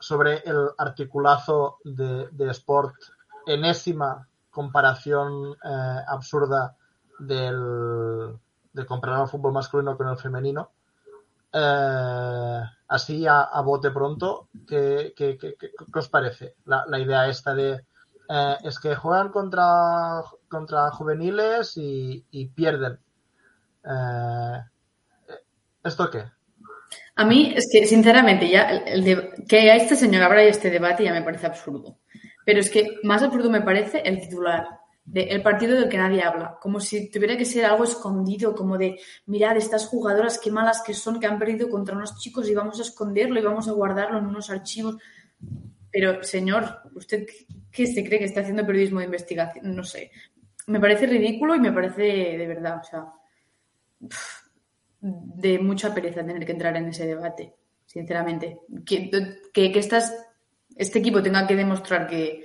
[0.00, 2.96] sobre el articulazo de, de Sport,
[3.46, 5.56] enésima comparación
[6.08, 6.76] absurda
[7.20, 8.36] del,
[8.72, 10.70] de comparar el fútbol masculino con el femenino.
[11.52, 16.54] Eh, así a, bote pronto, ¿qué, qué, qué, qué- os parece?
[16.64, 17.72] La, idea esta de
[18.28, 22.24] eh, es que juegan contra, contra juveniles y,
[22.54, 22.98] pierden.
[23.84, 24.60] Eh,
[25.84, 26.24] ¿Esto qué?
[27.16, 31.12] A mí, es que, sinceramente, ya el, que a este señor abra este debate ya
[31.12, 31.98] me parece absurdo.
[32.44, 36.22] Pero es que más absurdo me parece el titular de el partido del que nadie
[36.22, 36.58] habla.
[36.60, 40.94] Como si tuviera que ser algo escondido, como de, mirad, estas jugadoras qué malas que
[40.94, 44.18] son, que han perdido contra unos chicos y vamos a esconderlo y vamos a guardarlo
[44.18, 44.96] en unos archivos.
[45.90, 47.26] Pero, señor, ¿usted
[47.70, 49.74] qué- se cree que está haciendo periodismo de investigación?
[49.74, 50.10] No sé.
[50.68, 53.06] Me parece ridículo y me parece de verdad, o sea,
[55.00, 57.54] de mucha pereza tener que entrar en ese debate,
[57.84, 58.60] sinceramente.
[58.86, 59.10] Que,
[59.52, 59.72] que,
[60.76, 62.44] este equipo tenga que demostrar que,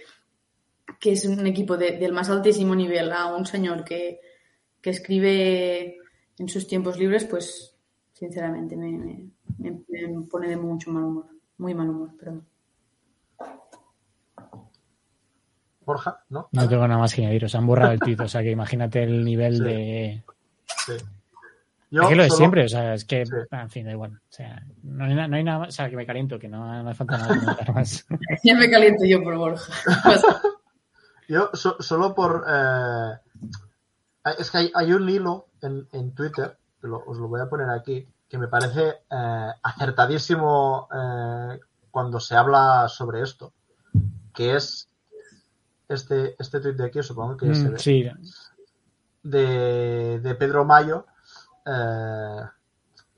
[0.99, 4.19] que es un equipo de- del más altísimo nivel a un señor que,
[4.81, 5.97] que escribe
[6.37, 7.75] en sus tiempos libres, pues
[8.13, 9.29] sinceramente me, me-
[10.29, 11.25] pone de mucho mal humor.
[11.57, 12.45] Muy mal humor, perdón.
[15.85, 16.49] Borja, ¿no?
[16.51, 17.45] No tengo nada más que añadir.
[17.45, 18.17] O sea, han borrado el tweet.
[18.19, 19.63] O sea, que imagínate el nivel Sí.
[19.63, 20.23] de.
[20.85, 20.91] Sí.
[20.93, 22.65] es que lo de solo- siempre.
[22.65, 23.25] O sea, es que.
[23.25, 23.31] Sí.
[23.51, 24.11] En fin, da igual.
[24.11, 25.69] O sea, no hay, no hay nada más.
[25.69, 28.05] O sea, que me caliento, que no, no hace falta nada más.
[28.43, 29.71] Ya me caliento yo por Borja.
[31.27, 32.45] Yo so- solo por...
[32.47, 33.19] eh,
[34.37, 37.49] es que hay, hay un hilo en, en Twitter, que lo- os lo voy a
[37.49, 41.59] poner aquí, que me parece eh, acertadísimo eh,
[41.91, 43.53] cuando se habla sobre esto,
[44.33, 44.89] que es
[45.87, 48.09] este, este tweet de aquí, supongo que se Mm, ve, sí,
[49.23, 51.05] de, de Pedro Mayo,
[51.65, 52.41] eh,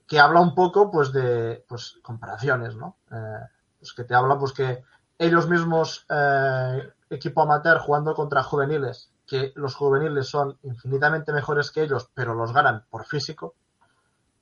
[0.06, 2.96] que habla un poco pues de pues comparaciones, ¿no?
[3.12, 3.46] Eh,
[3.78, 4.82] pues que te habla pues que
[5.18, 11.82] ellos mismos, eh, equipo amateur jugando contra juveniles, que los juveniles son infinitamente mejores que
[11.82, 13.54] ellos, pero los ganan por físico.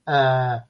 [0.07, 0.61] Eh,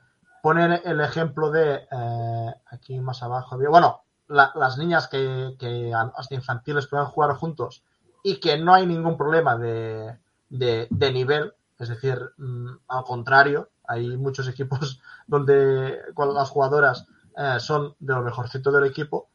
[0.42, 6.34] poner el ejemplo de eh, aquí más abajo bueno, la- las niñas que, que hasta
[6.34, 7.82] infantiles pueden jugar juntos
[8.22, 10.18] y que no hay ningún problema de,
[10.48, 17.06] de, nivel, es decir, mm, al contrario, hay muchos equipos donde las jugadoras
[17.36, 19.28] eh, son de lo mejorcito del equipo,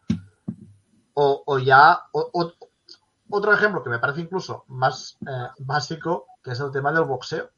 [1.15, 2.03] o, ya,
[3.30, 7.49] otro ejemplo que me parece incluso más eh, básico, que es el tema del boxeo.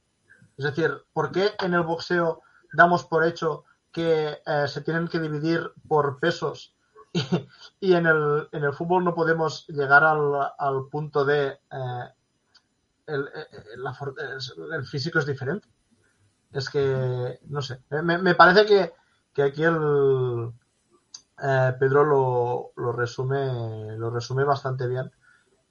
[0.57, 2.41] Es decir, ¿por qué en el boxeo
[2.73, 6.76] damos por hecho que eh, se tienen que dividir por pesos
[7.14, 7.23] y,
[7.80, 12.10] y en, el, en el fútbol no podemos llegar al, al punto de eh,
[13.07, 13.27] el,
[13.73, 15.68] el- el físico es diferente?
[16.52, 18.94] Es que, no sé, me, me parece que,
[19.34, 20.52] que aquí el
[21.41, 22.03] eh, Pedro
[22.76, 25.12] lo, resume lo resume bastante bien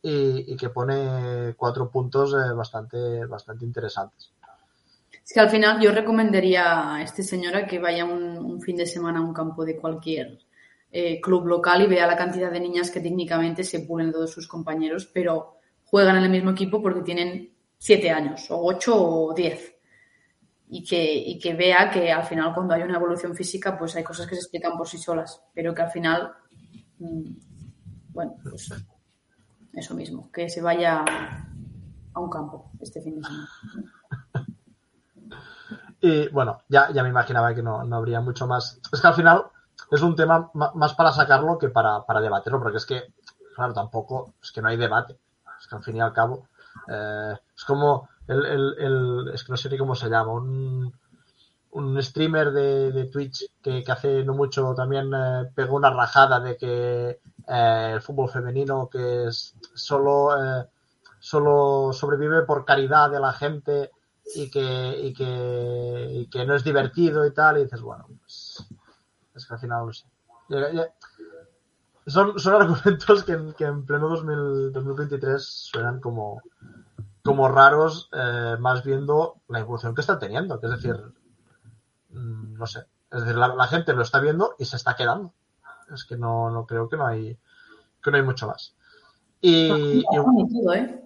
[0.03, 4.33] y, que pone cuatro puntos eh, bastante, bastante interesantes.
[5.25, 8.77] Es que al final yo recomendaría a este señor a que vaya un, un fin
[8.77, 10.39] de semana a un campo de cualquier
[10.97, 14.47] eh, club local y vea la cantidad de niñas que técnicamente se pulen todos sus
[14.47, 19.74] compañeros, pero juegan en el mismo equipo porque tienen siete años, o ocho o diez.
[20.69, 24.03] Y que, y que vea que al final cuando hay una evolución física pues hay
[24.05, 26.33] cosas que se explican por sí solas, pero que al final,
[26.99, 27.31] mm,
[28.13, 28.73] bueno, pues
[29.75, 31.05] eso mismo, que se vaya
[32.15, 33.49] a un campo este fin de semana.
[36.01, 38.79] Y bueno, ya, ya me imaginaba que no, no habría mucho más.
[38.93, 39.45] Es que al final
[39.91, 43.15] es un tema ma- más para sacarlo que para, para debatirlo, porque es que,
[43.57, 45.19] claro, tampoco, es que no hay debate.
[45.59, 46.49] Es que al fin y al cabo,
[46.89, 50.93] eh, es como el, el, el- es que no sé ni cómo se llama, un,
[51.73, 56.41] un streamer de, de Twitch que, que hace no mucho también eh, pegó una rajada
[56.41, 60.31] de que eh, el fútbol femenino que es solo,
[60.63, 60.67] eh,
[61.21, 63.91] solo sobrevive por caridad de la gente
[64.35, 68.65] y que, y que, y que no es divertido y tal, y dices, bueno, pues
[69.35, 70.07] es que al final no sé.
[72.07, 76.43] Son, son argumentos que, en- que en pleno 2000 2023 suenan como,
[77.25, 80.61] como raros, eh, más viendo la evolución que están teniendo.
[80.61, 80.97] Que es decir,
[82.11, 82.81] mm, no sé.
[83.11, 85.33] Es decir, la, la gente lo está viendo y se está quedando.
[85.93, 87.39] Es que no, no creo que no hay,
[88.03, 88.75] que no hay mucho más.
[89.41, 89.71] Y,
[90.01, 91.05] y- Dazón y todo, ¿eh?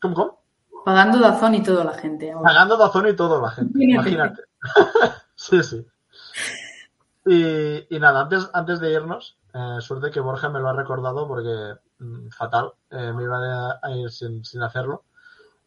[0.00, 0.40] ¿cómo, cómo?
[0.84, 2.32] Pagando Dazón y todo la gente.
[2.32, 2.44] ahora.
[2.48, 4.42] Pagando Dazón y todo la gente, Imagínate.
[5.34, 5.86] sí, sí.
[7.26, 11.28] Y, y nada, antes, antes de irnos, eh, suerte que Borja me lo ha recordado
[11.28, 15.04] porque mm, fatal, eh, me iba a ir sin, sin hacerlo.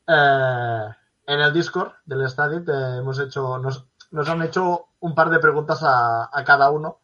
[0.08, 0.86] Eh,
[1.26, 5.40] en el Discord del Stadia te hemos hecho, nos, nos han hecho un par de
[5.40, 7.00] preguntas a, a cada uno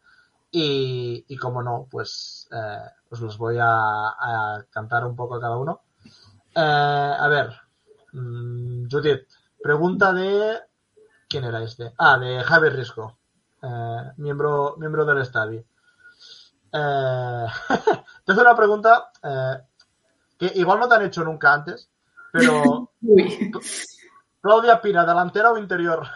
[0.50, 5.56] y, y como no, pues eh, os los voy a, cantar un poco a cada
[5.56, 5.82] uno.
[6.54, 7.52] Eh, a ver,
[8.12, 9.28] mm, Judith,
[9.62, 10.58] pregunta de...
[11.28, 11.92] ¿Quién era este?
[11.98, 13.18] Ah, de Javi Risco,
[13.62, 15.64] eh, miembro, miembro del Stavi.
[16.72, 17.46] Eh,
[18.24, 19.62] te hace una pregunta eh,
[20.38, 21.88] que igual no te han hecho nunca antes,
[22.32, 23.50] pero Uy.
[24.40, 26.06] Claudia Pira, delantera o interior?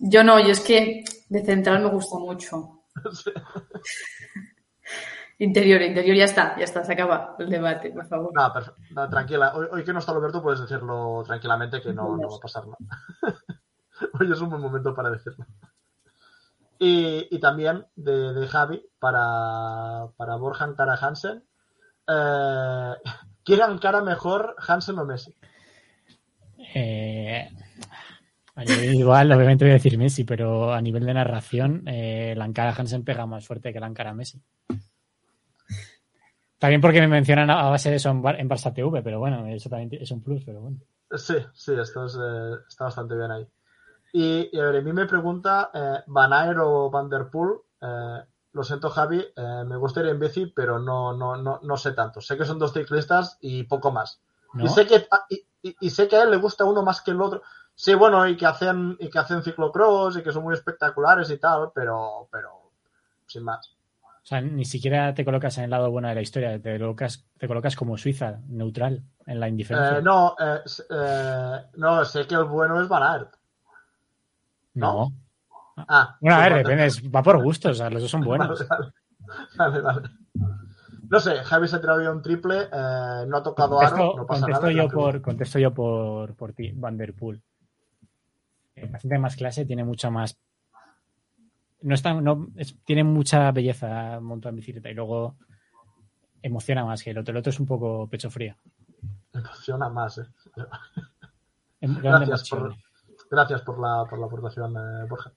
[0.00, 2.82] Yo no, yo es que de central me gusta mucho.
[5.40, 8.32] Interior, interior, ya está, ya está, se acaba el debate, por favor.
[8.34, 8.80] Nada, perfecto.
[8.90, 9.54] Nada, tranquila.
[9.54, 12.64] Hoy, hoy que no está Roberto puedes decirlo tranquilamente que no, no va a pasar
[12.66, 12.78] nada.
[14.20, 15.46] hoy es un buen momento para decirlo.
[16.80, 21.44] Y, y también de, de Javi para, para Borja Ankara Hansen.
[22.08, 22.94] Eh,
[23.48, 25.32] ¿Quién encara mejor Hansen o Messi?
[26.74, 27.48] Eh,
[28.94, 33.04] igual, obviamente voy a decir Messi, pero a nivel de narración, eh, la Ankara Hansen
[33.04, 34.40] pega más fuerte que la Ankara Messi.
[36.58, 39.46] También porque me mencionan a base de eso en, Bar- en Barça TV, pero bueno,
[39.46, 40.78] eso también es un plus, pero bueno.
[41.16, 43.46] Sí, sí, esto es, eh, está bastante bien ahí.
[44.12, 47.58] Y, y a ver, a mí me pregunta eh, Van Aert o Van Der Poel.
[47.80, 48.20] Eh,
[48.58, 51.92] lo siento, Javi, eh, me gusta ir en bici, pero no, no, no, no sé
[51.92, 52.20] tanto.
[52.20, 54.20] Sé que son dos ciclistas y poco más.
[54.52, 54.64] ¿no?
[54.64, 57.00] Y sé que ah, y, y- y sé que a él le gusta uno más
[57.00, 57.42] que el otro.
[57.74, 61.38] Sí, bueno, y que hacen, y que hacen ciclocross y que son muy espectaculares y
[61.38, 62.72] tal, pero, pero
[63.26, 63.74] sin más.
[64.02, 67.24] O sea, ni siquiera te colocas en el lado bueno de la historia, te colocas,
[67.38, 69.98] te colocas como Suiza, neutral, en la indiferencia.
[69.98, 70.60] Eh, no, eh,
[70.90, 73.34] eh, no, sé que el bueno es Van Aert.
[74.74, 75.12] no.
[75.88, 78.10] Ah, Bueno, a pues ver, Van- depende, es- va por gustos, o sea, los dos
[78.10, 78.66] son buenos.
[79.56, 80.08] Vale, vale.
[81.10, 84.16] No sé, Javi se ha tirado ya un triple, eh, no ha tocado aro, Contesto,
[84.18, 84.70] no pasa contesto nada.
[84.70, 87.42] es yo por, contesto yo por, por ti, Van Der Poel.
[88.74, 90.38] El paciente de más clase tiene mucha más.
[91.80, 95.36] No está, no, es- tiene mucha belleza montado en bicicleta y luego
[96.42, 97.32] emociona más que el otro.
[97.32, 98.56] El otro es un poco pecho frío.
[99.32, 100.26] Emociona más, eh.
[101.80, 102.74] Em- Gracias por,
[103.30, 105.32] gracias por la, por la aportación, eh, Borja.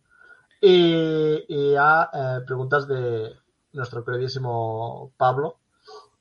[0.62, 3.36] Y, ya eh, preguntas de
[3.74, 5.58] nuestro queridísimo Pablo.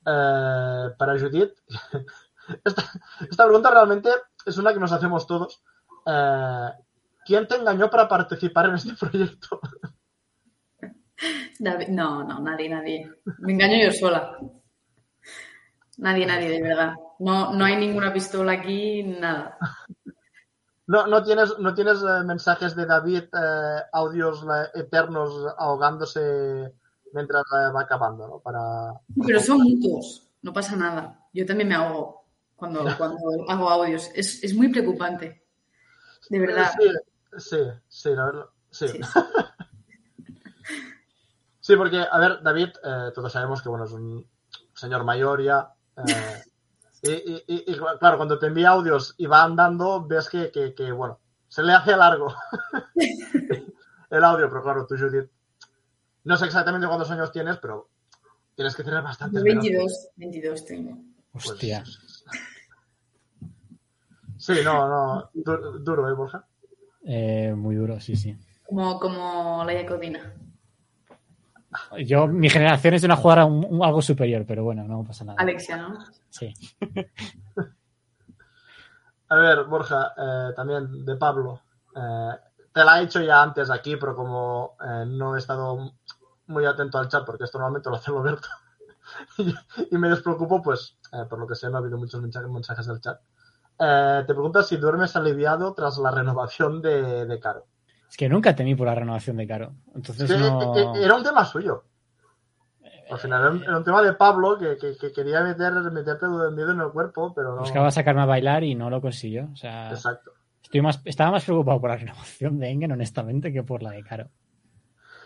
[0.05, 1.53] Eh, para Judith,
[2.65, 2.83] esta,
[3.29, 4.09] esta pregunta realmente
[4.45, 5.63] es una que nos hacemos todos.
[6.05, 6.69] Eh,
[7.23, 9.59] ¿Quién te engañó para participar en este proyecto?
[11.89, 13.11] No, no, nadie, nadie.
[13.39, 14.37] Me engaño yo sola.
[15.97, 16.95] Nadie, nadie, de verdad.
[17.19, 19.57] No, no hay ninguna pistola aquí, nada.
[20.91, 26.73] No, no tienes, no tienes eh, mensajes de David, eh, audios eh, eternos ahogándose
[27.13, 28.39] mientras va acabando, ¿no?
[28.39, 28.91] Para...
[29.25, 31.27] Pero son mutuos, no pasa nada.
[31.33, 32.25] Yo también me ahogo
[32.57, 34.09] cuando, cuando hago audios.
[34.13, 35.45] Es, es muy preocupante.
[36.29, 36.71] De verdad.
[36.77, 36.89] Sí,
[37.37, 37.57] sí,
[37.87, 38.87] sí, la verdad, sí.
[38.89, 38.99] Sí.
[41.61, 44.27] Sí, porque, a ver, David, eh, todos sabemos que, bueno, es un
[44.73, 45.73] señor mayor ya.
[45.95, 46.03] eh,
[47.03, 50.73] y, y- y- y, claro, cuando te envía audios y va andando, ves que, que-
[50.73, 52.33] que, bueno, se le hace largo
[54.09, 55.29] el audio, pero claro, tú, Judith,
[56.23, 57.89] no sé exactamente cuántos años tienes, pero
[58.55, 59.37] tienes que tener bastante.
[59.39, 60.97] Yo 22, 22 tengo.
[61.33, 61.83] Hostia.
[64.37, 66.45] Sí, no, no, du- duro, ¿eh, Borja?
[67.03, 68.35] Eh, muy duro, sí, sí.
[68.65, 70.33] Como, como la Codina.
[72.05, 75.23] Yo, mi generación es de una jugadora un- un- algo superior, pero bueno, no pasa
[75.25, 75.37] nada.
[75.41, 75.97] Alexia, ¿no?
[76.29, 76.53] Sí.
[79.29, 81.61] A ver, Borja, eh, también de Pablo.
[81.95, 82.31] eh,
[82.73, 85.93] te la he hecho ya antes aquí, pero como eh, no he estado
[86.47, 88.47] muy atento al chat, porque esto normalmente lo hace Roberto,
[89.37, 89.53] y,
[89.91, 92.99] y me despreocupo, pues, eh, por lo que sé, no ha habido muchos mensajes, del
[93.01, 93.19] chat.
[93.79, 97.65] Eh, te preguntas si duermes aliviado tras la renovación de, de Caro.
[98.11, 99.73] Es que nunca temí por la renovación de Caro.
[99.95, 100.75] Entonces no.
[100.75, 101.85] eh, eh, Era un tema suyo.
[103.09, 106.27] Al final era un, era un tema de Pablo que, que- que quería meter, meterte
[106.27, 107.61] miedo en el cuerpo, pero no.
[107.61, 109.49] Buscaba sacarme a bailar y no lo consiguió.
[109.51, 110.31] O sea, Exacto.
[110.61, 114.03] estoy más, estaba más preocupado por la renovación de Engen, honestamente, que por la de
[114.03, 114.29] Caro.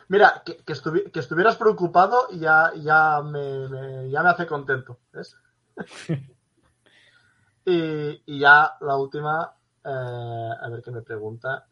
[0.08, 5.00] Mira, que, que, estuvi- que estuvieras preocupado ya, ya, me, me- ya me hace contento.
[5.12, 5.36] ¿ves?
[7.66, 9.54] y, y ya la última,
[9.84, 11.66] eh, a ver qué me pregunta.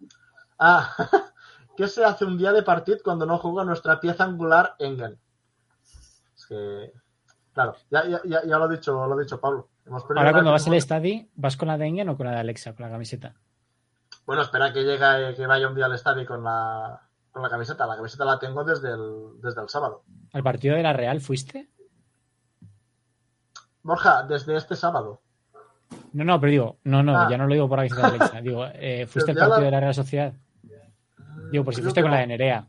[0.59, 0.95] Ah,
[1.77, 5.19] ¿qué se hace un día de partido cuando no juega nuestra pieza angular Engen?
[6.35, 6.91] Es que,
[7.53, 9.69] claro, ya, ya, ya, lo ha dicho, lo ha dicho Pablo.
[9.85, 12.39] Hemos Ahora cuando vas al estadio, ¿vas con la de Engen o con la de
[12.39, 13.35] Alexa, con la camiseta?
[14.25, 17.01] Bueno, espera que llegue, que vaya un día al estadio con la,
[17.31, 17.85] con la camiseta.
[17.85, 20.03] La camiseta la tengo desde el, desde el sábado.
[20.31, 21.69] ¿Al partido de la Real fuiste?
[23.81, 25.21] Borja, desde este sábado.
[26.13, 27.27] No, no, pero digo, no, no, Ah.
[27.29, 28.41] ya no lo digo por la camiseta de Alexa.
[28.41, 30.33] Digo, eh, ¿fuiste al partido la- de la Real Sociedad?
[31.51, 32.67] Digo, por si Creo fuiste con la de Nerea.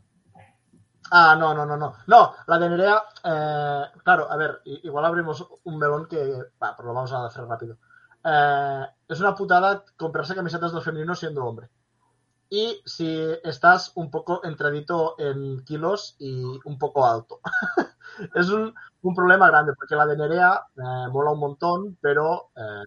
[1.11, 1.93] Ah, no, no, no, no.
[2.07, 6.17] No, la de Nerea, eh, claro, a ver, igual abrimos un melón que,
[6.61, 7.77] va, pues lo vamos a hacer rápido.
[8.23, 11.69] Eh, es una putada comprarse camisetas del femenino siendo hombre.
[12.55, 17.41] Y si estás un poco entradito en kilos y un poco alto.
[18.33, 22.51] es un, un problema grande, porque la de Nerea eh, mola un montón, pero...
[22.55, 22.85] eh,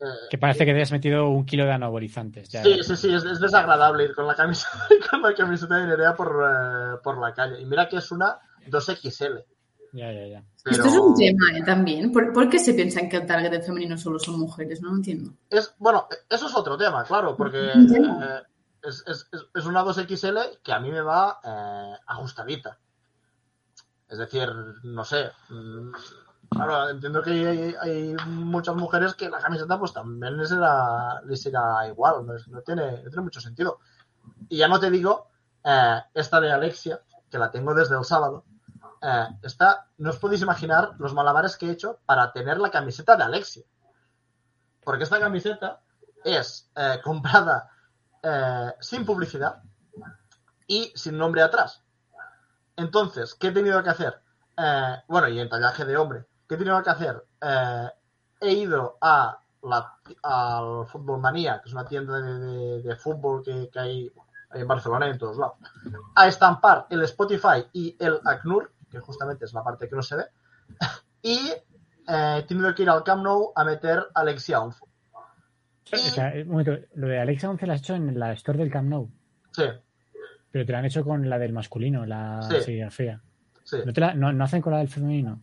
[0.00, 2.48] eh, Que parece que te has metido un kilo de anabolizantes.
[2.48, 4.78] Ya, Sí, sí, sí, es, es desagradable ir con la camiseta,
[5.10, 7.60] con la camiseta de Nerea por, eh, por la calle.
[7.60, 9.44] Y mira que es una 2XL.
[9.94, 10.44] Ya, ya, ya.
[10.62, 11.62] Pero Esto es un tema ¿eh?
[11.64, 12.12] también.
[12.12, 14.80] ¿Por, por qué se piensan que el target del femenino solo son mujeres?
[14.82, 15.32] No lo entiendo.
[15.50, 18.42] es- bueno, eso es otro tema, claro, porque eh,
[18.82, 22.78] es, es- es- una 2XL que a mí me va eh, ajustadita.
[24.08, 24.48] Es decir,
[24.84, 25.30] no sé.
[25.48, 25.90] mm,
[26.50, 31.42] Claro, entiendo que hay, hay muchas mujeres que la camiseta pues también les será, les
[31.42, 33.80] será igual, no tiene, no tiene mucho sentido.
[34.48, 35.30] Y ya no te digo,
[35.64, 38.44] eh, esta de Alexia, que la tengo desde el sábado,
[39.06, 43.16] eh, esta, no os podéis imaginar los malabares que he hecho para tener la camiseta
[43.16, 43.62] de Alexia.
[44.82, 45.80] Porque esta camiseta
[46.24, 47.70] es eh, comprada
[48.22, 49.62] eh, sin publicidad
[50.66, 51.82] y sin nombre atrás.
[52.76, 54.22] Entonces, ¿qué he tenido que hacer?
[55.06, 56.26] Bueno, y en tallaje de hombre.
[56.48, 57.24] ¿Qué he tenido que hacer?
[58.40, 63.78] He ido a la, al Fútbol Manía, que es una tienda de fútbol que, que
[63.78, 64.12] hay
[64.54, 65.56] en Barcelona y en todos lados,
[66.14, 70.16] a estampar el Spotify y el ACNUR, que justamente es la parte que no se
[70.16, 70.24] ve,
[71.22, 71.38] y
[72.08, 72.44] eh,
[72.74, 74.80] que ir al Camp Nou a meter Alexia 11.
[75.92, 78.70] O sea, un momento, lo de Alexa 11 lo has hecho en la store del
[78.70, 79.08] Camp Nou,
[79.52, 79.64] Sí,
[80.50, 82.60] pero te lo han hecho con la del masculino, la Sí.
[82.62, 83.20] serigrafía.
[83.64, 83.76] sí.
[83.84, 85.40] ¿No, te la- no- no hacen con la del femenino?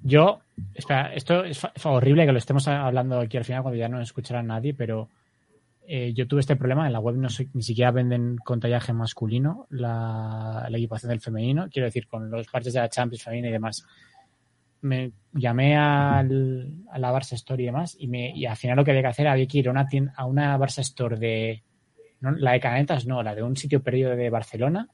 [0.00, 0.40] Yo,
[0.74, 3.88] espera, esto es fa- fa- horrible que lo estemos hablando aquí al final cuando ya
[3.88, 5.08] no escuchará nadie, pero
[5.86, 6.86] eh, yo tuve este problema.
[6.86, 11.68] En la web no ni siquiera venden con tallaje masculino la, equipación del femenino.
[11.70, 13.84] Quiero decir, con los parches de la Champions femenina y demás.
[14.80, 18.84] Me llamé al, a la Barça Store y demás, y, me, y al final lo
[18.84, 21.62] que había que hacer había que ir a una, tienda, a una Barça Store de.
[22.20, 24.88] la de Canetas, no, la de un sitio perdido de Barcelona,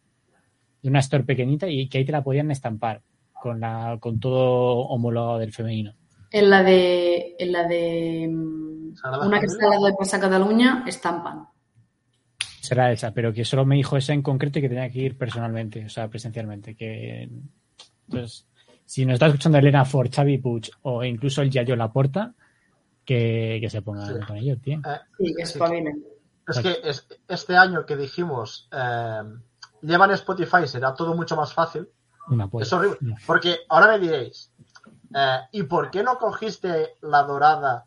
[0.81, 3.03] de una store pequeñita, y que ahí te la podían estampar
[3.33, 5.95] con, la, con todo homologado del femenino.
[6.31, 7.36] En la de.
[7.39, 8.28] En la de.
[8.31, 11.47] mm, Sagrada Una que está al lado de Plaza Cataluña, estampan.
[12.61, 15.16] Será esa, pero que solo me dijo esa en concreto y que tenía que ir
[15.19, 16.77] personalmente, o sea, presencialmente.
[16.77, 17.28] Que,
[18.09, 18.47] entonces,
[18.85, 22.35] si nos está escuchando Elena Ford, Xavi Puig o incluso el Yayo Laporta,
[23.05, 24.27] que, que se pongan Sí.
[24.27, 24.78] con ellos, tío.
[24.78, 25.59] Eh, Sí, que Sí.
[26.48, 29.23] Es que es- este año que dijimos eh,
[29.82, 31.89] llevan Spotify será todo mucho más fácil.
[32.61, 32.98] Es horrible.
[33.27, 34.52] Porque ahora me diréis,
[35.15, 37.87] eh, ¿y por qué no cogiste la dorada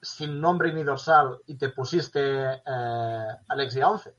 [0.00, 2.20] sin nombre ni dorsal y te pusiste
[2.64, 4.14] eh, Alexia 11?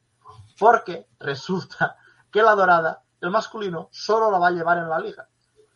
[0.57, 1.97] Porque resulta
[2.31, 5.27] que la dorada, el masculino, solo la va a llevar en la liga.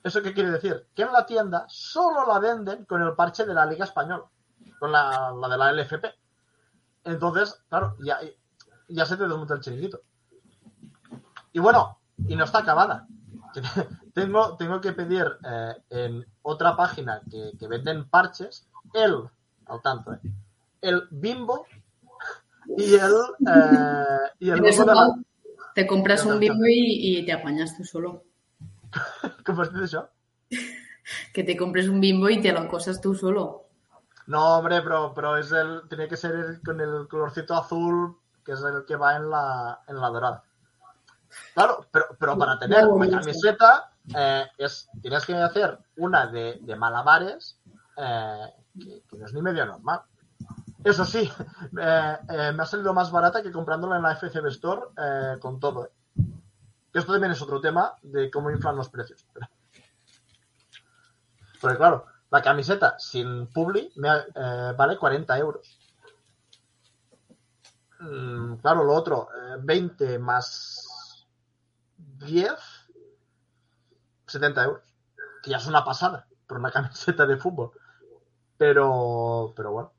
[0.03, 0.88] ¿Eso qué quiere decir?
[0.94, 4.26] Que en la tienda solo la venden con el parche de la Liga Española,
[4.77, 6.06] con la, de la LFP.
[7.06, 8.19] Entonces, claro, ya,
[8.90, 10.02] ya se te desmonta el chiringuito.
[11.53, 13.07] Y bueno, y no está acabada.
[14.14, 19.23] tengo, tengo que pedir eh, en otra página que, que venden parches el,
[19.65, 20.19] al tanto, eh,
[20.81, 21.65] el bimbo
[22.77, 23.14] y el,
[23.48, 25.15] eh, y el de la...
[25.76, 28.23] Te compras un bimbo y, y te apañas tú solo.
[29.45, 30.10] ¿Cómo es eso?
[31.34, 33.64] Que te compres un bimbo y te lo cosas tú solo.
[34.27, 38.15] No, hombre, pero, pero es el, tiene que ser el- con el colorcito azul,
[38.45, 40.44] que es el que va en la, en la dorada.
[41.56, 46.75] Claro, pero, pero para tener una camiseta, eh, es, tienes que hacer una de, de
[46.75, 47.59] malabares
[47.97, 48.53] eh,
[49.09, 50.01] que, no es ni medio normal.
[50.84, 51.31] Eso sí,
[51.80, 55.59] eh, eh, me ha salido más barata que comprándola en la FCB Store eh, con
[55.59, 55.89] todo.
[56.93, 59.25] Esto también es otro tema de cómo inflan los precios.
[61.59, 64.09] Porque claro, la camiseta sin publi me,
[64.75, 65.80] vale 40 euros.
[67.99, 71.25] mm, claro, lo otro, eh, 20 más
[71.97, 72.51] 10,
[74.34, 74.84] 70 euros.
[75.41, 77.72] Que ya es una pasada por una camiseta de fútbol.
[78.57, 79.93] Pero, pero bueno.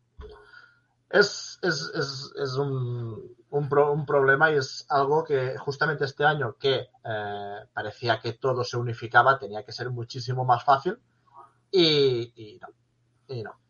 [1.11, 6.24] Es, es, es, es un, un, pro- un problema y es algo que justamente este
[6.24, 10.98] año que eh, parecía que todo se unificaba tenía que ser muchísimo más fácil
[11.70, 12.69] y, y no.
[13.28, 13.61] Y no.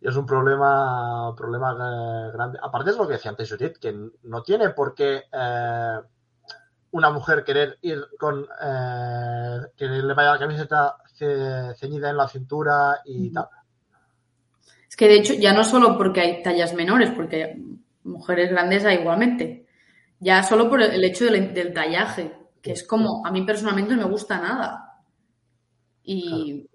[0.00, 2.58] Y es un problema, problema eh, grande.
[2.60, 3.92] Aparte es lo que decía antes Judith, que
[4.24, 6.00] no tiene por qué eh,
[6.94, 12.28] una mujer querer ir con eh, que le vaya la camiseta ce- ceñida en la
[12.28, 13.48] cintura y tal.
[14.88, 17.56] Es que de hecho, ya no solo porque hay tallas menores, porque
[18.04, 19.66] mujeres grandes hay igualmente.
[20.20, 24.02] Ya solo por el hecho del, del tallaje, que es como, a mí personalmente no
[24.04, 25.02] me gusta nada.
[26.02, 26.68] Y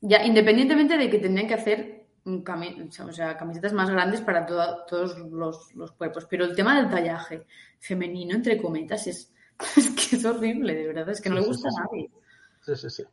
[0.00, 4.46] ya, independientemente de que tendrían que hacer un cami- o sea, camisetas más grandes para
[4.46, 7.46] todos los, los cuerpos, pero el tema del tallaje
[7.78, 9.32] femenino, entre cometas, es,
[9.76, 12.10] es que es horrible, de verdad, es que no Sí, le gusta sí, a nadie.
[12.60, 13.04] Sí, sí, sí.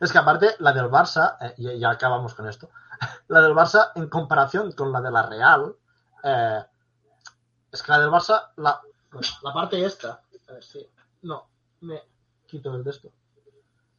[0.00, 2.70] Es que aparte, la del Barça, eh, y ya acabamos con esto,
[3.28, 5.76] la del Barça en comparación con la de la Real,
[6.24, 6.64] eh,
[7.70, 8.80] es que la del Barça, la,
[9.42, 10.86] la parte esta, a ver si,
[11.22, 11.48] no,
[11.80, 12.02] me
[12.46, 13.12] quito el de esto.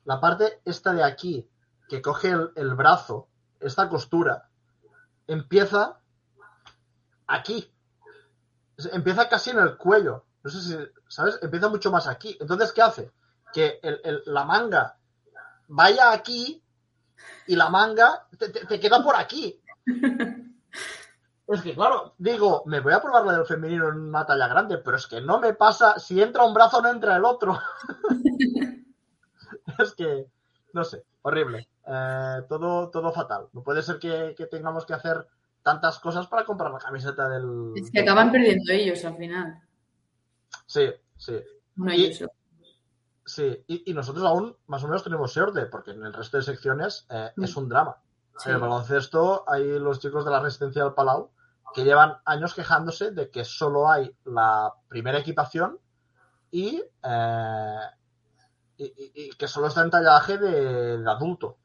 [0.06, 1.50] La parte esta de aquí,
[1.88, 3.30] que coge el, el brazo,
[3.60, 4.50] esta costura,
[5.28, 6.00] empieza
[7.28, 7.70] aquí.
[8.92, 10.26] Empieza casi en el cuello.
[10.44, 11.40] No sé si, ¿sabes?
[11.42, 12.38] Empieza mucho más aquí.
[12.40, 13.12] Entonces, ¿qué hace?
[13.54, 14.98] Que el- el- la manga
[15.68, 16.62] vaya aquí
[17.48, 19.62] y la manga te, te- te queda por aquí.
[21.48, 24.78] Es que, claro, digo, me voy a probar la del femenino en una talla grande,
[24.80, 27.60] pero es que no me pasa, si entra un brazo no entra el otro.
[29.80, 30.26] es que,
[30.74, 31.68] no sé, horrible.
[31.86, 33.48] Eh, todo, todo fatal.
[33.54, 35.28] No puede ser que, que tengamos que hacer
[35.62, 37.74] tantas cosas para comprar la camiseta del...
[37.76, 39.62] Es que acaban perdiendo ellos al final.
[40.74, 41.40] Sí, sí.
[41.76, 42.30] No Y- ellos.
[43.26, 46.44] Sí, y, y nosotros aún más o menos tenemos suerte, porque en el resto de
[46.44, 47.44] secciones eh, Mm.
[47.44, 47.96] es un drama.
[48.38, 48.50] Sí.
[48.50, 51.32] En el baloncesto hay los chicos de la Resistencia del Palau
[51.76, 55.80] que llevan años quejándose de que solo hay la primera equipación
[56.52, 57.76] y, eh,
[58.78, 61.58] y, que solo está en tallaje de, de adulto.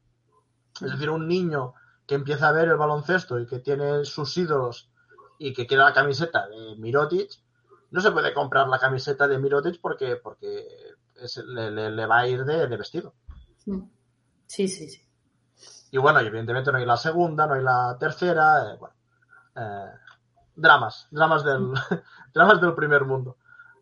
[0.80, 1.74] Es decir, un niño
[2.06, 4.90] que empieza a ver el baloncesto y que tiene sus ídolos
[5.38, 7.30] y que quiere la camiseta de Mirotic,
[7.90, 10.66] no se puede comprar la camiseta de Mirotic porque, porque
[11.16, 13.14] es- le, le- le va a ir de, de vestido.
[14.46, 15.02] Sí, sí, sí.
[15.90, 18.72] Y bueno, y evidentemente no hay la segunda, no hay la tercera.
[18.72, 18.94] eh, bueno,
[19.56, 19.90] eh,
[20.54, 21.72] dramas, dramas del,
[22.34, 23.36] dramas del primer mundo.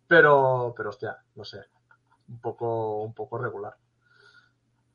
[0.08, 1.58] Pero, pero hostia, no sé,
[2.28, 3.74] un poco, un poco regular.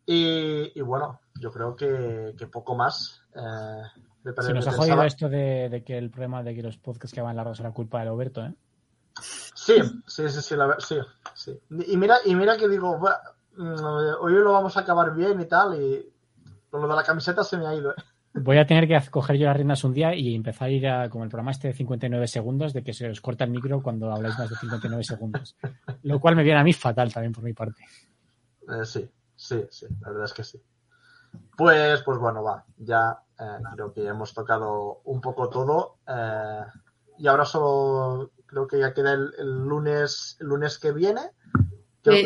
[0.05, 3.21] Y, y bueno, yo creo que, que poco más.
[3.35, 3.81] eh,
[4.23, 7.13] me Se nos ha jodido esto de, de que el problema de que los podcasts
[7.13, 8.53] que van largos era culpa del Oberto, ¿eh?
[9.19, 9.75] Sí,
[10.07, 10.97] sí, sí, sí, la sí,
[11.33, 11.59] sí.
[11.87, 13.17] Y mira, y mira que digo, "Buah,
[13.57, 16.11] mm, hoy lo vamos a acabar bien y tal, y
[16.69, 17.91] con lo de la camiseta se me ha ido.
[17.91, 17.95] ¿eh?
[18.33, 21.09] Voy a tener que coger yo las riendas un día y empezar a ir a,
[21.09, 24.11] como el programa este de 59 segundos, de que se os corta el micro cuando
[24.11, 25.57] habláis más de 59 segundos.
[26.03, 27.83] Lo cual me viene a mí fatal también por mi parte.
[28.69, 30.61] Eh, sí, sí, sí, la verdad es que sí.
[31.57, 33.43] Pues, pues bueno, va, ya eh,
[33.73, 35.97] creo que hemos tocado un poco todo.
[36.07, 36.63] eh,
[37.17, 41.21] y ahora solo creo que ya queda el, el lunes, el lunes que viene.
[42.03, 42.23] Eh,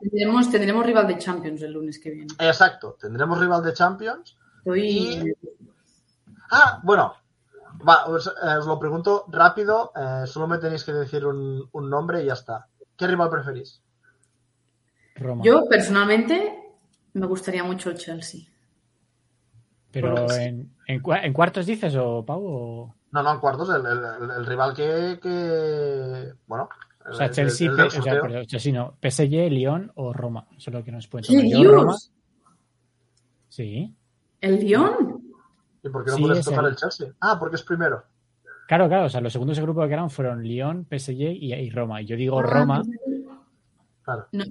[0.00, 2.32] tendremos, tendremos rival de Champions el lunes que viene.
[2.38, 4.36] exacto, tendremos rival de Champions.
[4.58, 4.80] Estoy.
[4.88, 5.32] Y-
[6.50, 7.12] Ah, bueno,
[7.86, 11.90] va, os, eh, os lo pregunto rápido, eh, solo me tenéis que decir un, un
[11.90, 12.66] nombre y ya está.
[12.96, 13.82] ¿Qué rival preferís?
[15.16, 15.42] Roma.
[15.44, 16.58] Yo, personalmente,
[17.12, 18.42] me gustaría mucho el Chelsea.
[19.90, 22.94] Pero Bueno, en, en, en cuartos dices o Pau o...
[23.12, 26.68] No, no, en cuartos, el, el- el- el rival que, que- Bueno.
[27.10, 28.22] O sea, el- Chelsea, el P- del o sea, sorteo.
[28.22, 30.46] perdón, Chelsea no, PSG, Lyon o Roma.
[30.56, 31.62] Eso es lo que nos pueden ¿Qué tocar.
[31.64, 31.70] Yo?
[31.72, 31.96] Roma,
[33.48, 33.94] sí.
[34.40, 35.22] ¿El Lyon?
[35.82, 37.08] ¿Y por qué no Sí, puedes es tocar el- el Chelsea?
[37.20, 38.02] Ah, porque es primero.
[38.66, 41.70] Claro, claro, o sea, los segundos de grupo que quedaron fueron Lyon, PSG y, y
[41.70, 42.02] Roma.
[42.02, 42.82] Y yo digo Ah, Roma.
[44.08, 44.26] Claro.
[44.32, 44.44] No.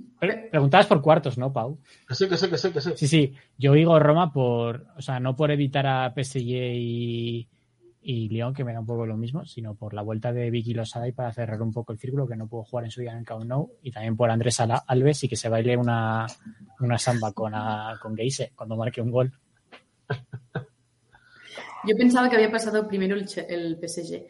[0.51, 1.79] Preguntabas por cuartos, ¿no, Pau?
[2.07, 2.91] Que sí, que sí, que sí, que sí.
[2.95, 6.41] Sí, sí, yo digo Roma por, o sea, no por evitar a PSG
[6.75, 7.47] y,
[8.03, 10.75] y Lyon, que me da un poco lo mismo, sino por la vuelta de Vicky
[10.75, 13.13] Losada y para cerrar un poco el círculo, que no puedo jugar en su día
[13.13, 16.27] en el Camp Nou, y también por Andrés Alves y que se baile una,
[16.79, 19.33] una samba con, a- con Geise cuando marque un gol.
[21.83, 24.23] Yo pensaba que había pasado primero el, Che- el PSG.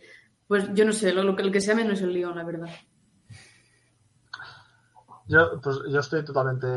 [0.47, 2.69] Pues yo no sé, lo, lo que, el que sea menos el Lyon, la verdad.
[5.27, 6.67] Yo, pues, yo estoy totalmente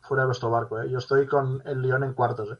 [0.00, 0.90] fuera de vuestro barco, ¿eh?
[0.90, 2.58] Yo estoy con el Lyon en cuartos, ¿eh?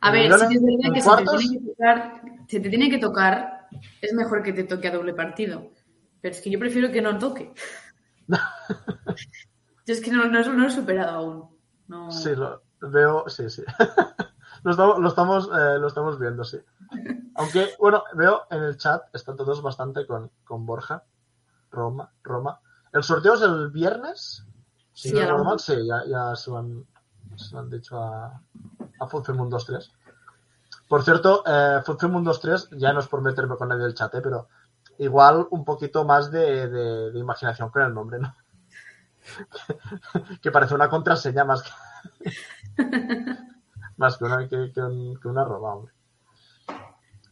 [0.00, 1.38] A ¿El ver, que es en- que se te, cuartos?
[1.40, 3.68] tiene que tocar, se te tiene que tocar
[4.00, 5.70] es mejor que te toque a doble partido.
[6.20, 7.52] Pero es que yo prefiero que no toque.
[8.28, 11.56] yo es que no, no, no lo he superado aún.
[11.88, 12.10] No...
[12.10, 13.62] Sí, lo veo, sí, sí.
[14.62, 16.58] lo estamos, lo estamos, eh, lo estamos viendo, sí.
[17.36, 21.04] Aunque, bueno, veo en el chat, están todos bastante con, con Borja.
[21.70, 22.60] Roma, Roma.
[22.92, 24.44] ¿El sorteo es el viernes?
[24.92, 25.56] Sí, no
[25.86, 26.86] ya, ya se, lo han,
[27.36, 28.40] se lo han dicho a,
[28.98, 29.90] a Funfemun 23.
[30.88, 34.20] Por cierto, eh, Funfemun 23, ya no es por meterme con nadie del chat, eh,
[34.22, 34.48] pero
[34.98, 38.34] igual un poquito más de, de- de imaginación con el nombre, ¿no?
[40.40, 41.70] que parece una contraseña más que,
[43.96, 45.92] más que una, que, que un- que una arroba, hombre.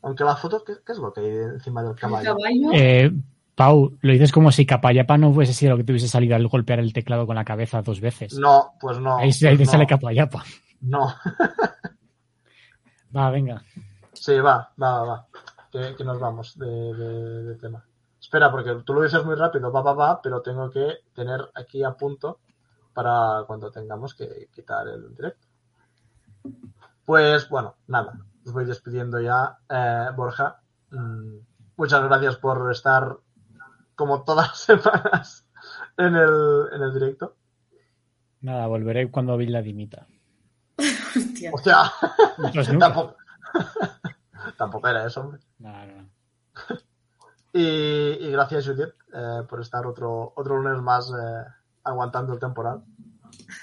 [0.02, 2.36] Aunque la foto, ¿qué, qué es lo que hay encima del caballo?
[2.36, 2.70] caballo.
[2.74, 3.10] Eh,
[3.54, 6.48] Pau, lo dices como si Capayapa no hubiese sido lo que te hubiese salido al
[6.48, 8.36] golpear el teclado con la cabeza dos veces.
[8.38, 9.16] No, pues no.
[9.18, 9.70] ahí ahí pues te no.
[9.70, 10.42] sale Capayapa.
[10.80, 11.14] No.
[13.16, 13.62] Va, venga.
[14.12, 15.26] Sí, va, va, va, va.
[15.70, 17.84] Que, que nos vamos de, de- de tema.
[18.20, 21.84] Espera, porque tú lo dices muy rápido, va, va, va, pero tengo que tener aquí
[21.84, 22.40] a punto
[22.92, 25.46] para cuando tengamos que quitar el directo.
[27.04, 28.14] Pues bueno, nada,
[28.46, 29.58] os voy despidiendo ya.
[29.68, 30.60] Eh, Borja,
[30.90, 31.36] mm,
[31.76, 33.16] muchas gracias por estar
[33.94, 35.46] como todas las semanas
[35.96, 37.36] en el, en el directo.
[38.40, 40.06] Nada, volveré cuando Villa dimita.
[41.16, 41.50] Hostia.
[41.52, 41.92] Hostia,
[42.38, 42.86] Entonces, nunca.
[42.86, 43.16] tampoco,
[44.58, 45.40] tampoco era eso, hombre.
[45.58, 46.08] No, no.
[47.52, 51.44] Y, y gracias, Judith, eh, por estar otro, otro lunes más eh,
[51.84, 52.82] aguantando el temporal.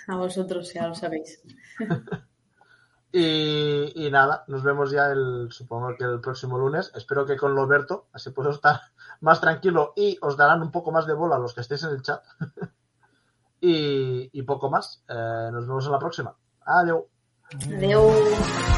[0.07, 1.41] A vosotros ya lo sabéis.
[3.13, 6.91] Y, nada, nos vemos ya el, supongo que el próximo lunes.
[6.95, 8.79] Espero que con Loberto, así puedo estar
[9.21, 11.91] más tranquilo y os darán un poco más de bola a los que estéis en
[11.91, 12.23] el chat.
[13.61, 15.03] y, poco más.
[15.07, 16.35] Eh, nos vemos en la próxima.
[16.65, 17.03] Adiós.
[17.53, 18.70] Adeu.